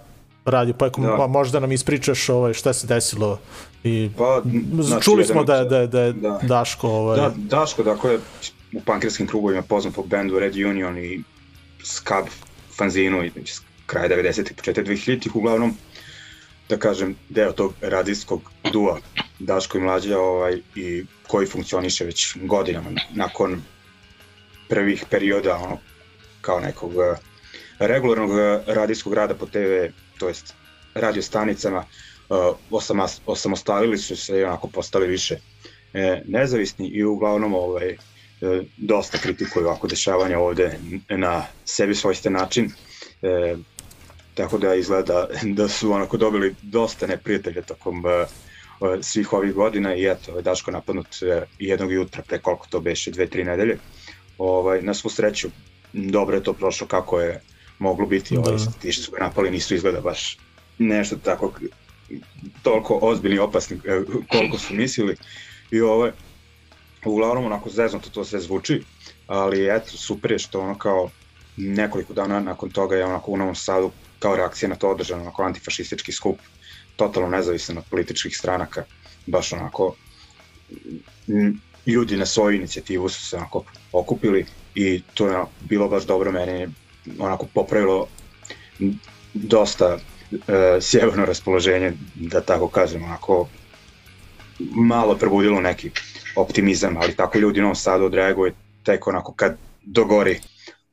radio. 0.45 0.75
Pa 0.75 0.87
ako 0.87 1.01
Da. 1.01 1.07
ma- 1.09 1.27
možda 1.29 1.61
nam 1.61 1.73
ispričaš 1.73 2.29
ovaj, 2.29 2.53
šta 2.55 2.73
se 2.73 2.87
desilo 2.87 3.39
i 3.85 4.11
Pa, 4.19 4.43
znači, 4.75 5.05
čuli 5.05 5.25
smo 5.25 5.45
da, 5.45 5.57
je- 5.57 5.65
da, 5.65 5.79
je- 5.79 5.87
da 5.87 6.01
je 6.01 6.13
da. 6.13 6.39
Daško 6.45 6.89
ovaj, 6.91 7.17
Da, 7.17 7.33
Daško, 7.37 7.83
dakle, 7.83 8.19
u 8.73 8.81
pankirskim 8.81 9.27
krugovima 9.27 9.63
poznat 9.63 9.95
po 9.95 10.03
bendu 10.03 10.39
Red 10.39 10.57
Union 10.57 10.99
i 10.99 11.23
Scab 11.85 12.25
fanzinu 12.71 13.25
i 13.25 13.31
s 13.47 13.61
kraja 13.87 14.09
90-ih, 14.09 14.53
početak 14.55 14.87
2000-ih, 14.87 15.37
uglavnom, 15.37 15.77
da 16.69 16.77
kažem, 16.77 17.17
deo 17.29 17.53
tog 17.53 17.75
radijskog 17.81 18.51
dua 18.73 18.99
Daško 19.39 19.79
i 19.79 19.81
Mlađa 19.81 20.19
ovaj, 20.19 20.61
i 20.75 21.05
koji 21.29 21.47
funkcioniše 21.47 22.05
već 22.05 22.37
godinama 22.43 22.91
nakon 23.15 23.63
prvih 24.69 25.05
perioda 25.11 25.57
ono, 25.57 25.79
kao 26.41 26.61
nekog 26.61 26.93
eh, 26.93 27.17
regularnog 27.79 28.39
eh, 28.39 28.61
radijskog 28.67 29.15
rada 29.15 29.35
po 29.35 29.47
TV, 29.47 29.93
to 30.19 30.29
jest 30.29 30.55
radio 30.95 31.23
stanicama, 31.23 31.85
uh, 32.29 32.57
osama, 32.71 33.09
osamostalili 33.27 33.99
su 33.99 34.17
se 34.17 34.39
i 34.39 34.45
onako 34.45 34.69
postali 34.69 35.07
više 35.07 35.37
nezavisni 36.25 36.89
i 36.89 37.05
uglavnom 37.05 37.55
ovaj, 37.55 37.97
dosta 38.77 39.19
kritikuju 39.19 39.67
ovako 39.67 39.87
dešavanja 39.87 40.39
ovde 40.39 40.79
na 41.09 41.47
sebi 41.65 41.95
svojsten 41.95 42.33
način. 42.33 42.73
Tako 44.35 44.59
da 44.59 44.75
izgleda 44.75 45.29
da 45.59 45.69
su 45.69 45.93
onako 45.93 46.17
dobili 46.17 46.55
dosta 46.63 47.07
neprijatelja 47.07 47.63
tokom 47.63 48.07
e, 48.07 48.11
e, 48.11 48.27
svih 49.03 49.33
ovih 49.33 49.55
godina 49.55 49.95
i 49.95 50.07
eto, 50.07 50.41
Daško 50.41 50.71
napadnut 50.71 51.23
e, 51.23 51.43
jednog 51.59 51.93
jutra 51.93 52.23
pre 52.23 52.39
koliko 52.39 52.67
to 52.71 52.81
beše, 52.81 53.11
dve, 53.11 53.27
tri 53.27 53.45
nedelje. 53.45 53.79
Ovaj, 54.39 54.83
na 54.83 54.95
svu 54.95 55.11
sreću, 55.11 55.49
dobro 55.93 56.37
je 56.37 56.43
to 56.43 56.53
prošlo 56.53 56.87
kako 56.87 57.21
je 57.21 57.41
moglo 57.79 58.07
biti, 58.07 58.37
ovaj, 58.37 58.53
Da. 58.53 58.73
ti 58.83 58.93
što 58.93 59.03
su 59.03 59.11
ga 59.11 59.19
napali 59.25 59.51
nisu 59.51 59.75
izgleda 59.75 60.01
baš 60.01 60.39
nešto 60.79 61.17
tako 61.17 61.53
toliko 62.63 62.99
ozbiljni 63.03 63.37
i 63.37 63.41
opasni 63.41 63.81
koliko 64.29 64.59
su 64.59 64.75
mislili 64.75 65.17
i 65.71 65.81
ovaj 65.81 66.11
uglavnom 67.05 67.47
onako 67.47 67.71
zeznuto 67.71 68.11
to 68.11 68.25
sve 68.25 68.41
zvuči 68.41 68.83
ali 69.27 69.77
eto 69.77 69.91
super 69.91 70.33
je 70.33 70.39
što 70.39 70.61
ono 70.61 70.79
kao 70.79 71.11
nekoliko 71.57 72.13
dana 72.13 72.41
nakon 72.41 72.71
toga 72.71 72.97
je 72.97 73.05
onako 73.05 73.31
u 73.31 73.37
Novom 73.37 73.55
Sadu 73.55 73.91
kao 74.25 74.37
reakcija 74.37 74.69
na 74.69 74.77
to 74.77 74.89
održan 74.91 75.21
onako 75.21 75.43
antifašistički 75.43 76.13
skup 76.13 76.39
totalno 76.97 77.29
nezavisan 77.29 77.79
od 77.79 77.85
političkih 77.91 78.37
stranaka 78.37 78.85
baš 79.27 79.53
onako 79.53 79.95
ljudi 81.87 82.17
na 82.17 82.27
svoju 82.27 82.57
inicijativu 82.57 83.09
su 83.09 83.27
se 83.27 83.37
onako 83.37 83.65
okupili 83.93 84.47
i 84.75 85.03
to 85.15 85.29
je 85.29 85.45
bilo 85.61 85.89
baš 85.89 86.07
dobro 86.07 86.33
meni 86.33 86.69
onako 87.19 87.47
popravilo 87.55 88.07
dosta 89.35 89.99
e, 90.31 90.81
sjeverno 90.81 91.25
raspoloženje, 91.25 91.93
da 92.15 92.41
tako 92.41 92.69
kažem, 92.69 93.05
onako 93.05 93.49
malo 94.75 95.15
probudilo 95.15 95.61
neki 95.61 95.91
optimizam, 96.37 96.97
ali 96.97 97.17
tako 97.17 97.39
ljudi 97.39 97.61
u 97.61 97.63
Novom 97.63 97.77
Sadu 97.77 98.05
odreaguje 98.05 98.55
tek 98.85 99.07
onako 99.07 99.33
kad 99.33 99.57
dogori. 99.83 100.41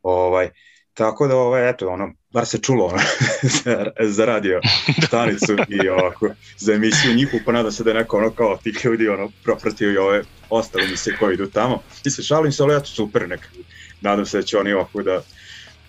Ovaj, 0.04 0.50
tako 0.94 1.28
da, 1.28 1.36
ovaj, 1.36 1.70
eto, 1.70 1.90
ono, 1.90 2.14
bar 2.34 2.46
se 2.46 2.58
čulo 2.58 2.86
ono, 2.86 3.02
za, 3.64 3.86
za 4.00 4.26
radio 4.26 4.62
stanicu 5.08 5.56
i 5.70 5.90
ovako, 5.90 6.30
za 6.58 6.74
emisiju 6.74 7.14
njihovu, 7.14 7.44
pa 7.46 7.52
nadam 7.52 7.72
se 7.72 7.84
da 7.84 7.90
je 7.90 7.96
neko 7.96 8.18
ono 8.18 8.30
kao 8.30 8.58
tih 8.58 8.86
ljudi 8.86 9.10
ono, 9.10 9.32
propratio 9.44 9.92
i 9.92 9.98
ove 9.98 10.24
ostale 10.50 10.86
emisije 10.86 11.18
koje 11.20 11.34
idu 11.34 11.48
tamo. 11.48 11.82
I 12.06 12.10
se 12.10 12.24
šalim 12.24 12.52
se, 12.52 12.64
ali 12.64 12.76
eto, 12.76 12.86
super 12.86 13.30
nek. 13.30 13.50
Nadam 14.02 14.26
se 14.26 14.38
da 14.38 14.44
će 14.44 14.58
oni 14.58 14.74
ovako 14.74 15.04
da 15.04 15.22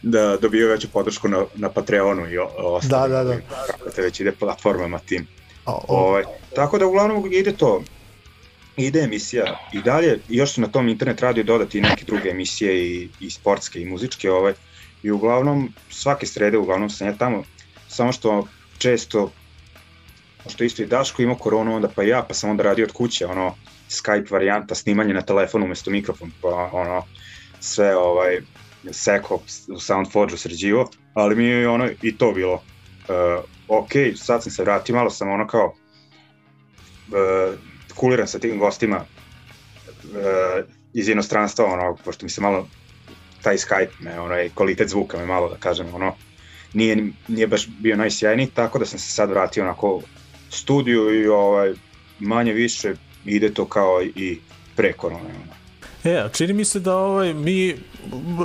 da 0.03 0.37
dobiju 0.37 0.69
veću 0.69 0.89
podršku 0.89 1.29
na, 1.29 1.45
na 1.55 1.69
Patreonu 1.69 2.31
i 2.31 2.39
ostalim, 2.57 3.11
Da, 3.11 3.19
da, 3.19 3.25
da. 3.25 3.37
kako 3.67 3.91
te 3.91 4.03
već 4.03 4.21
ide 4.21 4.33
platformama 4.33 4.99
tim. 4.99 5.27
o, 5.67 5.73
o, 5.73 5.97
Ovaj, 5.97 6.25
tako 6.55 6.79
da 6.79 6.87
uglavnom 6.87 7.33
ide 7.33 7.53
to, 7.53 7.83
ide 8.77 9.01
emisija 9.01 9.61
i 9.73 9.83
dalje, 9.83 10.19
još 10.29 10.53
su 10.53 10.61
na 10.61 10.69
tom 10.69 10.89
internet 10.89 11.21
radio 11.21 11.45
dodati 11.45 11.79
i 11.79 11.81
neke 11.81 12.05
druge 12.05 12.29
emisije 12.29 12.87
i, 12.87 13.09
i 13.21 13.31
sportske 13.31 13.81
i 13.81 13.85
muzičke, 13.85 14.31
ovaj, 14.31 14.53
i 15.03 15.11
uglavnom 15.11 15.73
svake 15.91 16.27
srede 16.27 16.59
uglavnom 16.59 16.91
sam 16.91 17.07
ja 17.07 17.17
tamo, 17.17 17.45
samo 17.89 18.13
što 18.13 18.49
često, 18.79 19.31
što 20.49 20.65
isto 20.65 20.83
i 20.83 20.87
Daško 20.87 21.23
imao 21.23 21.37
koronu, 21.37 21.75
onda 21.75 21.89
pa 21.89 22.03
ja, 22.03 22.23
pa 22.29 22.35
sam 22.35 22.51
onda 22.51 22.63
radio 22.63 22.85
od 22.85 22.93
kuće, 22.93 23.27
ono, 23.27 23.55
Skype 23.89 24.33
varijanta, 24.33 24.75
snimanje 24.75 25.15
na 25.15 25.23
telefonu 25.23 25.65
umesto 25.65 25.91
mikrofon, 25.91 26.33
pa 26.43 26.71
ono, 26.73 27.03
sve 27.61 27.97
ovaj, 27.97 28.41
seko 28.91 29.41
u 29.69 29.81
Soundforge 29.81 30.37
sređivo, 30.37 30.91
ali 31.15 31.37
mi 31.37 31.45
je 31.45 31.69
ono 31.69 31.89
i 32.03 32.17
to 32.17 32.33
bilo. 32.33 32.55
Uh, 32.55 33.45
ok, 33.69 33.91
sad 34.17 34.43
sam 34.43 34.53
se 34.53 34.63
vratio, 34.63 34.95
malo 34.95 35.11
sam 35.11 35.31
ono 35.31 35.47
kao 35.47 35.67
uh, 35.67 37.55
kuliran 37.95 38.29
sa 38.29 38.39
tim 38.39 38.59
gostima 38.59 38.97
uh, 38.97 40.65
iz 40.95 41.09
inostranstva, 41.09 41.65
ono, 41.65 41.97
pošto 42.05 42.27
mi 42.27 42.31
se 42.31 42.41
malo 42.41 42.69
taj 43.43 43.57
Skype, 43.57 43.91
me, 44.01 44.21
ono, 44.21 44.41
i 44.41 44.51
kvalitet 44.55 44.89
zvuka 44.89 45.19
me 45.19 45.27
malo, 45.27 45.49
da 45.49 45.57
kažem, 45.57 45.95
ono, 45.95 46.15
nije, 46.75 47.07
nije 47.29 47.47
baš 47.47 47.69
bio 47.79 47.97
najsjajniji, 47.97 48.47
tako 48.47 48.79
da 48.79 48.87
sam 48.87 48.99
se 48.99 49.13
sad 49.13 49.31
vratio 49.31 49.63
onako 49.63 50.01
studiju 50.51 51.23
i 51.23 51.29
ovaj, 51.29 51.73
manje 52.19 52.53
više 52.53 52.95
ide 53.25 53.55
to 53.55 53.65
kao 53.65 54.03
i 54.03 54.39
pre 54.77 54.93
korone. 54.93 55.25
Ono. 55.25 55.63
E, 56.05 56.19
a 56.19 56.29
čini 56.29 56.53
mi 56.53 56.65
se 56.65 56.81
da 56.81 56.97
ovaj, 56.97 57.35
mi, 57.35 57.77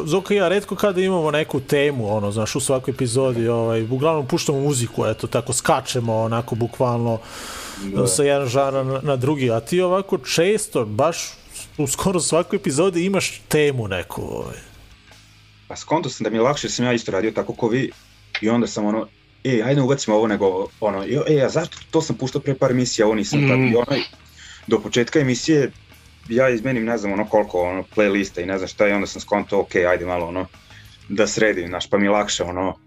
Zoka 0.05 0.33
i 0.33 0.37
ja, 0.37 0.47
redko 0.47 0.75
kada 0.75 1.01
imamo 1.01 1.31
neku 1.31 1.59
temu, 1.59 2.15
ono, 2.15 2.31
znaš, 2.31 2.55
u 2.55 2.59
svakoj 2.59 2.91
epizodi, 2.91 3.47
ovaj, 3.47 3.81
uglavnom 3.81 4.27
puštamo 4.27 4.59
muziku, 4.59 5.05
eto, 5.05 5.27
tako 5.27 5.53
skačemo, 5.53 6.15
onako, 6.15 6.55
bukvalno, 6.55 7.19
da. 7.83 8.07
sa 8.07 8.23
jedan 8.23 8.47
žara 8.47 8.83
na, 8.83 8.99
na 9.03 9.15
drugi, 9.15 9.51
a 9.51 9.59
ti 9.59 9.81
ovako 9.81 10.17
često, 10.17 10.85
baš 10.85 11.17
u 11.77 11.87
skoro 11.87 12.19
svakoj 12.19 12.57
epizodi 12.57 13.05
imaš 13.05 13.41
temu 13.47 13.87
neku, 13.87 14.21
ovaj. 14.21 14.57
Pa 15.68 15.76
skonto 15.76 16.09
sam 16.09 16.24
da 16.24 16.30
mi 16.30 16.38
je 16.38 16.41
lakše, 16.41 16.68
jer 16.68 16.72
sam 16.72 16.86
ja 16.86 16.93
isto 16.93 17.11
radio 17.11 17.32
tako 17.32 17.53
ko 17.53 17.68
vi, 17.68 17.91
i 18.41 18.49
onda 18.49 18.68
sam 18.68 18.86
ono, 18.86 19.07
e, 19.43 19.61
ajde 19.65 19.82
ubacimo 19.82 20.15
ovo 20.15 20.28
nego, 20.28 20.68
ono, 20.80 21.05
e, 21.28 21.41
a 21.45 21.49
zašto 21.49 21.78
to 21.91 22.01
sam 22.01 22.18
puštao 22.18 22.41
pre 22.41 22.55
par 22.55 22.72
emisija, 22.72 23.05
ovo 23.05 23.15
nisam 23.15 23.39
mm. 23.39 23.47
tad, 23.47 23.59
i 23.59 23.76
onaj, 23.76 24.01
do 24.68 24.80
početka 24.80 25.20
emisije 25.20 25.72
ja 26.30 26.49
izmenim 26.49 26.86
ne 26.86 26.97
znam 26.97 27.13
ono 27.13 27.26
koliko 27.26 27.61
ono 27.61 27.84
playlista 27.95 28.43
i 28.43 28.45
ne 28.45 28.57
znam 28.57 28.68
šta 28.68 28.88
i 28.88 28.91
onda 28.91 29.07
sam 29.07 29.22
skonto 29.22 29.59
ok, 29.59 29.76
ajde 29.76 30.05
malo 30.05 30.26
ono 30.26 30.45
da 31.09 31.28
sredim, 31.28 31.68
znaš, 31.68 31.89
pa 31.89 31.97
mi 31.97 32.05
je 32.05 32.09
lakše 32.09 32.43
ono 32.43 32.78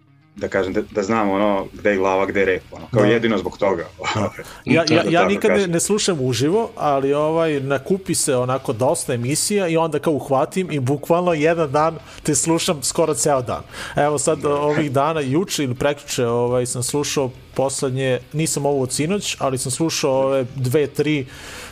da 0.41 0.49
kažem, 0.49 0.73
da, 0.73 0.83
da 0.91 1.03
znam 1.03 1.31
ono 1.31 1.67
gde 1.73 1.91
je 1.91 1.97
glava, 1.97 2.27
gde 2.27 2.41
je 2.41 2.47
rep, 2.47 2.63
ono, 2.73 2.87
kao 2.91 3.03
Da. 3.03 3.09
jedino 3.09 3.39
zbog 3.39 3.59
toga. 3.59 3.87
Ja, 4.65 4.85
ja, 4.89 5.03
da 5.03 5.11
ja 5.11 5.25
nikad 5.25 5.51
ne, 5.51 5.67
ne 5.67 5.81
slušam 5.81 6.21
uživo, 6.21 6.71
ali 6.77 7.13
ovaj 7.13 7.61
nakupi 7.61 8.15
se 8.15 8.37
onako 8.37 8.73
dosta 8.73 9.15
emisija 9.15 9.69
i 9.69 9.77
onda 9.77 9.99
kao 9.99 10.13
uhvatim 10.13 10.73
i 10.73 10.81
bukvalno 10.81 11.33
jedan 11.33 11.73
dan 11.73 11.99
te 12.23 12.35
slušam 12.35 12.83
skoro 12.83 13.15
ceo 13.15 13.43
dan. 13.43 13.63
Evo 13.97 14.19
sad 14.19 14.45
ovih 14.45 14.93
dana, 14.93 15.21
juče 15.21 15.65
ili 15.65 15.75
prekjuče 15.75 16.27
ovaj, 16.27 16.67
sam 16.67 16.83
slušao 16.83 17.31
poslednje, 17.55 18.19
nisam 18.33 18.67
ovo 18.67 18.83
od 18.83 18.93
sinoć, 18.93 19.37
ali 19.39 19.59
sam 19.59 19.73
slušao 19.73 20.13
ove 20.13 20.47
dve, 20.55 20.87
tri 20.87 21.27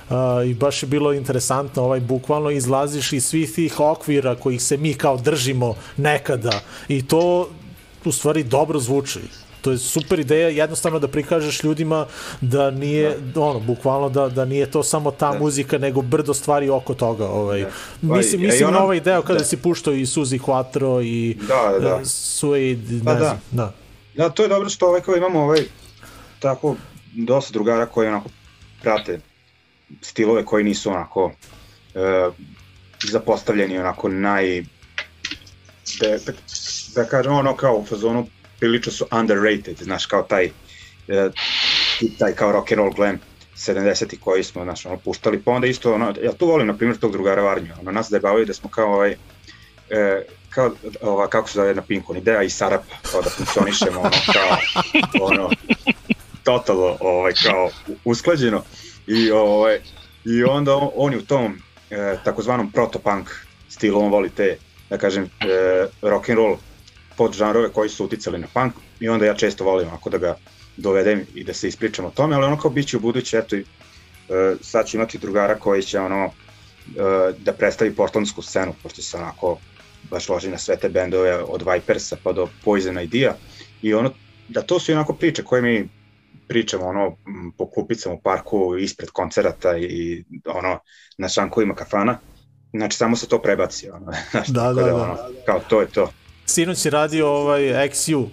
Uh, 0.09 0.15
i 0.47 0.55
baš 0.55 0.83
je 0.83 0.87
bilo 0.87 1.13
interesantno, 1.13 1.83
ovaj, 1.83 2.01
bukvalno 2.01 2.51
izlaziš 2.51 3.13
iz 3.13 3.25
svih 3.25 3.53
tih 3.53 3.81
okvira 3.81 4.35
kojih 4.35 4.63
se 4.63 4.77
mi 4.77 4.95
kao 4.95 5.17
držimo 5.17 5.75
nekada 5.97 6.61
i 6.89 7.07
to 7.07 7.49
u 8.09 8.13
stvari 8.13 8.45
dobro 8.45 8.79
zvuči. 8.81 9.21
To 9.61 9.71
je 9.71 9.79
super 9.79 10.21
ideja, 10.21 10.49
jednostavno 10.49 10.99
da 10.99 11.09
prikažeš 11.09 11.63
ljudima 11.65 12.07
da 12.41 12.71
nije, 12.71 13.19
da. 13.19 13.41
ono, 13.41 13.61
bukvalno 13.61 14.09
da, 14.09 14.29
da 14.29 14.45
nije 14.45 14.71
to 14.71 14.83
samo 14.83 15.11
ta 15.11 15.33
da. 15.33 15.39
muzika, 15.39 15.79
nego 15.79 16.03
brdo 16.03 16.35
stvari 16.35 16.69
oko 16.71 16.95
toga. 16.95 17.27
Ovaj. 17.27 17.61
Da. 17.61 17.69
Mislim, 18.17 18.41
Pa, 18.41 18.45
i- 18.45 18.47
mislim 18.47 18.69
i 18.69 18.73
na 18.73 18.83
ovaj 18.83 19.01
deo 19.01 19.23
kada 19.23 19.39
da. 19.39 19.45
si 19.45 19.57
puštao 19.57 19.95
i 19.95 20.07
Suzi 20.07 20.39
Quattro 20.39 21.03
i 21.05 21.37
Da, 21.41 21.79
da. 21.81 21.95
uh, 21.95 22.01
Suede, 22.05 22.93
ne 22.95 23.05
Pa 23.05 23.15
da. 23.15 23.19
znam, 23.21 23.41
da. 23.51 23.73
Da, 24.15 24.29
to 24.29 24.43
je 24.43 24.49
dobro 24.49 24.69
što 24.69 24.87
ovaj 24.87 25.01
kao 25.01 25.17
imamo 25.17 25.41
ovaj 25.41 25.61
tako 26.39 26.77
dosta 27.13 27.53
drugara 27.53 27.87
koji 27.87 28.09
onako 28.09 28.29
prate 28.83 29.21
stilove 30.03 30.45
koji 30.45 30.65
nisu 30.65 30.91
onako 30.91 31.33
e, 31.95 32.29
zapostavljeni 33.03 33.79
onako 33.79 34.09
naj 34.09 34.65
da 36.99 37.05
kažem 37.05 37.33
ono 37.33 37.57
kao 37.57 37.77
u 37.77 37.85
fazonu 37.85 38.27
prilično 38.59 38.93
su 38.93 39.07
underrated, 39.11 39.77
znaš 39.79 40.07
kao 40.07 40.23
taj 40.23 40.51
e, 41.09 41.31
taj 42.19 42.33
kao 42.33 42.53
rock 42.53 42.73
and 42.73 42.79
roll 42.79 42.93
glam 42.93 43.19
70-ti 43.57 44.19
koji 44.21 44.45
smo 44.45 44.65
znaš, 44.65 44.87
ono, 44.87 44.97
puštali, 44.97 45.43
pa 45.43 45.51
onda 45.51 45.67
isto, 45.67 45.95
ono, 45.95 46.15
ja 46.23 46.33
tu 46.33 46.47
volim, 46.47 46.67
na 46.67 46.77
primjer, 46.77 46.99
tog 46.99 47.13
drugara 47.13 47.43
Varnju, 47.43 47.73
ono, 47.81 47.91
nas 47.93 48.11
zajebavaju 48.11 48.47
da 48.47 48.55
smo 48.55 48.71
kao 48.71 48.95
ovaj, 48.95 49.17
e, 49.91 50.23
kao, 50.51 50.71
ova, 51.03 51.29
kako 51.29 51.49
se 51.49 51.55
zove 51.55 51.75
na 51.75 51.83
Pinku, 51.83 52.17
ideja 52.17 52.43
i 52.43 52.51
Sarapa, 52.51 52.95
kao 53.13 53.23
da 53.23 53.31
funkcionišemo, 53.31 54.01
ono, 54.01 54.11
kao, 54.33 54.59
ono, 55.21 55.51
totalno, 56.45 56.97
ovaj, 57.01 57.33
kao, 57.45 57.71
usklađeno, 58.05 58.63
i, 59.07 59.31
ovaj, 59.31 59.81
i 60.25 60.45
onda 60.45 60.77
on, 60.77 60.91
on 60.95 61.13
je 61.13 61.19
u 61.19 61.27
tom 61.27 61.63
e, 61.91 62.17
takozvanom 62.25 62.73
protopunk 62.73 63.31
stilu, 63.69 64.01
on 64.01 64.11
voli 64.11 64.31
te, 64.31 64.57
da 64.91 64.99
kažem, 64.99 65.25
e, 65.25 65.87
rock 66.03 66.29
and 66.29 66.39
roll 66.39 66.57
podžanrove 67.19 67.73
koji 67.73 67.89
su 67.89 68.05
uticali 68.05 68.39
na 68.39 68.47
punk 68.55 68.75
i 69.01 69.09
onda 69.09 69.27
ja 69.27 69.35
često 69.35 69.65
volim 69.65 69.89
ako 69.89 70.11
da 70.11 70.19
ga 70.19 70.37
dovedem 70.77 71.27
i 71.35 71.45
da 71.45 71.55
se 71.55 71.69
ispričam 71.69 72.05
o 72.05 72.11
tome, 72.11 72.37
ali 72.37 72.45
ono 72.45 72.59
kao 72.59 72.71
bit 72.71 72.89
će 72.89 72.97
u 72.97 73.01
buduće, 73.01 73.39
eto, 73.39 73.57
i, 73.57 73.61
e, 73.61 74.55
sad 74.61 74.87
ću 74.87 74.97
imati 74.97 75.19
drugara 75.19 75.59
koji 75.59 75.83
će 75.83 76.01
ono, 76.01 76.25
e, 76.25 76.31
da 77.39 77.53
predstavi 77.53 77.95
portlandsku 77.95 78.43
scenu, 78.43 78.75
pošto 78.83 79.03
se 79.03 79.17
onako 79.17 79.59
baš 80.11 80.29
loži 80.29 80.51
na 80.51 80.59
sve 80.59 80.77
te 80.77 80.89
bendove 80.89 81.43
od 81.43 81.63
Vipersa 81.73 82.17
pa 82.23 82.33
do 82.33 82.49
Poison 82.65 83.01
Idea. 83.01 83.35
I 83.83 83.95
ono, 83.95 84.11
da 84.49 84.63
to 84.63 84.81
su 84.81 84.93
onako 84.93 85.15
priče 85.15 85.45
koje 85.45 85.63
mi 85.63 85.89
pričamo 86.49 86.87
ono 86.87 87.17
po 87.59 87.71
kupicama 87.71 88.15
u 88.15 88.21
parku 88.21 88.77
ispred 88.79 89.11
koncerata 89.11 89.77
i 89.79 90.25
ono 90.47 90.79
na 91.19 91.29
šankovima 91.29 91.75
kafana. 91.75 92.19
Znači 92.73 92.97
samo 92.97 93.17
se 93.17 93.29
to 93.29 93.43
prebaci 93.43 93.91
ono, 93.91 94.13
znaš, 94.31 94.49
Da, 94.49 94.63
tako 94.63 94.75
da, 94.75 94.87
da. 94.87 94.95
ono, 94.95 95.17
kao 95.47 95.61
to 95.69 95.81
je 95.81 95.87
to 95.87 96.11
Sinoć 96.49 96.79
si 96.79 96.91
radio 96.91 97.29
ovaj 97.29 97.63
XU 97.63 98.27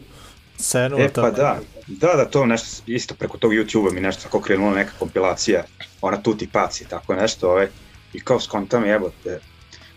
scenu. 0.60 1.00
E 1.00 1.10
tako. 1.10 1.22
pa 1.22 1.32
da, 1.32 1.60
da, 1.88 2.14
da, 2.16 2.26
to 2.26 2.46
nešto, 2.46 2.84
isto 2.88 3.16
preko 3.16 3.38
tog 3.38 3.52
YouTube-a 3.52 3.94
mi 3.94 4.02
nešto 4.02 4.24
tako 4.24 4.42
krenula 4.42 4.76
neka 4.76 4.92
kompilacija, 5.00 5.64
ona 6.02 6.22
tuti 6.22 6.50
paci, 6.52 6.86
tako 6.88 7.16
nešto, 7.16 7.50
ovaj, 7.50 7.68
i 8.14 8.20
kao 8.20 8.40
skontam 8.40 8.86
jebote, 8.86 9.40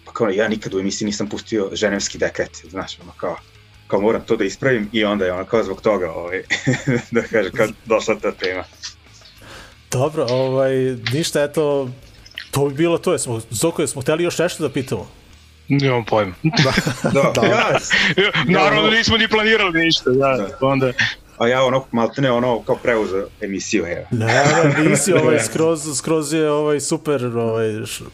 pa 0.04 0.12
kao 0.12 0.28
ja 0.28 0.48
nikad 0.48 0.74
u 0.74 0.78
emisiji 0.78 1.06
nisam 1.06 1.28
pustio 1.28 1.70
ženevski 1.72 2.18
dekret, 2.18 2.50
znaš, 2.70 2.98
ono 3.00 3.12
kao, 3.16 3.36
kao 3.86 4.00
moram 4.00 4.22
to 4.26 4.36
da 4.36 4.44
ispravim 4.44 4.88
i 4.92 5.04
onda 5.04 5.24
je 5.24 5.32
ono 5.32 5.44
kao 5.44 5.64
zbog 5.64 5.80
toga, 5.80 6.12
ovaj, 6.12 6.42
da 7.10 7.22
kaže, 7.22 7.50
kad 7.50 7.70
došla 7.84 8.18
ta 8.18 8.32
tema. 8.32 8.64
Dobro, 9.90 10.26
ovaj, 10.30 10.74
ništa, 11.12 11.42
eto, 11.42 11.88
to 12.50 12.68
bi 12.68 12.74
bilo 12.74 12.98
to. 12.98 13.12
Jesmo, 13.12 13.40
Zoko, 13.50 13.82
jesmo 13.82 14.02
hteli 14.02 14.24
još 14.24 14.38
nešto 14.38 14.62
da 14.62 14.72
pitamo? 14.72 15.17
Nemam 15.68 16.04
pojma. 16.04 16.32
Da, 17.04 17.32
Da. 17.34 17.46
ja, 17.46 17.78
Naravno 18.46 18.80
ono- 18.80 18.90
da 18.90 18.96
nismo 18.96 19.16
ni 19.16 19.28
planirali 19.28 19.72
ništa, 19.74 20.10
da. 20.10 20.36
Da. 20.50 20.56
Onda, 20.60 20.92
a 21.38 21.48
ja 21.48 21.62
ono, 21.62 21.84
maltene 21.92 22.30
ono, 22.30 22.62
kao 22.62 22.76
preuzeo 22.76 23.26
emisiju, 23.40 23.84
evo. 23.86 24.06
Ne, 24.10 24.26
ne, 24.26 24.84
nisi 24.84 25.12
ovaj, 25.22 25.38
skroz, 25.40 25.96
skroz 25.96 26.32
je 26.32 26.50
ovaj 26.50 26.80
super, 26.80 27.26
ovaj, 27.26 27.86
š, 27.86 28.04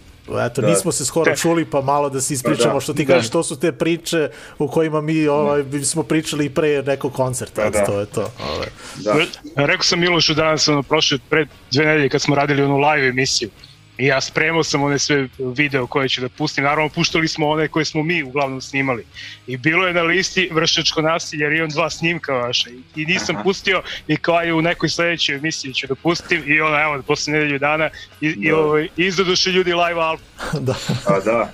eto, 0.41 0.61
Da. 0.61 0.69
nismo 0.69 0.93
se 0.93 1.05
skoro 1.05 1.37
čuli, 1.37 1.65
pa 1.65 1.81
malo 1.81 2.11
da 2.11 2.21
se 2.21 2.35
ispričamo, 2.35 2.69
Pa 2.69 2.75
da. 2.75 2.81
što 2.81 2.95
ti 2.95 3.05
Da. 3.05 3.15
kažeš, 3.15 3.31
to 3.31 3.43
su 3.43 3.57
te 3.57 3.73
priče 3.73 4.29
u 4.59 4.69
kojima 4.69 5.01
mi 5.01 5.27
ovaj, 5.27 5.63
smo 5.85 6.03
pričali 6.03 6.45
i 6.45 6.51
pre 6.51 6.83
nekog 6.83 7.13
koncerta, 7.13 7.63
Pa 7.63 7.71
da. 7.71 7.85
to 7.85 8.01
je 8.01 8.07
to. 8.07 8.31
Ovaj. 8.47 8.69
Da. 8.97 9.15
Rekao 9.57 9.83
sam 9.83 10.01
Milošu 10.01 10.35
danas, 10.35 10.69
ono, 10.69 10.83
prošle 10.83 11.19
pre 11.31 11.47
dve 11.71 11.85
nedelje 11.85 12.09
kad 12.09 12.23
smo 12.23 12.35
radili 12.35 12.63
onu 12.63 12.79
live 12.79 13.09
emisiju. 13.09 13.51
I 13.99 14.07
ja 14.07 14.21
spremao 14.21 14.63
sam 14.63 14.83
one 14.83 14.99
sve 14.99 15.29
video 15.39 15.87
koje 15.87 16.09
ću 16.09 16.21
da 16.21 16.29
pustim. 16.29 16.65
Naravno, 16.65 16.89
puštali 16.89 17.29
smo 17.29 17.49
one 17.49 17.69
koje 17.69 17.85
smo 17.85 18.03
mi 18.03 18.23
uglavnom 18.23 18.61
snimali. 18.61 19.07
I 19.47 19.57
bilo 19.57 19.87
je 19.87 19.95
na 19.95 20.03
listi 20.03 20.49
vršačko 20.53 21.03
nasilje, 21.03 21.43
jer 21.43 21.53
imam 21.53 21.69
dva 21.69 21.91
snimka 21.91 22.33
vaša. 22.33 22.71
I, 22.71 23.03
i 23.03 23.07
nisam 23.07 23.37
Aha. 23.37 23.43
pustio 23.45 23.83
i 24.09 24.17
kao 24.17 24.41
je 24.41 24.55
u 24.55 24.63
nekoj 24.63 24.89
sledećoj 24.89 25.37
emisiji 25.37 25.75
ću 25.75 25.87
da 25.87 25.95
pustim. 25.95 26.43
I 26.47 26.61
ono, 26.61 26.81
evo, 26.83 27.03
posle 27.03 27.33
nedelju 27.33 27.59
dana 27.59 27.91
i, 28.21 28.27
i 28.29 28.51
Da. 28.51 28.57
ovaj, 28.57 28.89
izdadoše 28.97 29.51
ljudi 29.51 29.73
live 29.73 30.01
album. 30.01 30.27
da. 30.67 30.75
A 31.07 31.21
da. 31.21 31.51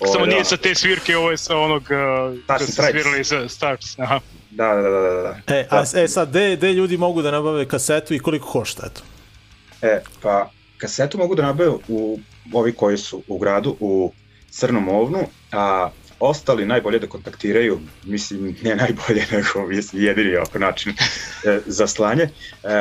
Ovo, 0.00 0.12
Samo 0.12 0.26
da. 0.26 0.30
nije 0.32 0.44
sa 0.44 0.56
te 0.56 0.74
svirke, 0.74 1.16
ovo 1.16 1.30
je 1.30 1.36
sa 1.36 1.56
onog 1.56 1.82
uh, 1.82 2.38
kad 2.46 2.60
su 2.60 2.72
Stripes. 2.72 2.90
svirali 2.90 3.24
sa 3.24 3.48
Stars. 3.48 3.98
Aha. 3.98 4.20
Da, 4.50 4.74
da, 4.74 4.82
da, 4.82 4.90
da, 4.90 5.10
da, 5.10 5.22
da. 5.22 5.54
E, 5.54 5.66
a, 5.70 5.84
e 6.02 6.08
sad, 6.08 6.28
gde, 6.28 6.56
gde 6.56 6.72
ljudi 6.72 6.96
mogu 6.96 7.22
da 7.22 7.30
nabave 7.30 7.68
kasetu 7.68 8.14
i 8.14 8.18
koliko 8.18 8.46
košta, 8.46 8.86
eto? 8.86 9.00
E, 9.82 10.00
pa 10.22 10.50
kasetu 10.78 11.18
mogu 11.18 11.34
da 11.34 11.42
nabave 11.42 11.70
u 11.88 12.18
ovi 12.52 12.72
koji 12.72 12.98
su 12.98 13.22
u 13.28 13.38
gradu 13.38 13.76
u 13.80 14.12
Crnom 14.50 14.88
ovnu, 14.88 15.18
a 15.52 15.90
ostali 16.20 16.66
najbolje 16.66 16.98
da 16.98 17.06
kontaktiraju, 17.06 17.80
mislim, 18.04 18.56
ne 18.62 18.76
najbolje, 18.76 19.26
nego 19.32 19.66
mislim, 19.68 20.02
jedini 20.02 20.36
ovako 20.36 20.58
način 20.58 20.92
e, 20.92 21.60
za 21.66 21.86
slanje. 21.86 22.22
E, 22.22 22.28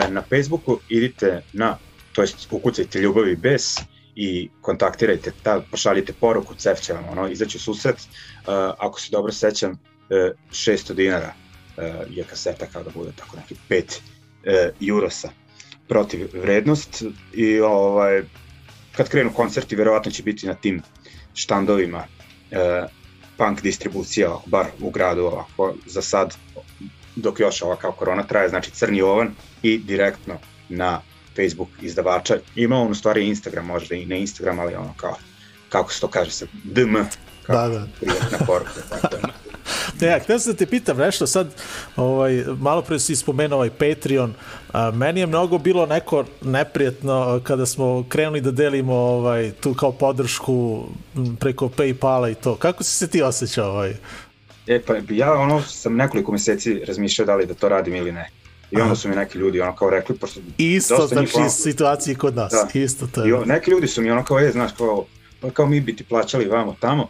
na 0.10 0.22
Facebooku 0.22 0.80
idite 0.90 1.42
na, 1.54 1.78
to 2.14 2.22
jest 2.22 2.48
ukucajte 2.52 3.00
ljubavi 3.00 3.36
bez 3.36 3.76
i 4.16 4.50
kontaktirajte, 4.62 5.32
ta, 5.44 5.62
pošaljite 5.72 6.14
poruku, 6.14 6.56
cef 6.56 6.82
će 6.82 6.94
vam 6.94 7.06
ono, 7.10 7.28
izaći 7.28 7.60
susret. 7.60 7.96
E, 7.98 8.02
ako 8.78 9.00
se 9.00 9.08
dobro 9.12 9.32
sećam, 9.32 9.72
e, 10.10 10.32
600 10.52 10.94
dinara 10.94 11.34
je 12.10 12.24
kaseta 12.24 12.66
kao 12.66 12.84
da 12.84 12.90
bude 12.90 13.12
tako 13.16 13.38
neki 13.38 13.56
5 13.70 14.00
e, 14.44 14.72
jurosa 14.80 15.30
protiv 15.88 16.28
vrednost 16.34 17.04
i 17.34 17.60
ovaj 17.60 18.24
kad 18.92 19.10
krenu 19.10 19.34
koncerti 19.34 19.76
verovatno 19.76 20.12
će 20.12 20.24
biti 20.24 20.48
na 20.48 20.54
tim 20.54 20.82
štandovima 21.34 22.04
e, 22.52 22.84
punk 23.38 23.62
distribucija 23.62 24.38
bar 24.46 24.66
u 24.82 24.90
gradu 24.90 25.22
ovako 25.22 25.76
za 25.86 26.02
sad 26.02 26.36
dok 27.16 27.40
još 27.40 27.62
ova 27.62 27.76
kao 27.76 27.92
korona 27.92 28.24
traje 28.24 28.50
znači 28.50 28.72
Crni 28.72 29.02
Ovan 29.02 29.32
i 29.62 29.78
direktno 29.78 30.38
na 30.70 31.02
Facebook 31.36 31.70
izdavača 31.82 32.38
ima 32.56 32.76
on 32.76 32.92
u 32.92 32.96
stvari 32.96 33.28
Instagram 33.28 33.66
možda 33.66 33.96
i 33.96 34.06
ne 34.06 34.20
Instagram 34.20 34.60
ali 34.60 34.76
ono 34.76 34.94
kao 34.98 35.16
kako 35.70 35.94
se 35.94 36.02
to 36.02 36.08
kaže 36.08 36.32
se 36.32 36.48
DM 36.64 36.96
kao 37.44 37.68
Da, 37.68 37.68
da. 37.68 37.88
privatna 38.00 38.38
poruka 38.48 38.82
tako 38.90 39.08
da. 39.08 39.28
Ne, 40.02 40.08
ja, 40.08 40.20
htio 40.20 40.40
sam 40.40 40.54
da 40.54 40.58
te 40.58 40.66
pitam 40.66 40.98
nešto 40.98 41.28
sad, 41.28 41.48
ovaj, 41.96 42.44
malo 42.60 42.82
pre 42.82 43.00
si 43.00 43.16
spomenuo 43.16 43.56
ovaj 43.58 43.70
Patreon, 43.70 44.34
a, 44.74 44.92
meni 44.92 45.20
je 45.20 45.26
mnogo 45.28 45.58
bilo 45.58 45.86
neko 45.86 46.26
neprijatno 46.42 47.14
a, 47.14 47.40
kada 47.44 47.66
smo 47.66 48.06
krenuli 48.10 48.42
da 48.42 48.52
delimo 48.52 48.94
ovaj, 48.96 49.52
tu 49.52 49.74
kao 49.74 49.92
podršku 49.92 50.84
preko 51.40 51.70
Paypala 51.70 52.32
i 52.32 52.36
to. 52.36 52.56
Kako 52.56 52.84
si 52.84 52.92
se 52.92 53.08
ti 53.08 53.22
osjećao? 53.22 53.70
Ovaj? 53.72 53.94
E 54.68 54.82
pa 54.82 54.94
ja 55.10 55.34
ono 55.34 55.62
sam 55.62 55.96
nekoliko 55.96 56.32
meseci 56.32 56.82
razmišljao 56.88 57.26
da 57.26 57.36
li 57.36 57.46
da 57.46 57.54
to 57.54 57.70
radim 57.70 57.96
ili 57.96 58.12
ne. 58.12 58.30
I 58.72 58.82
onda 58.82 58.96
su 58.96 59.10
mi 59.10 59.16
neki 59.16 59.38
ljudi 59.38 59.62
ono 59.62 59.76
kao 59.76 59.90
rekli, 59.90 60.16
pošto 60.18 60.40
Isto, 60.58 60.98
dosta 60.98 61.20
njih 61.20 61.30
znači, 61.30 61.42
ono- 61.42 61.50
situacije 61.50 62.16
kod 62.16 62.36
nas. 62.36 62.52
Da. 62.52 62.80
Isto 62.80 63.08
to 63.08 63.26
I 63.26 63.28
je. 63.28 63.36
o, 63.36 63.46
neki 63.46 63.72
ljudi 63.72 63.88
su 63.88 64.02
mi 64.02 64.12
ono 64.12 64.24
kao, 64.24 64.40
je, 64.40 64.52
znaš, 64.52 64.72
kao, 64.78 65.06
pa 65.42 65.50
kao 65.50 65.66
mi 65.66 65.82
bi 65.82 65.96
ti 65.96 66.04
plaćali 66.04 66.46
vamo 66.46 66.76
tamo, 66.80 67.08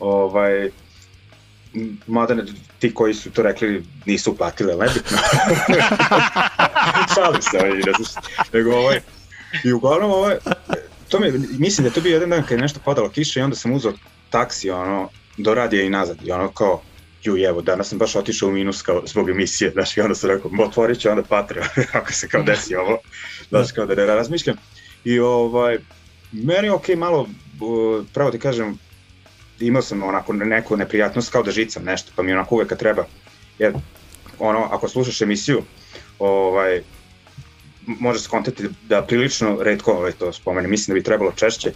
ovaj, 0.00 0.70
mada 2.06 2.34
ne, 2.34 2.42
ti 2.78 2.94
koji 2.94 3.14
su 3.14 3.30
to 3.30 3.42
rekli 3.42 3.84
nisu 4.06 4.32
uplatili, 4.32 4.72
ali 4.72 4.80
nebitno. 4.80 5.18
Šalim 7.14 7.42
se, 7.42 7.58
ovaj, 7.58 7.70
ne 7.70 7.92
znaš, 7.98 8.24
nego 8.52 8.70
ovaj, 8.70 9.00
i 9.64 9.72
uglavnom 9.72 10.10
ovaj, 10.10 10.36
to 11.08 11.20
mi, 11.20 11.32
mislim 11.58 11.82
da 11.82 11.88
je 11.88 11.94
to 11.94 12.00
bio 12.00 12.12
jedan 12.12 12.30
dan 12.30 12.42
kad 12.42 12.50
je 12.50 12.62
nešto 12.62 12.80
padalo 12.84 13.08
kiša 13.08 13.40
i 13.40 13.42
onda 13.42 13.56
sam 13.56 13.72
uzeo 13.72 13.92
taksi, 14.30 14.70
ono, 14.70 15.08
do 15.36 15.54
radija 15.54 15.82
i 15.82 15.90
nazad. 15.90 16.18
I 16.24 16.32
ono 16.32 16.52
kao, 16.52 16.82
ju 17.22 17.36
evo, 17.44 17.62
danas 17.62 17.88
sam 17.88 17.98
baš 17.98 18.16
otišao 18.16 18.48
u 18.48 18.52
minus 18.52 18.82
kao 18.82 19.02
zbog 19.06 19.30
emisije, 19.30 19.70
znaš, 19.70 19.96
i 19.96 20.00
onda 20.00 20.14
sam 20.14 20.30
rekao, 20.30 20.50
otvorit 20.60 21.00
ću 21.00 21.10
onda 21.10 21.22
Patreon, 21.22 21.68
ako 21.98 22.12
se 22.12 22.28
kao 22.28 22.42
desi 22.42 22.74
ovo, 22.74 22.98
znaš, 23.48 23.72
kao 23.72 23.86
da 23.86 23.94
ne 23.94 24.06
razmišljam. 24.06 24.56
I 25.04 25.18
ovaj, 25.18 25.78
meni 26.32 26.66
je 26.66 26.72
okej 26.72 26.96
malo, 26.96 27.20
uh, 27.20 28.06
pravo 28.14 28.30
ti 28.30 28.38
kažem, 28.38 28.78
imao 29.60 29.82
sam 29.82 30.02
onako 30.02 30.32
neku 30.32 30.76
neprijatnost 30.76 31.32
kao 31.32 31.42
da 31.42 31.50
žicam 31.50 31.84
nešto, 31.84 32.12
pa 32.16 32.22
mi 32.22 32.32
onako 32.32 32.54
uvek 32.54 32.68
kad 32.68 32.78
treba, 32.78 33.04
jer 33.58 33.74
ono, 34.38 34.68
ako 34.70 34.88
slušaš 34.88 35.22
emisiju, 35.22 35.62
ovaj, 36.18 36.82
može 37.86 38.20
se 38.20 38.28
kontati 38.28 38.68
da 38.88 39.02
prilično 39.02 39.58
redko 39.60 39.92
ovaj, 39.92 40.12
to 40.12 40.32
spomene, 40.32 40.68
mislim 40.68 40.94
da 40.94 40.98
bi 40.98 41.04
trebalo 41.04 41.32
češće, 41.32 41.72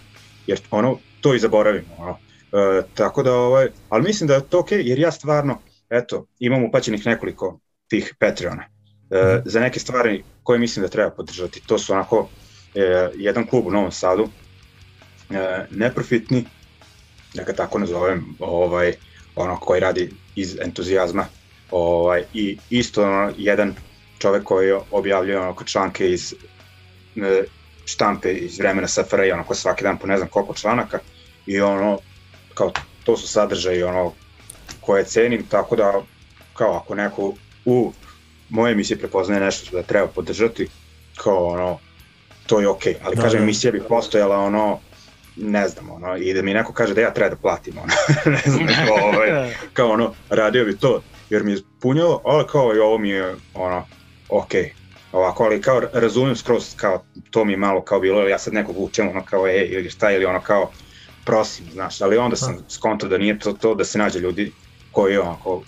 jer 0.47 0.61
ono, 0.71 0.99
to 1.21 1.35
i 1.35 1.39
zaboravimo, 1.39 1.95
ono. 1.99 2.19
E, 2.53 2.83
tako 2.95 3.23
da, 3.23 3.35
ovaj, 3.35 3.69
ali 3.89 4.03
mislim 4.03 4.29
da 4.29 4.35
je 4.35 4.49
to 4.49 4.59
okej, 4.59 4.83
jer 4.85 4.99
ja 4.99 5.13
stvarno, 5.13 5.59
eto, 5.91 6.27
imam 6.39 6.65
upaćenih 6.65 7.07
nekoliko 7.07 7.61
tih 7.89 8.15
Patreona. 8.19 8.65
E, 9.11 9.43
za 9.45 9.61
neke 9.61 9.81
stvari 9.81 10.25
koje 10.43 10.59
mislim 10.59 10.83
da 10.83 10.89
treba 10.89 11.11
podržati, 11.11 11.63
to 11.67 11.79
su 11.79 11.93
onako 11.93 12.29
e, 12.75 13.09
jedan 13.15 13.47
klub 13.47 13.67
u 13.67 13.71
Novom 13.71 13.93
Sadu, 13.93 14.29
e, 15.31 15.67
neprofitni, 15.71 16.45
da 17.35 17.43
ga 17.43 17.53
tako 17.53 17.79
nazovem, 17.79 18.37
ovaj, 18.39 18.93
ono 19.37 19.61
koji 19.61 19.81
radi 19.81 20.11
iz 20.37 20.57
entuzijazma, 20.61 21.27
ovaj, 21.71 22.25
i 22.35 22.59
isto 22.71 23.03
ono, 23.03 23.33
jedan 23.37 23.75
čovek 24.19 24.45
koji 24.45 24.73
objavljuje 24.91 25.41
onako 25.41 25.65
članke 25.65 26.11
iz 26.11 26.35
e, 27.17 27.45
štampe 27.85 28.33
iz 28.33 28.59
vremena 28.59 28.89
SFRJ, 28.89 29.33
onako 29.33 29.55
svaki 29.55 29.85
dan 29.85 29.99
po 29.99 30.07
ne 30.07 30.17
znam 30.17 30.29
koliko 30.29 30.55
članaka 30.55 30.99
i 31.47 31.61
ono, 31.61 31.99
kao 32.55 32.73
to 33.05 33.17
su 33.17 33.29
sadržaji 33.29 33.83
ono 33.83 34.13
koje 34.81 35.05
cenim, 35.05 35.47
tako 35.49 35.77
da 35.77 36.03
kao 36.55 36.77
ako 36.77 36.95
neko 36.95 37.35
u 37.65 37.93
moje 38.49 38.73
emisije 38.73 38.99
prepoznaje 38.99 39.41
nešto 39.41 39.67
što 39.67 39.77
da 39.77 39.83
treba 39.83 40.07
podržati, 40.07 40.69
kao 41.17 41.47
ono, 41.47 41.79
to 42.47 42.61
je 42.61 42.69
okej, 42.69 42.95
okay. 42.95 42.97
ali 43.05 43.17
Da, 43.17 43.23
kažem, 43.23 43.39
da. 43.39 43.45
emisija 43.45 43.73
bi 43.73 43.83
postojala 43.89 44.39
ono, 44.39 44.81
ne 45.37 45.69
znam, 45.69 45.91
ono, 45.91 46.17
i 46.17 46.35
da 46.35 46.43
mi 46.43 46.55
neko 46.55 46.73
kaže 46.73 46.95
da 46.95 47.01
ja 47.01 47.15
treba 47.15 47.31
da 47.31 47.37
platim, 47.37 47.75
ono, 47.79 47.93
ne 48.37 48.43
znam, 48.47 48.67
kao, 48.87 49.09
ovaj, 49.09 49.55
kao 49.77 49.91
ono, 49.91 50.15
radio 50.31 50.65
bi 50.65 50.77
to, 50.77 51.03
jer 51.31 51.45
mi 51.45 51.53
je 51.53 51.63
punjalo, 51.81 52.21
ali 52.25 52.45
kao 52.47 52.75
i 52.77 52.79
ovo 52.79 52.99
mi 52.99 53.09
je, 53.09 53.35
ono, 53.55 53.87
okej, 54.29 54.63
okay. 54.63 54.71
ovako, 55.13 55.45
ali 55.45 55.63
kao 55.63 55.81
razumijem 55.93 56.37
skroz, 56.37 56.77
kao, 56.77 57.05
to 57.31 57.45
mi 57.45 57.53
je 57.53 57.57
malo 57.57 57.83
kao 57.83 58.01
bilo, 58.01 58.29
ja 58.29 58.39
sad 58.39 58.55
nekog 58.55 58.79
učem, 58.79 59.09
ono, 59.09 59.25
kao, 59.25 59.47
ej, 59.49 59.69
ili 59.71 59.91
šta, 59.91 60.11
ili 60.11 60.25
ono, 60.25 60.41
kao, 60.41 60.71
prosim, 61.25 61.67
znaš, 61.73 62.01
ali 62.01 62.17
onda 62.17 62.37
sam 62.37 62.65
skontao 62.69 63.09
da 63.09 63.19
nije 63.19 63.39
to, 63.39 63.53
to 63.53 63.75
da 63.75 63.85
se 63.85 63.99
nađe 63.99 64.19
ljudi 64.19 64.53
koji, 64.93 65.17
onako, 65.17 65.63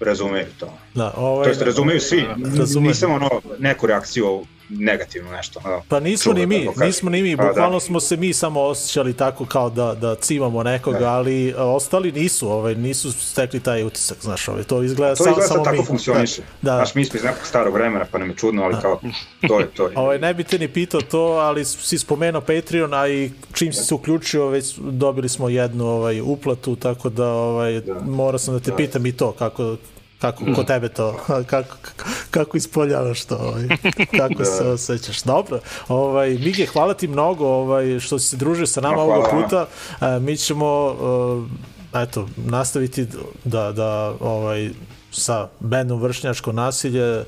razumeju 0.00 0.46
to. 0.58 0.78
Da, 0.94 1.14
ovaj, 1.16 1.44
To 1.44 1.50
jest 1.50 1.62
razumeju 1.62 2.00
svi, 2.00 2.24
Razumeju. 2.58 2.88
nisam 2.88 3.12
ono 3.12 3.30
neku 3.58 3.86
reakciju 3.86 4.44
negativno 4.70 5.30
nešto. 5.30 5.60
ono, 5.64 5.82
Pa 5.88 6.00
nismo 6.00 6.24
čuo, 6.24 6.34
ni 6.34 6.46
mi, 6.48 6.68
nismo 6.76 7.10
ni 7.10 7.22
mi, 7.22 7.36
Pa 7.36 7.42
da. 7.42 7.48
bukvalno 7.48 7.80
smo 7.80 8.00
se 8.00 8.16
mi 8.16 8.32
samo 8.32 8.60
osjećali 8.60 9.12
tako 9.12 9.44
kao 9.44 9.70
da, 9.70 9.94
da 9.94 10.14
cimamo 10.14 10.62
nekoga, 10.62 10.98
Da. 10.98 11.10
ali 11.10 11.54
a, 11.56 11.64
ostali 11.64 12.12
nisu, 12.12 12.50
ovaj, 12.50 12.74
nisu 12.74 13.12
stekli 13.12 13.60
taj 13.60 13.84
utisak, 13.84 14.18
znaš, 14.20 14.48
ovaj, 14.48 14.62
to 14.62 14.82
izgleda, 14.82 15.14
To 15.14 15.22
izgleda 15.22 15.42
samo 15.42 15.54
sad 15.54 15.64
tako 15.64 15.76
mi. 15.76 15.86
funkcioniše. 15.86 16.42
Da, 16.62 16.70
da. 16.70 16.76
Znaš, 16.76 16.94
mi 16.94 17.04
smo 17.04 17.16
iz 17.16 17.24
nekog 17.24 17.46
starog 17.46 17.74
vremena, 17.74 18.04
pa 18.12 18.18
nam 18.18 18.28
je 18.30 18.36
čudno, 18.36 18.62
ali 18.62 18.74
kao, 18.82 19.00
to 19.48 19.60
je 19.60 19.66
to. 19.66 19.90
Ovaj, 19.96 20.18
ne 20.18 20.34
bi 20.34 20.44
te 20.44 20.58
ni 20.58 20.68
pitao 20.68 21.00
to, 21.00 21.22
ali 21.22 21.64
si 21.64 21.98
spomenuo 21.98 22.40
Patreon, 22.40 22.94
a 22.94 23.08
i 23.08 23.30
čim 23.52 23.72
si 23.72 23.84
se 23.84 23.94
uključio, 23.94 24.46
već 24.46 24.74
dobili 24.78 25.28
smo 25.28 25.48
jednu 25.48 25.86
ovaj, 25.86 26.20
uplatu, 26.20 26.76
tako 26.76 27.08
da 27.08 27.26
ovaj, 27.26 27.80
morao 28.02 28.38
sam 28.38 28.54
da 28.54 28.60
te 28.60 28.76
pitam 28.76 29.06
i 29.06 29.12
to, 29.12 29.32
kako, 29.32 29.76
kako 30.18 30.44
kod 30.54 30.66
tebe 30.66 30.88
to, 30.88 31.20
kako, 31.46 31.76
kako 32.30 32.56
ispoljavaš 32.56 33.24
to, 33.24 33.36
ovaj, 33.36 33.68
kako 34.18 34.44
se 34.44 34.68
osjećaš. 34.68 35.22
Dobro, 35.22 35.60
ovaj, 35.88 36.30
Mige, 36.30 36.66
hvala 36.66 36.94
ti 36.94 37.08
mnogo 37.08 37.46
ovaj, 37.46 38.00
što 38.00 38.18
si 38.18 38.28
se 38.28 38.36
družio 38.36 38.66
sa 38.66 38.80
nama 38.80 38.96
Ma, 38.96 39.02
ovog 39.02 39.24
hvala 39.30 39.42
puta. 39.42 39.66
E, 40.00 40.20
mi 40.20 40.36
ćemo 40.36 40.96
eto, 41.94 42.28
nastaviti 42.36 43.06
da, 43.44 43.72
da 43.72 44.14
ovaj, 44.20 44.70
sa 45.16 45.48
bendom 45.60 46.02
Vršnjačko 46.02 46.52
nasilje, 46.52 47.24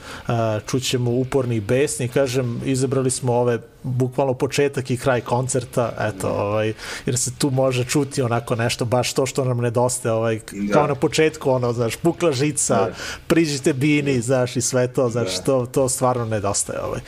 čućemo 0.67 1.11
uporni 1.11 1.61
besni, 1.61 2.09
kažem, 2.09 2.61
izabrali 2.65 3.11
smo 3.11 3.35
ove 3.35 3.59
bukvalno 3.83 4.35
početak 4.35 4.91
i 4.91 4.97
kraj 4.97 5.21
koncerta, 5.21 5.93
eto, 6.01 6.29
ovaj, 6.29 6.73
jer 7.07 7.19
se 7.19 7.31
tu 7.39 7.51
može 7.51 7.85
čuti 7.85 8.23
onako 8.23 8.57
nešto, 8.57 8.85
baš 8.85 9.13
to 9.13 9.27
što 9.27 9.45
nam 9.45 9.59
nedostaje, 9.59 10.13
ovaj, 10.13 10.41
kao 10.73 10.87
na 10.87 10.95
početku, 10.95 11.51
ono, 11.51 11.73
znaš, 11.73 11.97
pukla 11.97 12.33
žica, 12.33 12.75
Da. 12.75 12.91
priđite 13.27 13.73
bini, 13.73 14.21
znaš, 14.21 14.57
i 14.57 14.61
sve 14.61 14.89
to, 14.89 15.09
znaš, 15.09 15.45
to, 15.45 15.67
to 15.67 15.89
stvarno 15.89 16.25
nedostaje, 16.25 16.81
ovaj. 16.81 17.01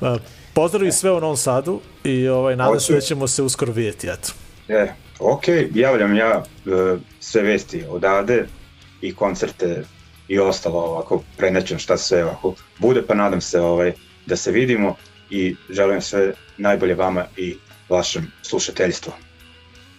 A, 0.00 0.16
Pozdravi 0.54 0.92
sve 0.92 1.12
u 1.12 1.20
Novom 1.20 1.36
Sadu 1.36 1.80
i 2.04 2.28
ovaj, 2.28 2.56
nadam 2.56 2.80
se 2.80 2.94
da 2.94 3.00
ćemo 3.00 3.28
se 3.28 3.42
uskoro 3.42 3.72
vidjeti, 3.72 4.06
eto. 4.06 4.32
E, 4.68 4.92
ok, 5.18 5.44
javljam 5.74 6.14
ja 6.16 6.44
e, 6.66 6.96
sve 7.20 7.42
vesti 7.42 7.84
odade 7.88 8.46
i 9.00 9.14
koncerte 9.14 9.84
i 10.28 10.38
ostalo 10.38 10.78
ovako, 10.78 11.22
prenećem 11.36 11.78
šta 11.78 11.96
sve 11.96 12.24
ovako 12.24 12.54
bude, 12.78 13.02
pa 13.02 13.14
nadam 13.14 13.40
se 13.40 13.60
ovaj, 13.60 13.92
da 14.26 14.36
se 14.36 14.50
vidimo 14.50 14.96
i 15.30 15.56
želim 15.70 16.00
sve 16.00 16.32
najbolje 16.56 16.94
vama 16.94 17.24
i 17.36 17.56
vašem 17.88 18.32
slušateljstvu. 18.42 19.12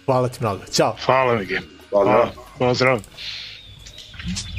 Hvala 0.05 0.29
ti 0.29 0.37
mnogo. 0.41 0.61
Ćao. 0.71 0.95
Hvala 1.05 1.35
mi, 1.35 1.45
Gim. 1.45 1.63
Hvala. 1.89 2.31
Pozdrav. 2.59 2.99
Zvoni, 2.99 4.58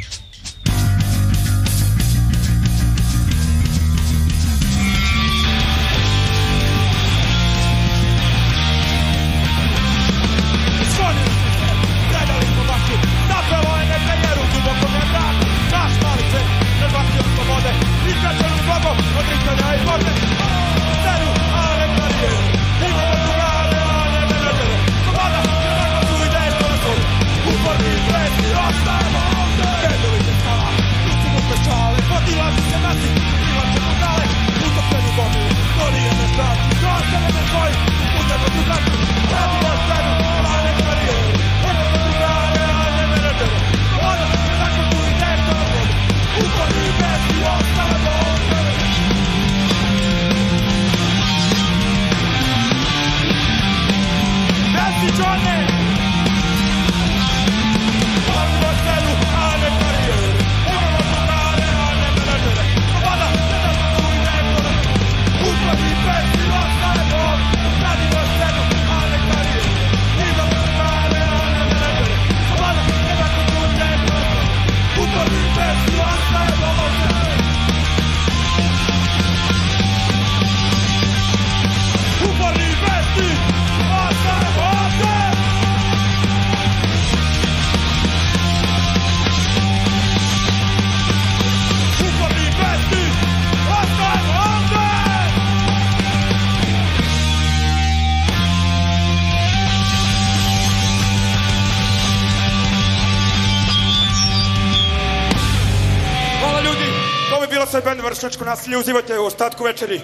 uživajte 108.81 109.18
u 109.18 109.24
ostatku 109.24 109.64
večeri. 109.64 110.01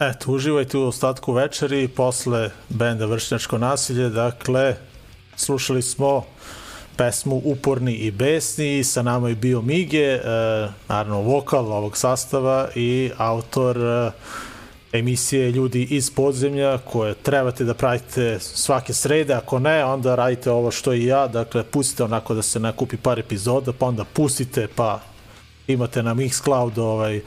Eto, 0.00 0.32
uživajte 0.32 0.78
u 0.78 0.86
ostatku 0.86 1.32
večeri 1.32 1.88
posle 1.88 2.50
benda 2.68 3.06
Vršnjačko 3.06 3.58
nasilje. 3.58 4.08
Dakle, 4.08 4.76
slušali 5.36 5.82
smo 5.82 6.24
pesmu 6.96 7.40
Uporni 7.44 7.94
i 7.94 8.10
besni, 8.10 8.84
sa 8.84 9.02
nama 9.02 9.28
je 9.28 9.34
bio 9.34 9.62
Mige, 9.62 9.98
e, 9.98 10.20
naravno 10.88 11.20
vokal 11.20 11.72
ovog 11.72 11.96
sastava 11.96 12.68
i 12.74 13.10
autor 13.16 13.76
e, 13.76 14.10
emisije 14.98 15.50
Ljudi 15.50 15.82
iz 15.82 16.10
podzemlja 16.10 16.78
koje 16.78 17.14
trebate 17.14 17.64
da 17.64 17.74
pratite 17.74 18.38
svake 18.40 18.94
srede, 18.94 19.34
ako 19.34 19.58
ne, 19.58 19.84
onda 19.84 20.14
radite 20.14 20.50
ovo 20.50 20.70
što 20.70 20.92
i 20.92 21.04
ja, 21.04 21.26
dakle 21.28 21.64
pustite 21.64 22.04
onako 22.04 22.34
da 22.34 22.42
se 22.42 22.60
nakupi 22.60 22.96
par 22.96 23.18
epizoda, 23.18 23.72
pa 23.72 23.86
onda 23.86 24.04
pustite, 24.04 24.68
pa 24.74 25.00
imate 25.66 26.02
na 26.02 26.14
Mixcloud 26.14 26.78
ovaj, 26.78 27.16
e, 27.16 27.22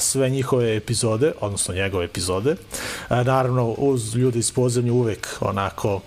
sve 0.00 0.30
njihove 0.30 0.76
epizode, 0.76 1.32
odnosno 1.40 1.74
njegove 1.74 2.04
epizode. 2.04 2.50
E, 3.10 3.24
Naravno, 3.24 3.68
uz 3.68 4.14
ljudi 4.16 4.38
iz 4.38 4.52
podzemlja 4.52 4.92
uvek 4.92 5.28
onako 5.40 6.00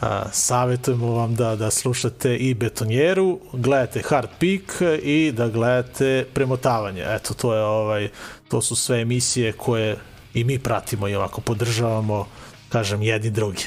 a, 0.00 0.24
savjetujemo 0.32 1.10
vam 1.10 1.34
da, 1.34 1.56
da 1.56 1.70
slušate 1.70 2.36
i 2.36 2.54
betonjeru, 2.54 3.40
gledate 3.52 4.02
Hard 4.02 4.28
Peak 4.40 4.82
i 5.02 5.32
da 5.32 5.48
gledate 5.48 6.26
premotavanje. 6.34 7.04
Eto, 7.08 7.34
to 7.34 7.54
je 7.54 7.62
ovaj, 7.62 8.08
to 8.48 8.62
su 8.62 8.76
sve 8.76 9.00
emisije 9.00 9.52
koje 9.52 9.96
i 10.34 10.44
mi 10.44 10.58
pratimo 10.58 11.08
i 11.08 11.14
ovako 11.14 11.40
podržavamo, 11.40 12.26
kažem, 12.68 13.02
jedni 13.02 13.30
drugi. 13.30 13.64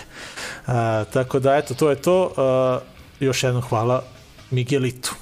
A, 0.68 1.04
tako 1.14 1.40
da, 1.40 1.56
eto, 1.56 1.74
to 1.74 1.90
je 1.90 1.96
to. 1.96 2.34
A, 2.38 2.80
još 3.20 3.44
jednom 3.44 3.62
hvala 3.64 4.04
Miguelitu. 4.52 5.16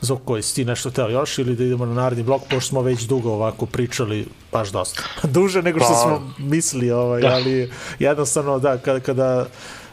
Zoko, 0.00 0.36
jesi 0.36 0.54
ti 0.54 0.64
nešto 0.64 0.90
teo 0.90 1.08
još 1.08 1.38
ili 1.38 1.56
da 1.56 1.64
idemo 1.64 1.86
na 1.86 1.94
naredni 1.94 2.24
blok, 2.24 2.42
pošto 2.42 2.68
smo 2.68 2.82
već 2.82 3.02
dugo 3.02 3.30
ovako 3.32 3.66
pričali, 3.66 4.26
baš 4.52 4.68
dosta. 4.68 5.02
Duže 5.36 5.62
nego 5.62 5.80
što 5.80 5.88
Pa, 5.88 6.00
smo 6.00 6.32
mislili, 6.38 6.90
ovaj, 6.90 7.20
da. 7.20 7.28
ali 7.28 7.70
jednostavno, 7.98 8.58
da, 8.58 8.78
kada, 8.78 9.00
kada 9.00 9.46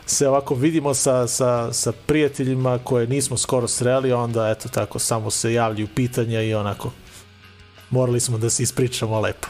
se 0.06 0.28
ovako 0.28 0.56
vidimo 0.56 0.94
sa, 0.94 1.28
sa, 1.28 1.74
sa 1.74 1.92
prijateljima 1.92 2.80
koje 2.84 3.08
nismo 3.08 3.38
skoro 3.38 3.68
sreli, 3.68 4.12
onda 4.12 4.50
eto 4.50 4.70
tako 4.70 5.00
samo 5.00 5.32
se 5.32 5.54
javljaju 5.54 5.88
pitanja 5.96 6.42
i 6.42 6.54
onako 6.54 6.92
morali 7.90 8.20
smo 8.20 8.38
da 8.38 8.50
se 8.50 8.64
ispričamo 8.64 9.20
lepo. 9.20 9.48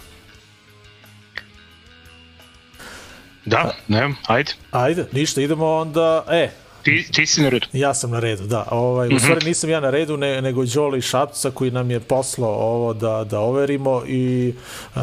Da, 3.45 3.75
ne, 3.87 4.15
ajde. 4.27 4.51
Ajde, 4.71 5.05
ništa, 5.11 5.41
idemo 5.41 5.75
onda, 5.75 6.25
e, 6.29 6.49
Ti, 6.83 7.11
ti 7.11 7.25
si 7.25 7.41
na 7.41 7.49
redu. 7.49 7.67
Ja 7.73 7.93
sam 7.93 8.11
na 8.11 8.19
redu, 8.19 8.47
da. 8.47 8.67
Ovaj, 8.71 9.15
U 9.15 9.19
stvari 9.19 9.45
nisam 9.45 9.69
ja 9.69 9.79
na 9.79 9.89
redu, 9.89 10.17
ne, 10.17 10.41
nego 10.41 10.65
Đole 10.65 10.97
iz 10.97 11.03
Šapca 11.03 11.51
koji 11.51 11.71
nam 11.71 11.91
je 11.91 11.99
poslao 11.99 12.51
ovo 12.51 12.93
da, 12.93 13.23
da 13.23 13.39
overimo 13.39 14.03
i 14.07 14.53
uh, 14.95 15.01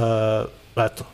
eto, 0.76 1.04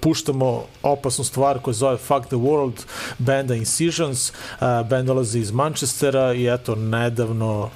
puštamo 0.00 0.64
opasnu 0.82 1.24
stvar 1.24 1.58
koja 1.58 1.74
zove 1.74 1.96
Fuck 1.96 2.26
the 2.26 2.36
World 2.36 2.84
banda 3.18 3.54
Incisions. 3.54 4.30
Uh, 4.30 4.88
band 4.88 5.06
dolazi 5.06 5.38
iz 5.38 5.50
Manchestera 5.50 6.34
i 6.34 6.46
eto, 6.46 6.74
nedavno 6.74 7.70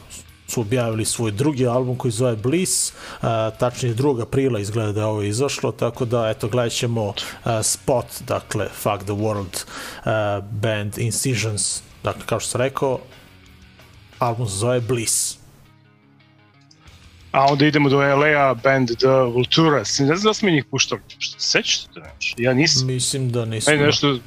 su 0.46 0.60
objavili 0.60 1.04
svoj 1.04 1.30
drugi 1.30 1.66
album 1.66 1.96
koji 1.96 2.12
zove 2.12 2.36
Bliss, 2.36 2.92
uh, 2.92 3.28
tačnije 3.58 3.94
2. 3.94 4.22
aprila 4.22 4.60
izgleda 4.60 4.92
da 4.92 5.00
je 5.00 5.06
ovo 5.06 5.22
izašlo, 5.22 5.72
tako 5.72 6.04
da 6.04 6.28
eto 6.28 6.48
gledat 6.48 6.72
ćemo 6.72 7.12
spot, 7.62 8.06
dakle 8.26 8.68
Fuck 8.68 9.04
the 9.04 9.12
World 9.12 9.64
band 10.50 10.98
Incisions, 10.98 11.82
dakle 12.02 12.22
kao 12.26 12.40
što 12.40 12.50
sam 12.50 12.60
rekao, 12.60 13.00
album 14.18 14.48
se 14.48 14.56
zove 14.56 14.80
Bliss. 14.80 15.38
A 17.32 17.44
onda 17.46 17.66
idemo 17.66 17.88
do 17.88 17.98
LA-a, 17.98 18.54
band 18.54 18.88
The 18.98 19.08
Vulturas. 19.08 19.98
Ne 19.98 20.06
znam 20.16 20.30
da 20.30 20.34
smo 20.34 20.50
njih 20.50 20.64
puštali. 20.64 21.00
Što 21.18 21.40
se 21.40 21.48
sećaš 21.50 21.84
to 21.84 22.00
nešto? 22.00 22.42
Ja 22.42 22.52
nisam. 22.54 22.86
Mislim 22.86 23.32
da 23.32 23.44
nismo. 23.44 23.72
Ajde 23.72 23.84
nešto... 23.86 24.18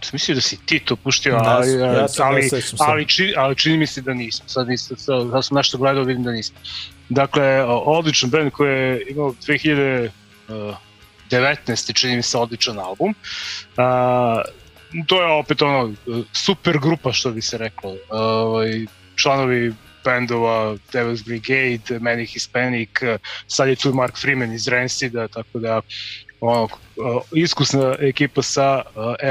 Sam 0.00 0.10
mislio 0.12 0.34
da 0.34 0.40
si 0.40 0.56
ti 0.66 0.78
to 0.78 0.96
puštio, 0.96 1.32
Ne, 1.32 1.42
ali, 1.44 1.72
ja 1.72 2.08
sam- 2.08 2.26
ne 2.26 2.32
ali, 2.34 2.48
se. 2.62 2.76
ali, 2.78 3.08
čini, 3.08 3.32
ali 3.36 3.56
čini 3.56 3.76
mi 3.76 3.86
se 3.86 4.00
da 4.00 4.14
nismo. 4.14 4.48
Sad, 4.48 4.68
nisam, 4.68 4.96
sad, 4.96 5.30
sad 5.32 5.44
sam 5.44 5.54
nešto 5.56 5.78
gledao, 5.78 6.04
vidim 6.04 6.22
da 6.24 6.32
nismo. 6.32 6.56
Dakle, 7.08 7.64
odličan 7.68 8.30
band 8.30 8.50
koji 8.50 8.70
je 8.70 9.06
imao 9.10 9.34
2019. 9.46 10.10
čini 11.94 12.16
mi 12.16 12.22
se 12.22 12.38
odličan 12.38 12.78
album. 12.78 13.14
A, 13.76 14.42
to 15.06 15.22
je 15.22 15.32
opet 15.32 15.62
ono, 15.62 15.94
super 16.32 16.78
grupa 16.78 17.12
što 17.12 17.30
bi 17.30 17.42
se 17.42 17.58
reklo. 17.58 17.96
Ovaj, 18.10 18.86
članovi 19.16 19.74
bendova 20.04 20.76
Devil's 20.92 21.24
Brigade, 21.24 22.00
Many 22.00 22.26
Hispanic, 22.32 22.90
sad 23.46 23.68
je 23.68 23.76
tu 23.76 23.92
Mark 23.92 24.16
Freeman 24.20 24.52
iz 24.52 24.68
Rancida, 24.68 25.28
tako 25.28 25.58
da 25.58 25.80
ono, 26.40 26.68
iskusna 27.32 27.94
ekipa 28.00 28.42
sa 28.42 28.82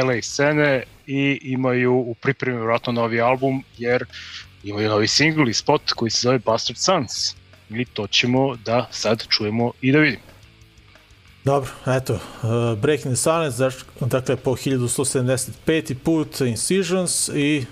LA 0.03 0.21
scene 0.21 0.83
i 1.07 1.39
imaju 1.41 1.93
u 1.93 2.15
pripremi 2.21 2.57
vjerojatno 2.57 2.93
novi 2.93 3.21
album 3.21 3.63
jer 3.77 4.05
imaju 4.63 4.89
novi 4.89 5.07
singl 5.07 5.49
i 5.49 5.53
spot 5.53 5.91
koji 5.91 6.11
se 6.11 6.21
zove 6.21 6.39
Bastard 6.39 6.77
Sons 6.77 7.35
i 7.69 7.85
to 7.85 8.07
ćemo 8.07 8.55
da 8.55 8.87
sad 8.91 9.27
čujemo 9.27 9.71
i 9.81 9.91
da 9.91 9.99
vidimo. 9.99 10.32
Dobro, 11.43 11.69
eto, 11.85 12.13
uh, 12.13 12.79
Breaking 12.79 13.15
the 13.15 13.21
Silence, 13.21 13.69
dakle 13.99 14.35
po 14.35 14.55
1175. 14.55 15.95
put 16.03 16.41
Incisions 16.41 17.29
i 17.29 17.65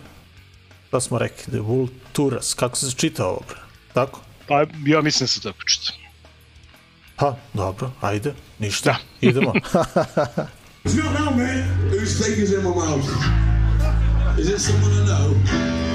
šta 0.88 1.02
smo 1.02 1.18
rekli, 1.18 1.44
The 1.52 1.60
Vulturas, 1.60 2.54
kako 2.54 2.78
se 2.78 2.92
čita 2.92 3.26
ovo, 3.26 3.42
bre? 3.48 3.58
Tako? 3.94 4.22
Pa 4.48 4.66
ja 4.86 5.02
mislim 5.02 5.24
da 5.24 5.28
se 5.28 5.42
tako 5.42 5.64
čita. 5.64 5.94
Pa, 7.16 7.36
dobro, 7.54 7.92
ajde, 8.02 8.34
ništa, 8.60 8.96
idemo. 9.22 9.54
It's 10.84 10.96
not 10.96 11.14
now, 11.14 11.38
man. 11.38 11.92
Whose 11.92 12.24
fingers 12.24 12.52
in 12.52 12.64
my 12.64 12.76
mouth? 12.76 13.06
Is 14.40 14.50
it 14.50 14.62
someone 14.62 14.92
I 14.94 15.06
know? 15.06 15.91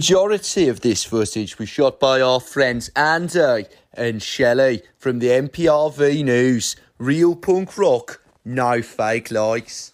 Majority 0.00 0.66
of 0.68 0.80
this 0.80 1.04
footage 1.04 1.58
was 1.58 1.68
shot 1.68 2.00
by 2.00 2.22
our 2.22 2.40
friends 2.40 2.88
Andy 2.96 3.66
and 3.92 4.22
Shelley 4.22 4.80
from 4.96 5.18
the 5.18 5.26
MPRV 5.26 6.24
News. 6.24 6.74
Real 6.96 7.36
punk 7.36 7.76
rock, 7.76 8.22
no 8.42 8.80
fake 8.80 9.30
likes. 9.30 9.92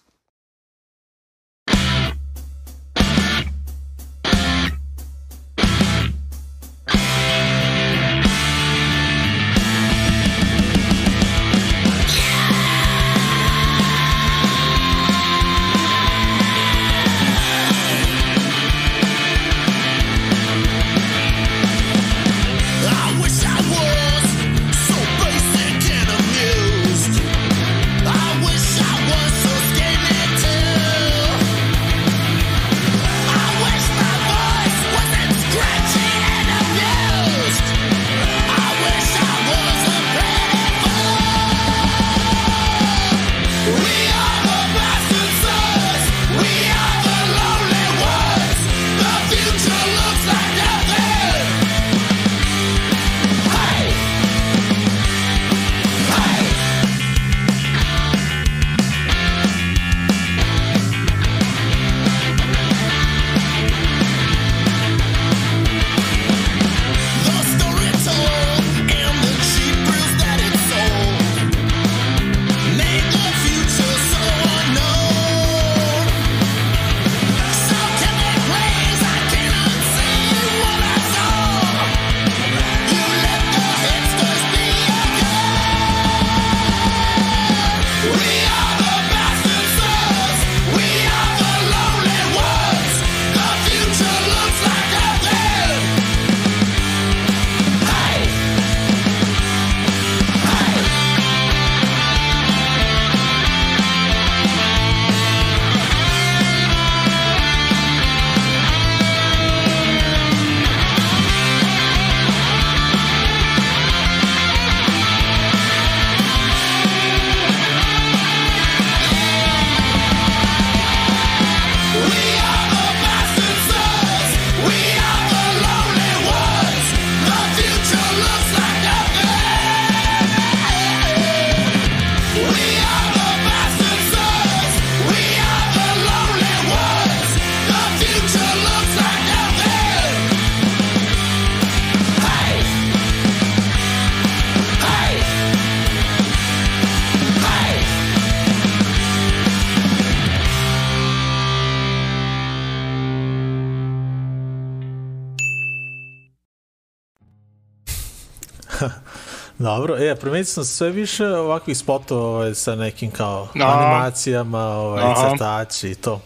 Dobro, 159.67 159.97
e, 159.97 160.15
primetio 160.15 160.45
sam 160.45 160.65
sve 160.65 160.89
više 160.89 161.25
ovakvih 161.25 161.77
spotova 161.77 162.27
ovaj, 162.27 162.55
sa 162.55 162.75
nekim 162.75 163.11
kao 163.11 163.47
Aha. 163.61 163.79
animacijama, 163.79 164.59
ovaj, 164.59 165.03
Aha. 165.03 165.29
crtači 165.29 165.89
i 165.89 165.95
to. 165.95 166.21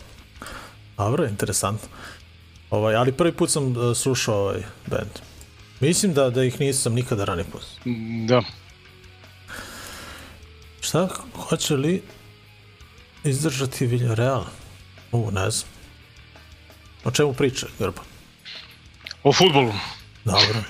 Dobro, 0.97 1.25
interesantno. 1.25 1.87
Ovaj, 2.69 2.95
ali 2.95 3.11
prvi 3.11 3.31
put 3.31 3.49
sam 3.49 3.77
uh, 3.77 3.97
slušao 3.97 4.35
ovaj 4.35 4.63
band. 4.87 5.19
Mislim 5.79 6.13
da, 6.13 6.29
da 6.29 6.43
ih 6.43 6.59
nisam 6.59 6.93
nikada 6.93 7.25
ranije 7.25 7.45
put. 7.51 7.61
Da. 8.27 8.41
Šta, 10.81 11.07
hoće 11.49 11.75
li 11.75 12.03
izdržati 13.23 13.85
Villarreal? 13.85 14.43
U, 15.11 15.31
ne 15.31 15.51
znam. 15.51 15.71
O 17.03 17.11
čemu 17.11 17.33
priča, 17.33 17.67
Grba? 17.79 18.01
O 19.23 19.33
futbolu. 19.33 19.73
Dobro. 20.25 20.63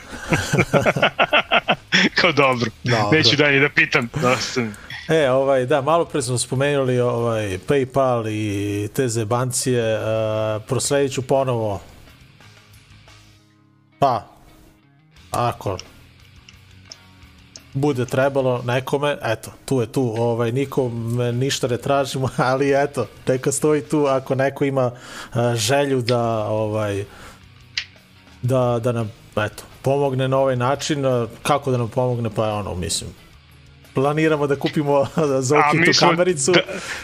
Kao 2.21 2.31
dobro. 2.31 2.69
Dobro. 2.83 3.17
Neću 3.17 3.35
dalje 3.35 3.59
da 3.59 3.69
pitam. 3.69 4.09
Da 4.21 4.37
sam... 4.37 4.75
E, 5.09 5.29
ovaj, 5.29 5.65
da, 5.65 5.81
malo 5.81 6.05
pre 6.05 6.21
smo 6.21 6.37
spomenuli 6.37 6.99
ovaj, 6.99 7.59
Paypal 7.67 8.29
i 8.29 8.87
te 8.87 9.07
zebancije, 9.07 9.95
uh, 9.95 10.63
prosledit 10.67 11.13
ću 11.13 11.21
ponovo 11.21 11.81
pa 14.01 14.25
ako 15.31 15.77
bude 17.73 18.05
trebalo 18.05 18.61
nekome, 18.65 19.17
eto, 19.23 19.51
tu 19.65 19.81
je 19.81 19.91
tu, 19.91 20.13
ovaj, 20.17 20.51
nikome 20.51 21.31
ništa 21.31 21.67
ne 21.67 21.77
tražimo, 21.77 22.29
ali 22.51 22.83
eto, 22.83 23.07
neka 23.27 23.51
stoji 23.51 23.81
tu 23.81 24.05
ako 24.05 24.35
neko 24.35 24.65
ima 24.65 24.85
uh, 24.91 25.55
želju 25.55 26.01
da 26.01 26.45
ovaj, 26.45 27.05
da, 28.41 28.79
da 28.83 28.91
nam, 28.91 29.11
eto, 29.35 29.63
pomogne 29.81 30.27
na 30.27 30.37
ovaj 30.37 30.55
način, 30.55 31.03
kako 31.43 31.71
da 31.71 31.77
nam 31.77 31.87
pomogne, 31.89 32.29
pa 32.35 32.45
je 32.45 32.51
ono, 32.53 32.75
mislim, 32.75 33.09
planiramo 33.93 34.47
da 34.47 34.55
kupimo 34.55 35.05
za 35.39 35.55
A 35.55 35.59
okitu 35.69 35.83
mi 35.87 35.93
smo, 35.93 36.09
kamericu. 36.09 36.51
da, 36.51 36.59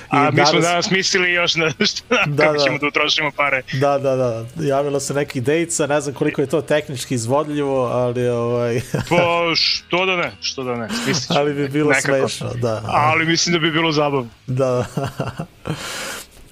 a 0.10 0.32
mi 0.32 0.46
smo 0.46 0.60
danas 0.60 0.90
mislili 0.92 1.32
još 1.32 1.56
na 1.56 1.70
šta, 1.86 2.26
Da, 2.26 2.44
kako 2.44 2.58
da. 2.58 2.64
ćemo 2.64 2.78
da 2.78 2.88
utrošimo 2.88 3.32
pare. 3.32 3.62
Da, 3.74 3.98
da, 3.98 4.16
da. 4.16 4.46
Javilo 4.60 5.00
se 5.00 5.14
neki 5.14 5.42
dejica, 5.42 5.88
ne 5.88 6.02
znam 6.02 6.16
koliko 6.16 6.42
je 6.42 6.48
to 6.48 6.62
tehnički 6.62 7.16
izvodljivo, 7.16 7.86
ali 7.86 8.28
ovaj... 8.30 8.82
Pa 9.10 9.16
što 9.56 10.06
da 10.06 10.16
ne, 10.16 10.32
što 10.42 10.64
da 10.64 10.76
ne. 10.76 10.88
Smislit 11.04 11.28
ćemo 11.28 11.40
ali 11.40 11.54
bi 11.54 11.68
bilo 11.70 11.90
nekako. 11.90 12.18
smešno, 12.18 12.50
da. 12.62 12.82
Ali 12.86 13.26
mislim 13.26 13.54
da 13.54 13.60
bi 13.60 13.72
bilo 13.72 13.92
zabavno. 13.92 14.30
Da. 14.48 14.86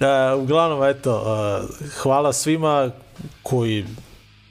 e, 0.00 0.34
uglavnom, 0.34 0.84
eto, 0.84 1.24
e, 1.26 1.88
hvala 2.02 2.32
svima 2.32 2.90
koji 3.42 3.84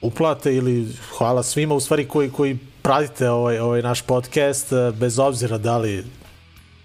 uplate 0.06 0.54
ili 0.54 0.88
hvala 1.18 1.42
svima 1.42 1.74
u 1.74 1.80
stvari 1.80 2.08
koji, 2.08 2.30
koji 2.30 2.58
pratite 2.82 3.30
ovaj, 3.30 3.58
ovaj 3.58 3.82
naš 3.82 4.02
podcast, 4.02 4.72
e, 4.72 4.92
bez 5.00 5.18
obzira 5.18 5.58
da 5.58 5.78
li 5.78 6.04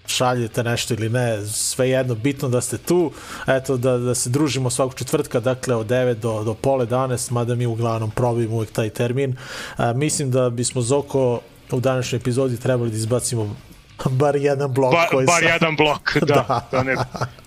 šaljete 0.06 0.64
nešto 0.64 0.94
ili 0.94 1.08
ne, 1.08 1.46
sve 1.46 1.88
jedno, 1.88 2.14
bitno 2.14 2.48
da 2.48 2.60
ste 2.60 2.78
tu, 2.78 3.10
eto 3.46 3.76
da, 3.76 3.98
da 3.98 4.14
se 4.14 4.30
družimo 4.30 4.70
svakog 4.70 4.94
četvrtka, 4.94 5.40
dakle 5.40 5.74
od 5.74 5.86
9 5.86 6.14
do, 6.14 6.44
do 6.44 6.54
pole 6.54 6.86
11, 6.86 7.32
mada 7.32 7.54
mi 7.54 7.66
uglavnom 7.66 8.10
probimo 8.10 8.56
uvijek 8.56 8.72
taj 8.72 8.90
termin. 8.90 9.36
A, 9.76 9.92
mislim 9.92 10.30
da 10.30 10.50
bismo 10.50 10.82
Zoko 10.82 11.40
u 11.72 11.80
današnjoj 11.80 12.16
epizodi 12.16 12.56
trebali 12.56 12.90
da 12.90 12.96
izbacimo 12.96 13.56
bar 14.12 14.36
jedan 14.36 14.72
blok 14.72 14.92
Ba, 14.92 15.06
koji 15.10 15.26
bar 15.26 15.40
sam- 15.40 15.48
jedan 15.48 15.76
blok, 15.76 16.16
da. 16.20 16.34
Da. 16.34 16.68
da. 16.72 16.82
ne, 16.82 16.94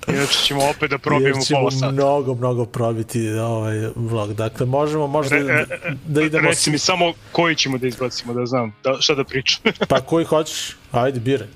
inače 0.08 0.40
ćemo 0.40 0.70
opet 0.70 0.90
da 0.90 0.98
probijemo 0.98 1.42
ćemo 1.42 1.60
pola 1.60 1.72
sata. 1.72 1.92
mnogo, 1.92 2.36
mnogo 2.36 2.66
probiti 2.66 3.30
ovaj 3.30 3.76
vlog. 3.96 4.34
Dakle, 4.34 4.66
možemo 4.66 5.08
možda 5.08 5.36
Re, 5.36 5.44
da, 5.44 5.54
e, 5.54 5.68
da 6.06 6.22
idemo... 6.22 6.50
Reci 6.50 6.70
mi 6.70 6.78
samo 6.78 7.14
koji 7.32 7.56
ćemo 7.56 7.78
da 7.78 7.88
izbacimo, 7.88 8.34
da 8.34 8.46
znam, 8.46 8.76
da, 8.84 8.98
šta 9.00 9.16
da 9.16 9.24
pričam. 9.24 9.62
Pa 9.90 10.02
koji 10.02 10.26
hoćeš? 10.26 10.76
Ajde, 10.92 11.20
biraj. 11.20 11.48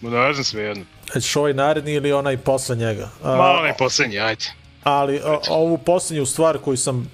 Ma 0.00 0.10
ne 0.10 0.32
znam 0.32 0.44
sve 0.44 0.62
jedno. 0.62 0.84
Hoćeš 1.12 1.36
ovaj 1.36 1.54
naredni 1.54 1.92
ili 1.92 2.12
onaj 2.12 2.36
posle 2.36 2.76
njega? 2.76 3.08
A, 3.24 3.36
Malo 3.36 3.62
ne 3.62 3.74
poslednji, 3.78 4.18
ajde. 4.20 4.44
ali 4.84 5.18
a, 5.18 5.38
ovu 5.50 5.78
poslednju 5.78 6.26
stvar 6.26 6.58
koju 6.58 6.76
sam 6.76 7.10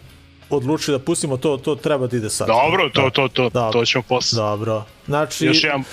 odlučio 0.50 0.98
da 0.98 1.04
pustimo, 1.04 1.36
to, 1.36 1.56
to 1.56 1.74
treba 1.74 2.06
da 2.06 2.16
ide 2.16 2.30
sad. 2.30 2.46
Dobro, 2.46 2.90
to, 2.90 3.02
Da. 3.02 3.10
to, 3.10 3.28
to, 3.28 3.48
Dobro. 3.50 3.72
to 3.72 3.84
ćemo 3.84 4.02
posle. 4.02 4.36
Dobro. 4.36 4.84
Znači, 5.06 5.46
Još 5.46 5.64
jedan, 5.64 5.84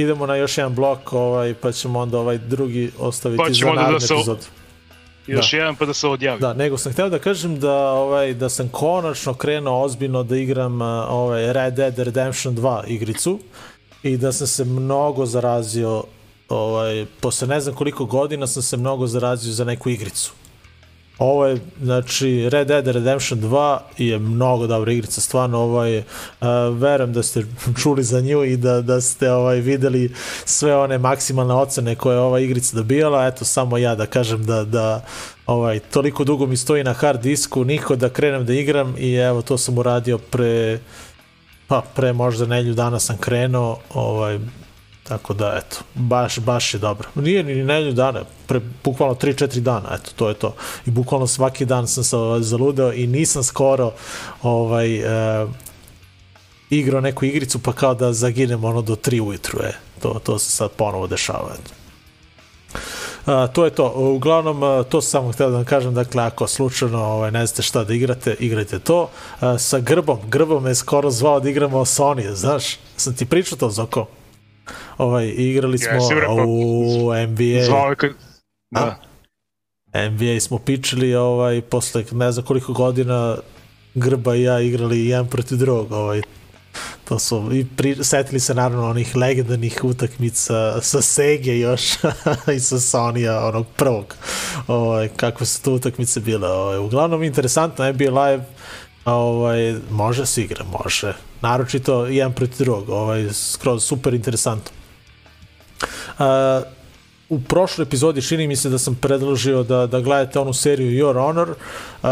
idemo 0.00 0.26
na 0.26 0.36
još 0.36 0.58
jedan 0.58 0.74
blok, 0.74 1.12
ovaj, 1.12 1.54
pa 1.54 1.72
ćemo 1.72 1.98
onda 1.98 2.18
ovaj 2.18 2.38
drugi 2.38 2.90
ostaviti 2.98 3.42
Pa 3.46 3.52
za 3.52 3.70
onda 3.70 3.88
da 3.92 4.00
se 4.00 4.14
još 5.26 5.50
Da. 5.50 5.56
jedan 5.56 5.76
pa 5.76 5.86
da 5.86 5.94
se 5.94 6.08
odjavi. 6.08 6.40
Da, 6.40 6.54
nego 6.54 6.78
sam 6.78 6.92
hteo 6.92 7.08
da 7.08 7.18
kažem 7.18 7.60
da 7.60 7.74
ovaj 7.74 8.34
da 8.34 8.48
sam 8.48 8.68
konačno 8.68 9.34
krenuo 9.34 9.82
ozbiljno 9.82 10.22
da 10.22 10.36
igram 10.36 10.80
ovaj 11.08 11.52
Red 11.52 11.74
Dead 11.74 11.98
Redemption 11.98 12.56
2 12.56 12.82
igricu 12.86 13.38
i 14.02 14.16
da 14.16 14.32
sam 14.32 14.46
se 14.46 14.64
mnogo 14.64 15.26
zarazio 15.26 16.04
ovaj 16.48 17.06
posle 17.20 17.48
ne 17.48 17.60
znam 17.60 17.74
koliko 17.74 18.04
godina 18.04 18.46
sam 18.46 18.62
se 18.62 18.76
mnogo 18.76 19.06
zarazio 19.06 19.52
za 19.52 19.64
neku 19.64 19.90
igricu. 19.90 20.32
Ovo 21.20 21.46
je, 21.46 21.58
znači, 21.82 22.48
Red 22.50 22.68
Dead 22.68 22.86
Redemption 22.86 23.40
2 23.40 23.78
je 23.98 24.18
mnogo 24.18 24.66
dobra 24.66 24.92
igrica, 24.92 25.20
stvarno, 25.20 25.58
ovaj, 25.58 25.98
uh, 25.98 26.04
verujem 26.78 27.12
da 27.12 27.22
ste 27.22 27.44
čuli 27.82 28.04
za 28.04 28.20
nju 28.20 28.44
i 28.44 28.56
da, 28.56 28.80
da 28.80 29.00
ste 29.00 29.32
ovaj, 29.32 29.60
videli 29.60 30.14
sve 30.44 30.76
one 30.76 30.98
maksimalne 30.98 31.54
ocene 31.54 31.94
koje 31.94 32.14
je 32.14 32.20
ova 32.20 32.40
igrica 32.40 32.76
dobijala, 32.76 33.26
eto, 33.26 33.44
samo 33.44 33.78
ja 33.78 33.94
da 33.94 34.06
kažem 34.06 34.44
da, 34.46 34.64
da 34.64 35.04
ovaj, 35.46 35.78
toliko 35.78 36.24
dugo 36.24 36.46
mi 36.46 36.56
stoji 36.56 36.84
na 36.84 36.92
hard 36.92 37.20
disku, 37.20 37.64
niko 37.64 37.96
da 37.96 38.08
krenem 38.08 38.46
da 38.46 38.52
igram 38.52 38.94
i 38.98 39.14
evo, 39.14 39.42
to 39.42 39.58
sam 39.58 39.78
uradio 39.78 40.18
pre, 40.18 40.78
pa, 41.66 41.82
pre 41.94 42.12
možda 42.12 42.46
nelju 42.46 42.74
dana 42.74 43.00
sam 43.00 43.16
krenuo, 43.18 43.78
ovaj, 43.94 44.38
Tako 45.10 45.34
da, 45.34 45.54
eto, 45.56 45.76
baš, 45.94 46.38
baš 46.38 46.74
je 46.74 46.78
dobro. 46.80 47.08
Nije 47.14 47.42
ni 47.42 47.54
nelju 47.54 47.92
dana, 47.92 48.20
pre 48.46 48.60
bukvalno 48.84 49.14
3-4 49.14 49.60
dana, 49.60 49.88
eto, 49.94 50.10
to 50.16 50.28
je 50.28 50.34
to. 50.34 50.54
I 50.86 50.90
bukvalno 50.90 51.26
svaki 51.26 51.64
dan 51.64 51.88
sam 51.88 52.04
se 52.04 52.16
ovaj, 52.16 52.42
zaludeo 52.42 52.92
i 52.92 53.06
nisam 53.06 53.42
skoro 53.42 53.92
ovaj, 54.42 54.94
e, 54.94 55.46
igrao 56.70 57.00
neku 57.00 57.24
igricu 57.24 57.58
pa 57.58 57.72
kao 57.72 57.94
da 57.94 58.12
zaginem 58.12 58.64
ono 58.64 58.82
do 58.82 58.94
3 58.94 59.20
ujutru, 59.20 59.58
e. 59.62 59.72
To, 60.02 60.20
to 60.24 60.38
se 60.38 60.50
sad 60.50 60.70
ponovo 60.70 61.06
dešava, 61.06 61.50
eto. 61.54 61.70
A, 63.26 63.46
to 63.46 63.64
je 63.64 63.70
to. 63.70 63.92
Uglavnom, 63.96 64.62
a, 64.62 64.82
to 64.82 65.00
sam 65.00 65.10
samo 65.10 65.32
htio 65.32 65.50
da 65.50 65.56
vam 65.56 65.64
kažem, 65.64 65.94
dakle, 65.94 66.22
ako 66.22 66.46
slučajno 66.46 67.04
ovaj, 67.04 67.30
ne 67.30 67.46
znate 67.46 67.62
šta 67.62 67.84
da 67.84 67.94
igrate, 67.94 68.36
igrajte 68.38 68.78
to. 68.78 69.10
A, 69.40 69.58
sa 69.58 69.78
Grbom, 69.78 70.18
Grbom 70.28 70.62
me 70.62 70.74
skoro 70.74 71.10
zvao 71.10 71.40
da 71.40 71.50
igramo 71.50 71.84
Sony, 71.84 72.32
znaš? 72.32 72.78
Sam 72.96 73.14
ti 73.14 73.26
pričao 73.26 73.58
to, 73.58 73.70
Zoko? 73.70 74.06
Ovaj, 74.98 75.28
igrali 75.28 75.78
smo 75.78 75.98
pa- 76.26 76.44
u 76.44 77.10
NBA. 77.28 77.44
Je. 77.44 77.66
Da. 78.70 79.00
NBA 80.10 80.40
smo 80.40 80.58
pičili 80.58 81.14
ovaj, 81.14 81.60
posle 81.60 82.04
ne 82.12 82.32
znam 82.32 82.46
koliko 82.46 82.72
godina 82.72 83.36
Grba 83.94 84.36
i 84.36 84.42
ja 84.42 84.60
igrali 84.60 85.06
jedan 85.06 85.26
protiv 85.26 85.58
drugog. 85.58 85.92
Ovaj, 85.92 86.22
to 87.04 87.18
su, 87.18 87.48
i 87.52 87.66
pri, 87.76 88.04
setili 88.04 88.40
se 88.40 88.54
naravno 88.54 88.90
onih 88.90 89.16
legendarnih 89.16 89.80
utakmica 89.82 90.80
sa 90.82 91.02
Sege 91.02 91.58
još 91.58 91.82
i 92.56 92.60
sa 92.60 92.80
Sonija, 92.80 93.46
onog 93.46 93.66
prvog. 93.76 94.14
Ovaj, 94.66 95.08
kakve 95.16 95.46
su 95.46 95.62
tu 95.62 95.72
utakmice 95.72 96.20
bile. 96.20 96.48
Ovaj, 96.48 96.78
uglavnom, 96.78 97.22
interesantno, 97.22 97.92
NBA 97.92 98.22
Live 98.22 98.44
ovaj, 99.04 99.74
može 99.90 100.26
se 100.26 100.42
igra, 100.42 100.64
može. 100.64 101.14
Naročito 101.40 102.06
jedan 102.06 102.32
protiv 102.32 102.58
drugog. 102.58 102.88
Ovaj, 102.88 103.28
skroz 103.32 103.84
super 103.84 104.14
interesantno. 104.14 104.70
Uh, 106.18 106.26
u 107.28 107.40
prošloj 107.40 107.82
epizodi 107.82 108.22
čini 108.22 108.46
mi 108.46 108.56
se 108.56 108.68
da 108.68 108.78
sam 108.78 108.94
predložio 108.94 109.62
da, 109.62 109.86
da 109.86 110.00
gledate 110.00 110.38
onu 110.38 110.52
seriju 110.52 111.04
Your 111.04 111.20
Honor. 111.26 111.50
Uh, 111.50 112.08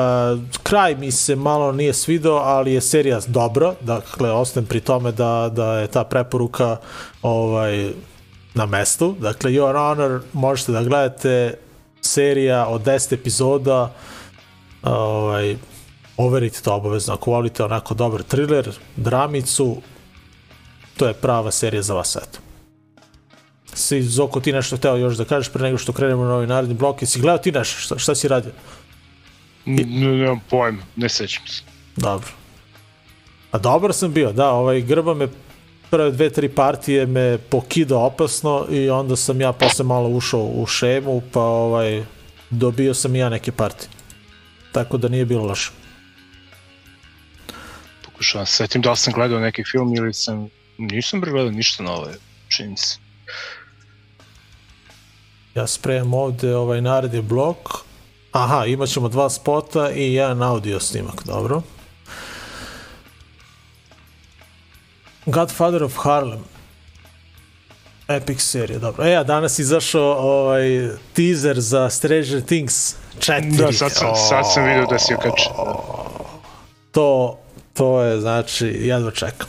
kraj 0.62 0.94
mi 0.94 1.10
se 1.10 1.36
malo 1.36 1.72
nije 1.72 1.92
svidao, 1.92 2.36
ali 2.36 2.72
je 2.72 2.80
serija 2.80 3.20
dobra. 3.26 3.74
Dakle, 3.80 4.32
ostajem 4.32 4.66
pri 4.66 4.80
tome 4.80 5.12
da, 5.12 5.50
da 5.52 5.78
je 5.78 5.86
ta 5.86 6.04
preporuka 6.04 6.76
ovaj, 7.22 7.90
na 8.54 8.66
mestu. 8.66 9.14
Dakle, 9.20 9.50
Your 9.50 9.88
Honor 9.88 10.20
možete 10.32 10.72
da 10.72 10.82
gledate 10.82 11.54
serija 12.00 12.66
od 12.66 12.82
10 12.84 13.14
epizoda 13.14 13.92
ovaj, 14.82 15.56
overite 16.18 16.60
to 16.62 16.74
obavezno. 16.74 17.14
Ako 17.14 17.30
volite 17.30 17.64
onako 17.64 17.94
dobar 17.94 18.22
thriller, 18.22 18.70
dramicu 18.96 19.76
to 20.96 21.06
je 21.06 21.14
prava 21.14 21.50
serija 21.50 21.82
za 21.82 21.94
vas 21.94 22.16
eto. 22.16 22.38
Si 23.74 24.02
Zoko 24.02 24.40
ti 24.40 24.52
nešto 24.52 24.76
hteo 24.76 24.96
još 24.96 25.16
da 25.16 25.24
kažeš 25.24 25.52
pre 25.52 25.62
nego 25.62 25.78
što 25.78 25.92
krenemo 25.92 26.24
na 26.24 26.34
ovaj 26.34 26.46
naredni 26.46 26.74
blok? 26.74 27.02
Jesi 27.02 27.20
gledao 27.20 27.38
ti 27.38 27.52
nešto? 27.52 27.80
Šta, 27.80 27.98
šta 27.98 28.14
si 28.14 28.28
radio? 28.28 28.52
Ne, 29.64 29.84
nemam 29.84 30.40
pojma, 30.50 30.82
ne 30.96 31.08
sećam 31.08 31.46
se. 31.46 31.62
dobro. 31.96 32.28
A 33.50 33.58
dobar 33.58 33.94
sam 33.94 34.12
bio 34.12 34.32
da 34.32 34.50
ovaj 34.50 34.80
grba 34.80 35.14
me 35.14 35.28
prve 35.90 36.10
dve 36.10 36.30
tri 36.30 36.48
partije 36.48 37.06
me 37.06 37.38
pokidao 37.38 38.06
opasno 38.06 38.66
i 38.70 38.90
onda 38.90 39.16
sam 39.16 39.40
ja 39.40 39.52
posle 39.52 39.84
malo 39.84 40.08
ušao 40.08 40.40
u 40.40 40.66
šemu 40.66 41.22
pa 41.32 41.40
ovaj 41.40 42.04
dobio 42.50 42.94
sam 42.94 43.16
i 43.16 43.18
ja 43.18 43.28
neke 43.28 43.52
partije. 43.52 43.88
Tako 44.72 44.96
da 44.98 45.08
nije 45.08 45.24
bilo 45.24 45.44
loše 45.44 45.77
Pokušavam 48.18 48.46
se 48.46 48.52
setim 48.52 48.82
da 48.82 48.90
li 48.90 48.96
sam 48.96 49.12
gledao 49.12 49.40
neki 49.40 49.64
film 49.64 49.94
ili 49.94 50.14
sam 50.14 50.48
Nisam 50.78 51.20
pregledao 51.20 51.50
ništa 51.50 51.82
nove, 51.82 52.14
čini 52.48 52.76
se. 52.76 52.98
Ja 55.54 55.66
spremam 55.66 56.14
ovde 56.14 56.56
ovaj 56.56 56.80
naredni 56.80 57.22
blok. 57.22 57.56
Aha, 58.32 58.64
imat 58.66 58.88
ćemo 58.88 59.08
dva 59.08 59.30
spota 59.30 59.90
i 59.90 60.14
jedan 60.14 60.42
audio 60.42 60.80
snimak, 60.80 61.24
dobro. 61.24 61.62
Godfather 65.26 65.82
of 65.82 65.96
Harlem. 65.96 66.44
Epic 68.08 68.42
serija, 68.42 68.78
dobro. 68.78 69.04
E, 69.04 69.16
a 69.16 69.24
danas 69.24 69.58
izašao 69.58 70.12
ovaj 70.12 70.88
teaser 71.14 71.60
za 71.60 71.90
Stranger 71.90 72.42
Things 72.46 72.96
4. 73.18 73.56
Da, 73.56 73.72
sad 73.72 73.92
sam, 73.92 74.16
sad 74.28 74.44
sam 74.54 74.64
vidio 74.64 74.86
da 74.86 74.98
si 74.98 75.14
okačen. 75.14 75.52
Da. 75.56 75.74
To, 76.92 77.38
to 77.78 78.02
je, 78.02 78.20
znači, 78.20 78.66
jedva 78.66 79.10
čekam. 79.10 79.48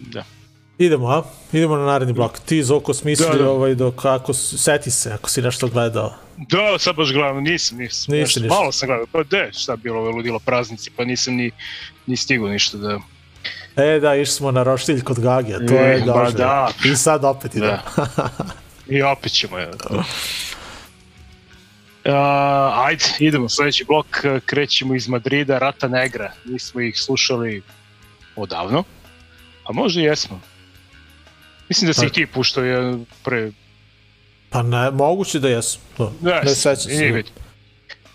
Da. 0.00 0.24
Idemo, 0.78 1.06
a? 1.08 1.22
Idemo 1.52 1.76
na 1.76 1.84
naredni 1.86 2.14
blok. 2.14 2.38
Ti, 2.38 2.62
Zoko, 2.62 2.94
smisli 2.94 3.26
Da, 3.32 3.38
da. 3.38 3.50
ovaj, 3.50 3.74
dok, 3.74 4.04
ako, 4.04 4.32
seti 4.34 4.90
se, 4.90 5.12
ako 5.12 5.30
si 5.30 5.42
nešto 5.42 5.68
gledao. 5.68 6.14
Da, 6.36 6.78
sad 6.78 6.96
baš 6.96 7.12
gledam, 7.12 7.42
nisam, 7.42 7.78
nisam. 7.78 8.14
Nisi 8.14 8.20
Nešto, 8.20 8.40
ništa. 8.40 8.54
Malo 8.54 8.72
sam 8.72 8.86
gledao, 8.86 9.06
pa 9.12 9.22
de, 9.22 9.50
šta 9.52 9.76
bilo, 9.76 9.98
ovo 9.98 10.08
je 10.08 10.14
ludilo 10.14 10.38
praznici, 10.38 10.90
pa 10.96 11.04
nisam 11.04 11.34
ni, 11.34 11.50
ni 12.06 12.16
stigao 12.16 12.48
ništa 12.48 12.78
da... 12.78 12.98
E, 13.76 14.00
da, 14.00 14.14
išli 14.14 14.34
smo 14.34 14.50
na 14.50 14.62
roštilj 14.62 15.02
kod 15.02 15.20
Gagija, 15.20 15.58
to 15.58 15.74
E, 15.74 15.76
je 15.76 15.98
ba 16.00 16.06
dobro. 16.06 16.30
da. 16.30 16.70
I 16.84 16.96
sad 16.96 17.24
opet 17.24 17.54
idemo. 17.54 17.78
I 18.88 19.02
opet 19.02 19.32
ćemo, 19.32 19.58
ja. 19.58 19.70
Uh, 22.04 22.12
ajde, 22.86 23.04
idemo, 23.18 23.48
sledeći 23.48 23.84
blok, 23.84 24.06
krećemo 24.46 24.94
iz 24.94 25.08
Madrida, 25.08 25.58
Rata 25.58 25.88
Negra, 25.88 26.32
nismo 26.44 26.80
ih 26.80 26.98
slušali 27.00 27.62
odavno, 28.36 28.84
a 29.64 29.72
možda 29.72 30.00
i 30.00 30.04
jesmo. 30.04 30.40
Mislim 31.68 31.86
da 31.86 31.92
si 31.92 32.00
Pa- 32.00 32.06
ih 32.06 32.12
ti 32.12 32.26
puštao 32.26 32.64
je 32.64 32.98
pre... 33.24 33.50
Pa 34.50 34.62
ne, 34.62 34.90
moguće 34.90 35.38
da 35.38 35.48
jesu. 35.48 35.78
No, 35.98 36.12
Ne, 36.20 36.40
ne 36.44 36.54
sećam 36.54 36.76
se. 36.76 37.22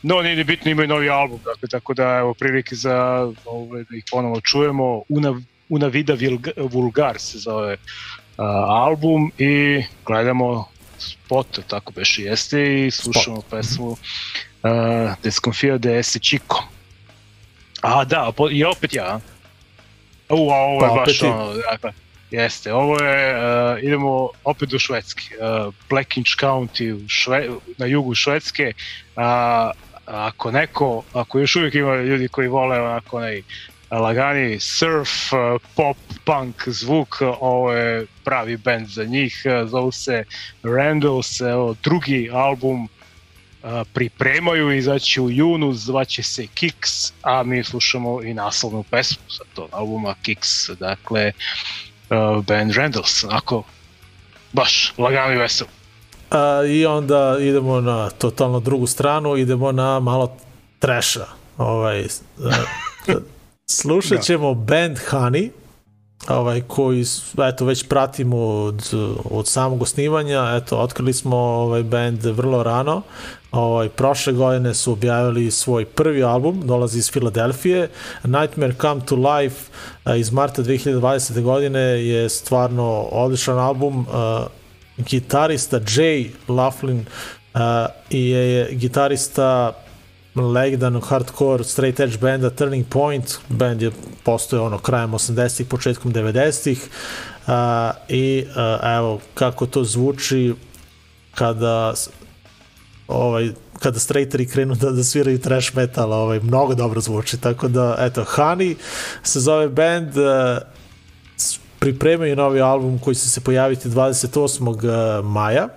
No, 0.01 0.22
nije 0.22 0.35
ni 0.35 0.43
bitno, 0.43 0.72
imaju 0.72 0.88
novi 0.88 1.09
album, 1.09 1.39
dakle, 1.45 1.69
tako 1.69 1.93
da 1.93 2.03
evo 2.03 2.34
prilike 2.34 2.76
za 2.76 3.27
ove, 3.45 3.84
da 3.84 3.97
ih 3.97 4.03
ponovo 4.11 4.41
čujemo. 4.41 5.01
Una, 5.09 5.41
Una 5.69 5.88
Vida 5.88 6.14
Vulgar 6.57 7.19
se 7.19 7.38
zove 7.38 7.73
uh, 7.73 8.45
album 8.68 9.31
i 9.38 9.84
gledamo 10.05 10.65
spot, 10.98 11.60
tako 11.68 11.91
beše 11.91 12.24
jeste, 12.24 12.86
i 12.88 12.91
slušamo 12.91 13.41
pesmu 13.49 13.88
uh, 13.88 13.98
Desconfio 15.24 15.78
de 15.78 15.99
ese 15.99 16.19
chico. 16.19 16.64
A 17.82 18.03
da, 18.03 18.32
po, 18.38 18.49
i 18.49 18.64
opet 18.64 18.94
ja. 18.94 19.19
U, 20.30 20.52
a 20.52 20.56
ovo 20.56 20.86
je 20.86 20.90
Pa, 20.90 21.03
baš 21.06 21.22
ono, 21.22 21.53
dakle, 21.72 21.94
jeste, 22.32 22.74
ovo 22.74 22.99
je, 22.99 23.36
uh, 23.36 23.84
idemo 23.84 24.30
opet 24.44 24.69
do 24.69 24.80
Švedske, 24.80 25.24
uh, 25.40 25.74
Blackinch 25.90 26.32
County 26.41 26.94
u 26.94 27.10
Šve, 27.10 27.49
na 27.78 27.86
jugu 27.86 28.15
Švedske, 28.15 28.74
a, 29.15 29.72
ako 30.06 30.52
neko, 30.52 31.03
ako 31.14 31.40
još 31.40 31.56
uvijek 31.56 31.76
ima 31.76 31.95
ljudi 31.95 32.28
koji 32.28 32.48
vole 32.48 32.82
onako 32.82 33.18
onaj 33.18 33.41
lagani 33.91 34.59
surf, 34.59 35.34
uh, 35.34 35.61
pop, 35.76 35.97
punk 36.26 36.68
zvuk, 36.68 37.18
uh, 37.22 37.38
ovo 37.41 37.72
je 37.72 38.05
pravi 38.23 38.57
band 38.57 38.88
za 38.88 39.03
njih, 39.03 39.43
uh, 39.45 39.69
zovu 39.69 39.91
se 39.91 40.23
Randalls, 40.64 41.41
evo, 41.41 41.76
drugi 41.84 42.30
album 42.34 42.88
pripremaju, 43.93 44.72
izaći 44.72 45.22
u 45.22 45.30
junu, 45.30 45.73
zvaće 45.73 46.23
se 46.23 46.47
Kicks, 46.47 47.14
a 47.22 47.43
mi 47.43 47.64
slušamo 47.64 48.23
i 48.23 48.34
naslovnu 48.34 48.84
pesmu 48.84 49.23
sa 49.30 49.43
tog 49.53 49.69
albuma 49.72 50.15
Kicks, 50.22 50.69
dakle 50.69 51.31
band 52.47 52.72
Randalls, 52.72 53.23
onako 53.23 53.64
baš 54.53 54.93
lagano 54.97 55.34
i 55.34 55.38
veselo. 55.38 55.69
A, 56.31 56.64
I 56.68 56.85
onda 56.85 57.38
idemo 57.39 57.81
na 57.81 58.09
totalno 58.09 58.59
drugu 58.59 58.88
stranu, 58.88 59.38
idemo 59.38 59.72
na 59.72 59.99
malo 59.99 60.38
treša. 60.80 61.26
Ovaj, 61.57 62.05
slušat 63.69 64.22
ćemo 64.22 64.53
band 64.53 64.98
Honey, 65.10 65.49
ovaj, 66.27 66.61
koji 66.61 67.06
eto, 67.49 67.65
već 67.65 67.88
pratimo 67.88 68.38
od, 68.38 68.89
od 69.31 69.48
samog 69.48 69.81
osnivanja. 69.81 70.53
Eto, 70.56 70.77
otkrili 70.77 71.14
smo 71.14 71.38
ovaj 71.38 71.84
band 71.84 72.26
vrlo 72.26 72.64
rano. 72.64 73.02
Ovaj, 73.52 73.89
prošle 73.89 74.34
godine 74.34 74.73
su 74.73 74.91
objavili 74.91 75.52
svoj 75.52 75.85
prvi 75.85 76.23
album, 76.23 76.61
dolazi 76.65 76.99
iz 76.99 77.11
Filadelfije. 77.11 77.89
Nightmare 78.23 78.73
Come 78.81 79.02
to 79.06 79.15
Life 79.15 79.72
iz 80.18 80.31
marta 80.31 80.64
2020. 80.64 81.41
godine 81.41 81.80
je 81.81 82.30
stvarno 82.30 83.07
odličan 83.11 83.60
album. 83.60 84.06
Gitarista 84.98 85.80
Jay 85.80 86.30
Laughlin 86.48 87.06
je 88.10 88.69
gitarista 88.72 89.73
legendarnog 90.39 91.05
hardcore 91.05 91.64
straight 91.64 91.99
edge 91.99 92.18
benda 92.18 92.49
Turning 92.49 92.85
Point, 92.89 93.38
band 93.49 93.81
je 93.81 93.91
postoje 94.23 94.61
ono 94.61 94.77
krajem 94.77 95.11
80-ih, 95.11 95.68
početkom 95.68 96.14
90-ih 96.14 96.89
uh, 97.47 97.53
i 98.09 98.45
uh, 98.49 98.55
evo 98.97 99.19
kako 99.34 99.65
to 99.65 99.84
zvuči 99.84 100.53
kada 101.35 101.93
ovaj 103.07 103.49
kada 103.80 103.99
straighteri 103.99 104.47
krenu 104.47 104.76
da, 104.76 104.91
da 104.91 105.03
sviraju 105.03 105.39
trash 105.39 105.76
metal, 105.76 106.14
ovaj, 106.14 106.39
mnogo 106.39 106.76
dobro 106.76 107.01
zvuči, 107.01 107.38
tako 107.38 107.68
da, 107.68 107.95
eto, 107.99 108.26
Honey 108.35 108.76
se 109.23 109.39
zove 109.39 109.69
band, 109.69 110.18
uh, 110.18 110.57
pripremaju 111.80 112.35
novi 112.35 112.61
album 112.61 112.99
koji 112.99 113.15
će 113.15 113.30
se 113.30 113.41
pojaviti 113.41 113.89
28. 113.89 115.23
maja, 115.23 115.68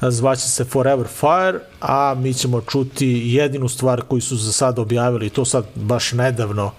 zvaće 0.00 0.48
se 0.48 0.64
Forever 0.64 1.06
Fire, 1.06 1.58
a 1.80 2.14
mi 2.18 2.34
ćemo 2.34 2.60
čuti 2.60 3.22
jedinu 3.24 3.68
stvar 3.68 4.02
koju 4.02 4.20
su 4.20 4.36
za 4.36 4.52
sad 4.52 4.78
objavili, 4.78 5.30
to 5.30 5.44
sad 5.44 5.64
baš 5.74 6.12
nedavno 6.12 6.72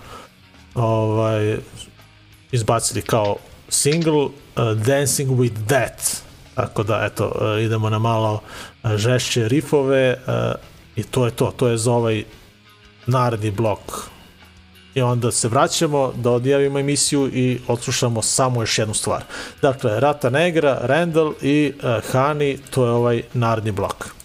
ovaj, 0.76 1.58
izbacili 2.52 3.02
kao 3.02 3.36
single 3.70 4.24
uh, 4.24 4.32
Dancing 4.86 5.32
with 5.32 5.58
Death. 5.68 6.04
Tako 6.56 6.84
da, 6.84 7.06
eto, 7.06 7.26
uh, 7.26 7.64
idemo 7.64 7.90
na 7.90 8.00
malo 8.00 8.34
uh, 8.84 8.92
žešće 8.96 9.48
rifove 9.48 10.16
uh, 10.28 10.34
i 10.96 11.04
to 11.04 11.26
je 11.26 11.32
to. 11.32 11.52
To 11.58 11.68
je 11.68 11.78
za 11.78 11.92
ovaj 11.92 12.24
naredni 13.08 13.52
blok. 13.52 14.10
I 14.96 15.02
onda 15.02 15.32
se 15.32 15.48
vraćamo 15.48 16.14
da 16.16 16.32
odjavimo 16.32 16.80
emisiju 16.80 17.28
i 17.34 17.60
odslušamo 17.68 18.22
samo 18.22 18.62
još 18.62 18.80
jednu 18.80 18.94
stvar. 18.94 19.24
Dakle, 19.62 20.00
Rata 20.00 20.30
Negra, 20.30 20.80
Randall 20.82 21.34
i 21.42 21.74
uh, 21.84 22.12
Hani, 22.12 22.58
to 22.70 22.86
je 22.86 22.92
ovaj 22.92 23.24
naredni 23.34 23.72
blok. 23.72 24.24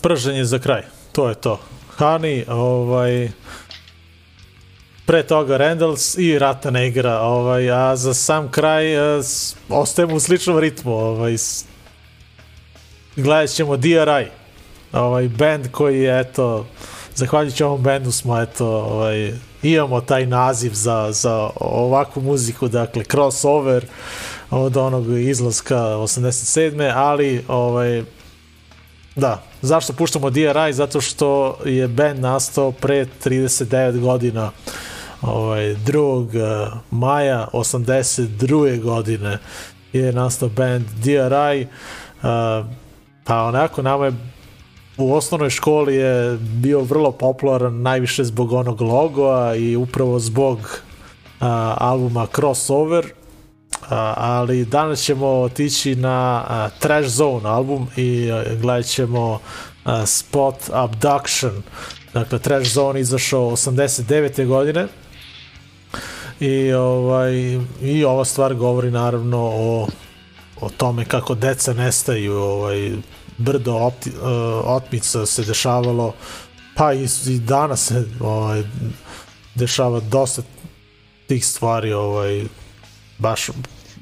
Prženje 0.00 0.44
za 0.44 0.58
kraj. 0.58 0.82
To 1.12 1.28
je 1.28 1.34
to. 1.34 1.60
Hani, 1.90 2.44
ovaj, 2.48 3.30
pre 5.06 5.22
toga 5.22 5.56
Randalls 5.56 6.18
i 6.18 6.38
Rata 6.38 6.70
ne 6.70 6.88
igra, 6.88 7.20
ovaj, 7.20 7.70
a 7.70 7.96
za 7.96 8.14
sam 8.14 8.50
kraj 8.50 8.94
eh, 9.18 9.22
ostajemo 9.68 10.14
u 10.14 10.20
sličnom 10.20 10.58
ritmu. 10.58 10.92
Ovaj, 10.92 11.32
s- 11.32 11.64
gledat 13.16 13.50
ćemo 13.50 13.76
DRI, 13.76 14.26
ovaj, 14.92 15.28
band 15.28 15.70
koji 15.70 16.00
je, 16.00 16.20
eto, 16.20 16.66
zahvaljujući 17.14 17.64
ovom 17.64 17.82
bendu 17.82 18.12
smo, 18.12 18.40
eto, 18.40 18.66
ovaj, 18.68 19.32
imamo 19.62 20.00
taj 20.00 20.26
naziv 20.26 20.70
za, 20.72 21.08
za 21.12 21.50
ovakvu 21.56 22.22
muziku, 22.22 22.68
dakle, 22.68 23.04
crossover 23.04 23.84
od 24.50 24.76
onog 24.76 25.18
izlaska 25.18 25.76
87. 25.76 26.92
ali, 26.94 27.44
ovaj, 27.48 28.04
Da, 29.20 29.42
zašto 29.62 29.92
puštamo 29.92 30.30
DRI? 30.30 30.72
Zato 30.72 31.00
što 31.00 31.56
je 31.64 31.88
band 31.88 32.20
nastao 32.20 32.72
pre 32.72 33.06
39 33.24 34.00
godina, 34.00 34.50
ovaj, 35.22 35.74
2. 35.74 36.36
eh, 36.36 36.70
maja 36.90 37.48
82. 37.52 38.82
godine 38.82 39.38
je 39.92 40.12
nastao 40.12 40.48
band 40.48 40.84
DRI, 41.02 41.62
uh, 41.62 42.66
pa 43.24 43.42
onako 43.42 43.82
nama 43.82 44.04
je 44.04 44.12
u 44.96 45.14
osnovnoj 45.14 45.50
školi 45.50 45.96
je 45.96 46.38
bio 46.40 46.80
vrlo 46.80 47.12
popularan 47.12 47.82
najviše 47.82 48.24
zbog 48.24 48.52
onog 48.52 48.80
logoa 48.80 49.54
i 49.54 49.76
upravo 49.76 50.18
zbog 50.18 50.80
a, 51.40 51.74
albuma 51.78 52.26
Crossover 52.34 53.06
ali 54.16 54.64
danas 54.64 55.00
ćemo 55.00 55.26
otići 55.26 55.94
na 55.94 56.70
Trash 56.78 57.08
Zone 57.08 57.48
album 57.48 57.88
i 57.96 58.30
gledat 58.60 58.86
ćemo 58.86 59.40
Spot 60.06 60.56
Abduction 60.72 61.62
dakle 62.14 62.38
Trash 62.38 62.72
Zone 62.72 63.00
izašao 63.00 63.50
89. 63.50 64.46
godine 64.46 64.86
i 66.40 66.72
ovaj 66.72 67.34
i 67.82 68.04
ova 68.04 68.24
stvar 68.24 68.54
govori 68.54 68.90
naravno 68.90 69.38
o 69.38 69.86
o 70.60 70.68
tome 70.68 71.04
kako 71.04 71.34
deca 71.34 71.74
nestaju 71.74 72.34
ovaj 72.34 72.92
brdo 73.38 73.74
opti, 73.74 74.12
otmica 74.64 75.26
se 75.26 75.44
dešavalo 75.44 76.14
pa 76.76 76.92
i, 76.92 77.06
i 77.26 77.38
danas 77.38 77.86
se 77.86 78.04
ovaj 78.20 78.62
dešava 79.54 80.00
dosta 80.00 80.42
tih 81.26 81.46
stvari 81.46 81.92
ovaj 81.92 82.44
baš 83.18 83.48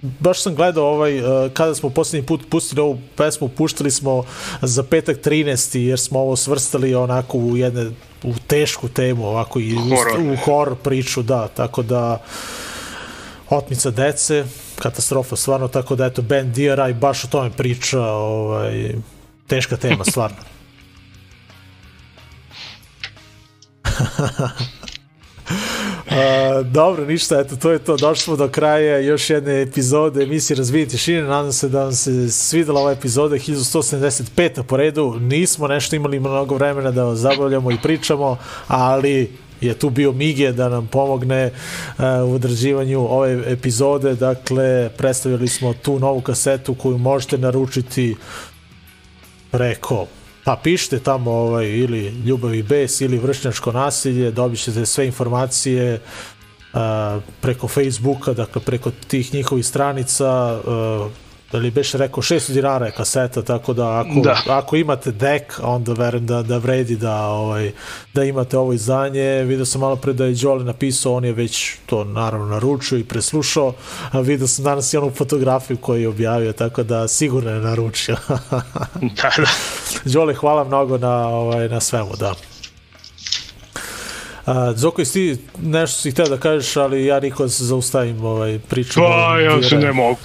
baš 0.02 0.42
sam 0.42 0.54
gledao 0.54 0.84
ovaj 0.86 1.20
uh, 1.20 1.26
kada 1.52 1.74
smo 1.74 1.90
poslednji 1.90 2.26
put 2.26 2.40
pustili 2.50 2.80
ovu 2.80 2.98
pesmu 3.16 3.48
puštali 3.48 3.90
smo 3.90 4.24
za 4.62 4.82
petak 4.82 5.16
13. 5.18 5.78
jer 5.78 6.00
smo 6.00 6.18
ovo 6.20 6.36
svrstali 6.36 6.94
onako 6.94 7.38
u 7.38 7.56
jedne 7.56 7.90
u 8.22 8.34
tešku 8.46 8.88
temu 8.88 9.26
ovako 9.26 9.60
i 9.60 9.74
u- 9.74 9.78
Horor. 9.80 10.20
u 10.22 10.36
horror 10.36 10.76
priču 10.76 11.22
da 11.22 11.48
tako 11.48 11.82
da 11.82 12.22
otmica 13.48 13.90
dece 13.90 14.44
katastrofa 14.76 15.36
stvarno 15.36 15.68
tako 15.68 15.96
da 15.96 16.06
eto 16.06 16.22
band 16.22 16.54
DRI 16.54 16.68
baš 16.94 17.24
o 17.24 17.28
tome 17.28 17.50
priča 17.50 18.00
ovaj 18.02 18.94
teška 19.46 19.76
tema 19.76 20.04
stvarno 20.04 20.36
A, 26.10 26.62
dobro, 26.62 27.04
ništa, 27.04 27.40
eto, 27.40 27.56
to 27.56 27.70
je 27.70 27.78
to. 27.78 27.96
Došli 27.96 28.22
smo 28.22 28.36
do 28.36 28.48
kraja 28.48 28.98
još 28.98 29.30
jedne 29.30 29.62
epizode 29.62 30.22
emisije 30.22 30.56
Razbijeni 30.56 30.90
tišine. 30.90 31.22
Nadam 31.22 31.52
se 31.52 31.68
da 31.68 31.84
vam 31.84 31.92
se 31.92 32.30
svidela 32.30 32.80
ova 32.80 32.92
epizoda 32.92 33.36
1175. 33.36 34.62
po 34.62 34.76
redu. 34.76 35.16
Nismo 35.20 35.68
nešto 35.68 35.96
imali 35.96 36.20
mnogo 36.20 36.54
vremena 36.54 36.90
da 36.90 37.04
vas 37.04 37.18
zabavljamo 37.18 37.70
i 37.70 37.78
pričamo, 37.82 38.36
ali 38.68 39.30
je 39.60 39.74
tu 39.74 39.90
bio 39.90 40.12
Mige 40.12 40.52
da 40.52 40.68
nam 40.68 40.86
pomogne 40.86 41.50
uh, 41.98 42.04
u 42.30 42.34
odrađivanju 42.34 43.00
ove 43.00 43.52
epizode. 43.52 44.14
Dakle, 44.14 44.90
predstavili 44.96 45.48
smo 45.48 45.74
tu 45.74 45.98
novu 45.98 46.20
kasetu 46.20 46.74
koju 46.74 46.98
možete 46.98 47.38
naručiti 47.38 48.16
preko 49.50 50.06
pa 50.48 50.56
pišite 50.56 50.98
tamo 50.98 51.30
ovaj, 51.30 51.66
ili 51.66 52.08
ljubav 52.24 52.54
i 52.54 52.62
bes 52.62 53.00
ili 53.00 53.18
vršnjačko 53.18 53.72
nasilje, 53.72 54.30
dobit 54.30 54.60
ćete 54.60 54.86
sve 54.86 55.06
informacije 55.06 56.00
a, 56.72 57.20
preko 57.40 57.68
Facebooka, 57.68 58.32
dakle 58.32 58.62
preko 58.62 58.90
tih 59.08 59.34
njihovih 59.34 59.66
stranica 59.66 60.60
a, 61.52 61.56
ali 61.56 61.70
beš 61.70 61.92
rekao 61.92 62.22
600 62.22 62.52
dinara 62.52 62.86
je 62.86 62.92
kaseta, 62.92 63.42
tako 63.42 63.72
da 63.72 64.00
ako, 64.00 64.20
Da. 64.24 64.42
ako 64.48 64.76
imate 64.76 65.12
dek, 65.12 65.60
onda 65.62 65.92
verujem 65.92 66.26
da, 66.26 66.42
da 66.42 66.58
vredi 66.58 66.96
da, 66.96 67.26
ovaj, 67.26 67.72
da 68.14 68.24
imate 68.24 68.58
ovo 68.58 68.72
izdanje. 68.72 69.44
Video 69.44 69.66
sam 69.66 69.80
malo 69.80 69.96
pre 69.96 70.12
da 70.12 70.24
je 70.24 70.34
Đole 70.34 70.64
napisao, 70.64 71.14
on 71.14 71.24
je 71.24 71.32
već 71.32 71.76
to 71.86 72.04
naravno 72.04 72.46
naručio 72.46 72.98
i 72.98 73.04
preslušao, 73.04 73.72
a 74.10 74.20
video 74.20 74.46
sam 74.46 74.64
danas 74.64 74.92
i 74.92 74.96
onu 74.96 75.10
fotografiju 75.10 75.76
koju 75.76 76.00
je 76.00 76.08
objavio, 76.08 76.52
tako 76.52 76.82
da 76.82 77.08
sigurno 77.08 77.50
je 77.50 77.60
naručio. 77.60 78.16
da, 79.22 79.30
da. 79.36 79.48
Đole, 80.04 80.34
hvala 80.34 80.64
mnogo 80.64 80.98
na, 80.98 81.28
ovaj, 81.28 81.68
na 81.68 81.80
svemu, 81.80 82.16
da. 82.16 82.34
A, 84.46 84.72
Zoko, 84.76 85.04
ti 85.04 85.36
nešto 85.62 86.00
si 86.00 86.10
hteo 86.10 86.26
da 86.26 86.36
kažeš, 86.36 86.76
ali 86.76 87.06
ja 87.06 87.20
niko 87.20 87.42
da 87.42 87.48
se 87.48 87.64
zaustavim 87.64 88.24
ovaj, 88.24 88.58
priču. 88.68 89.00
Pa, 89.00 89.40
ja 89.40 89.62
se 89.62 89.76
ne 89.76 89.92
mogu. 89.92 90.18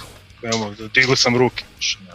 Ne 0.44 0.58
mogu, 0.58 0.74
digo 0.94 1.16
sam 1.16 1.36
ruke. 1.36 1.64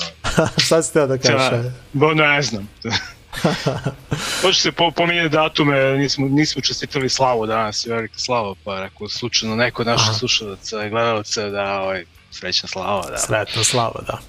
Šta 0.65 0.83
si 0.83 0.89
hteo 0.89 1.07
da 1.07 1.17
kažeš? 1.17 1.51
Ja, 1.51 1.57
ajde? 1.57 1.71
bo 1.93 2.13
ne 2.13 2.41
znam. 2.41 2.69
Hoće 4.41 4.61
se 4.61 4.71
po, 4.71 4.91
pominje 4.91 5.29
datume, 5.29 5.97
nismo, 5.97 6.27
nismo 6.27 6.61
čestitali 6.61 7.09
slavu 7.09 7.45
danas, 7.45 7.85
velika 7.85 8.19
slava, 8.19 8.55
pa 8.63 8.79
rekao 8.79 9.09
slučajno 9.09 9.55
neko 9.55 9.83
naših 9.83 10.15
slušalaca 10.15 10.85
i 10.85 10.89
gledalaca 10.89 11.49
da 11.49 11.81
ovaj, 11.81 12.05
srećna 12.31 12.69
slava. 12.69 13.09
Da. 13.09 13.17
Sretna 13.17 13.63
slava, 13.63 14.01
da. 14.07 14.19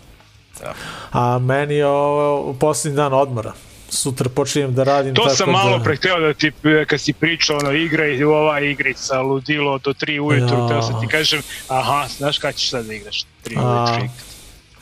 Da. 0.60 0.74
A 1.12 1.38
meni 1.38 1.74
je 1.74 1.86
ovo 1.86 2.54
posljednji 2.54 2.96
dan 2.96 3.12
odmora. 3.12 3.52
Sutra 3.90 4.28
počinjem 4.28 4.74
da 4.74 4.84
radim. 4.84 5.14
To 5.14 5.22
tako 5.22 5.34
sam 5.36 5.50
malo 5.50 5.78
da... 5.78 5.84
pre 5.84 5.96
hteo 5.96 6.20
da 6.20 6.34
ti, 6.34 6.52
kad 6.86 7.00
si 7.00 7.12
pričao, 7.12 7.56
ono, 7.58 7.72
igra 7.72 8.06
i 8.06 8.24
ova 8.24 8.60
igrica, 8.60 9.20
ludilo 9.20 9.78
do 9.78 9.92
3 9.92 10.20
ujutru, 10.20 10.58
Ja. 10.58 10.66
hteo 10.66 10.82
sam 10.82 11.00
ti 11.00 11.06
kažem, 11.06 11.42
aha, 11.68 12.06
znaš 12.18 12.38
kada 12.38 12.52
ćeš 12.52 12.70
sad 12.70 12.86
da 12.86 12.94
igraš? 12.94 13.24
3 13.44 13.58
A, 13.58 13.84
ujutru. 13.84 14.08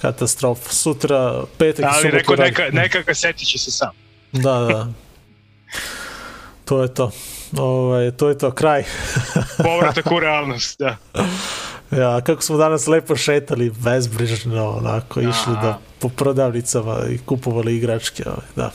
katastrofa. 0.01 0.72
Sutra, 0.72 1.43
petak 1.59 1.85
i 1.85 1.89
Ali 1.89 2.02
subotu 2.02 2.16
rekao, 2.16 2.36
neka, 2.36 2.62
neka 2.72 3.02
kasetit 3.02 3.48
će 3.48 3.59
se 3.59 3.70
sam. 3.70 3.90
Da, 4.32 4.40
da. 4.59 4.86
to 6.64 6.82
je 6.82 6.94
to. 6.94 7.10
Ovaj, 7.56 8.10
to 8.10 8.28
je 8.28 8.39
to, 8.39 8.51
kraj. 8.51 8.85
Povratak 9.64 10.12
u 10.12 10.20
realnost, 10.20 10.78
da. 10.78 10.97
Ja, 11.90 12.20
kako 12.20 12.43
smo 12.43 12.56
danas 12.56 12.86
lepo 12.86 13.16
šetali, 13.16 13.70
bezbrižno, 13.70 14.68
onako, 14.70 15.20
išli 15.20 15.52
da, 15.62 15.78
po 15.98 16.09
prodavnicama 16.09 16.97
i 17.10 17.18
kupovali 17.18 17.76
igračke, 17.76 18.22
ovaj, 18.26 18.47
da. 18.56 18.70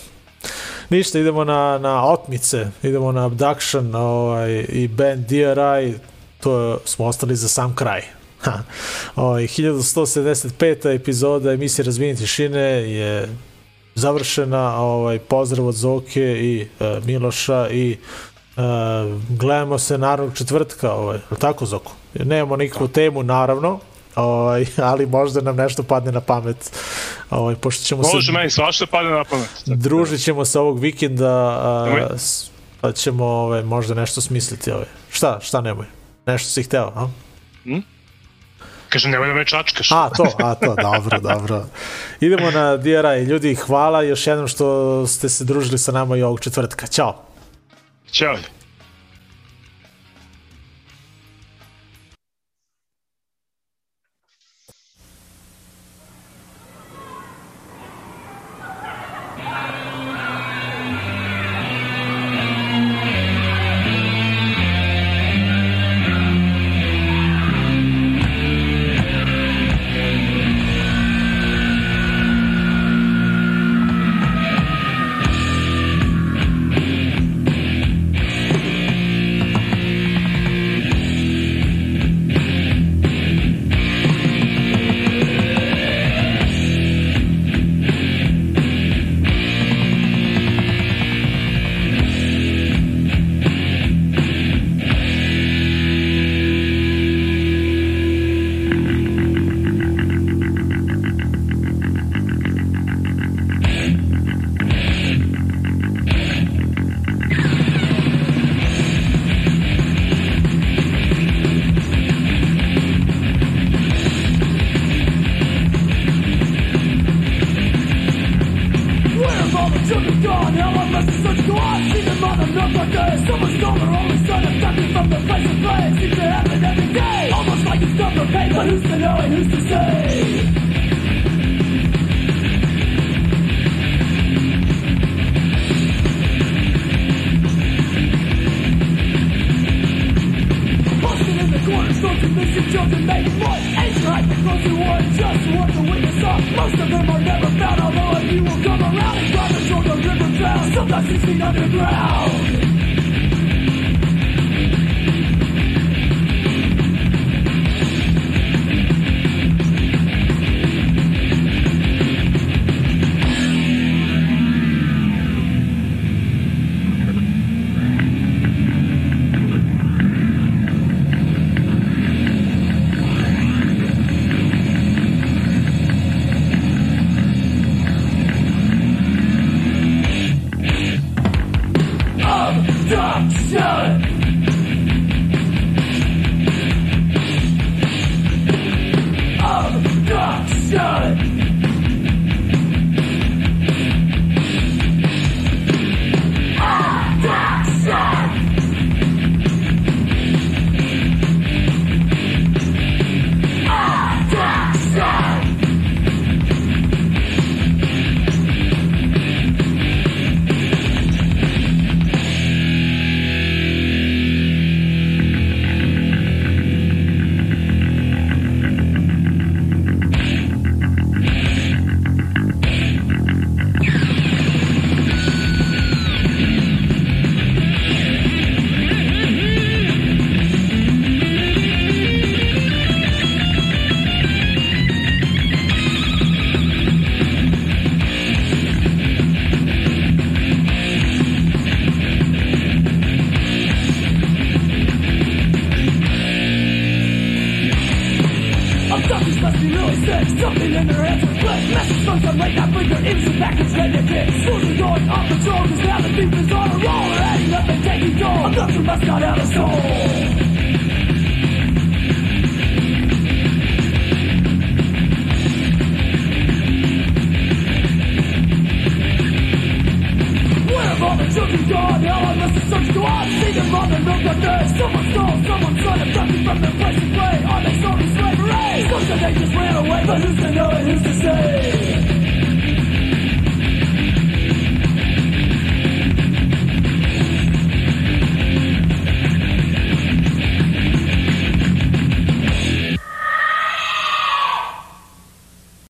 Ništa, 0.90 1.20
idemo 1.20 1.44
na, 1.44 1.78
na 1.78 2.06
otmice, 2.06 2.68
idemo 2.84 3.12
na 3.12 3.26
Abduction 3.26 3.96
ovaj, 3.96 4.66
i 4.70 4.88
band 4.88 5.26
DRI, 5.26 5.94
to 6.40 6.80
smo 6.86 7.06
ostali 7.06 7.36
za 7.36 7.48
sam 7.48 7.76
kraj. 7.76 8.02
Ha. 8.44 8.60
Ovaj, 9.16 9.44
1175. 9.44 10.96
epizoda 10.96 11.52
emisije 11.52 11.86
Razbijenje 11.86 12.16
tišine 12.16 12.62
je 12.92 13.30
završena, 13.96 14.82
ovaj, 14.82 15.20
pozdrav 15.20 15.68
od 15.68 15.76
Zoke 15.76 16.22
i 16.22 16.68
e, 16.80 17.00
Miloša 17.06 17.70
i 17.72 17.92
e, 17.92 17.98
gledamo 19.30 19.80
se 19.80 19.98
naravno 19.98 20.34
četvrtka, 20.36 20.94
ovaj, 20.94 21.20
tako 21.40 21.66
Zoko? 21.66 21.92
Nemamo 22.14 22.56
nikakvu 22.58 22.88
temu, 22.88 23.24
naravno, 23.24 23.80
ovaj, 24.16 24.66
ali 24.92 25.06
možda 25.06 25.42
nam 25.42 25.56
nešto 25.56 25.84
padne 25.84 26.12
na 26.12 26.22
pamet, 26.22 26.72
ovaj, 27.30 27.56
pošto 27.56 27.84
ćemo 27.84 28.02
Može 28.14 28.26
se... 28.26 28.32
meni 28.32 28.50
svašta 28.50 28.86
pada 28.86 29.10
na 29.10 29.24
pamet. 29.24 29.50
Družit 29.66 30.24
ćemo 30.24 30.46
se 30.46 30.60
ovog 30.60 30.80
vikenda, 30.80 31.30
a, 31.30 32.08
pa 32.82 32.92
ćemo 32.92 33.26
ovaj, 33.26 33.64
možda 33.64 33.94
nešto 33.94 34.22
smisliti. 34.22 34.72
Ovaj. 34.72 34.88
Šta, 35.12 35.40
šta 35.42 35.62
nemoj? 35.62 35.86
Nešto 36.26 36.50
si 36.50 36.64
hteo, 36.64 36.92
a? 36.96 37.08
Kaže, 38.94 39.10
nemoj 39.10 39.28
da 39.28 39.34
me 39.34 39.46
čačkaš. 39.46 39.92
A, 39.92 40.10
to, 40.10 40.24
a, 40.38 40.56
to, 40.56 40.76
dobro, 40.76 41.20
dobro. 41.20 41.66
Idemo 42.20 42.52
na 42.52 42.78
DRI. 42.78 43.24
Ljudi, 43.28 43.56
hvala 43.56 44.02
još 44.02 44.28
jednom 44.28 44.48
što 44.48 45.08
ste 45.08 45.30
se 45.30 45.44
družili 45.44 45.78
sa 45.78 45.92
nama 45.92 46.18
i 46.18 46.24
ovog 46.24 46.40
četvrtka. 46.40 46.88
Ćao. 46.88 47.24
Ćao. 48.12 48.38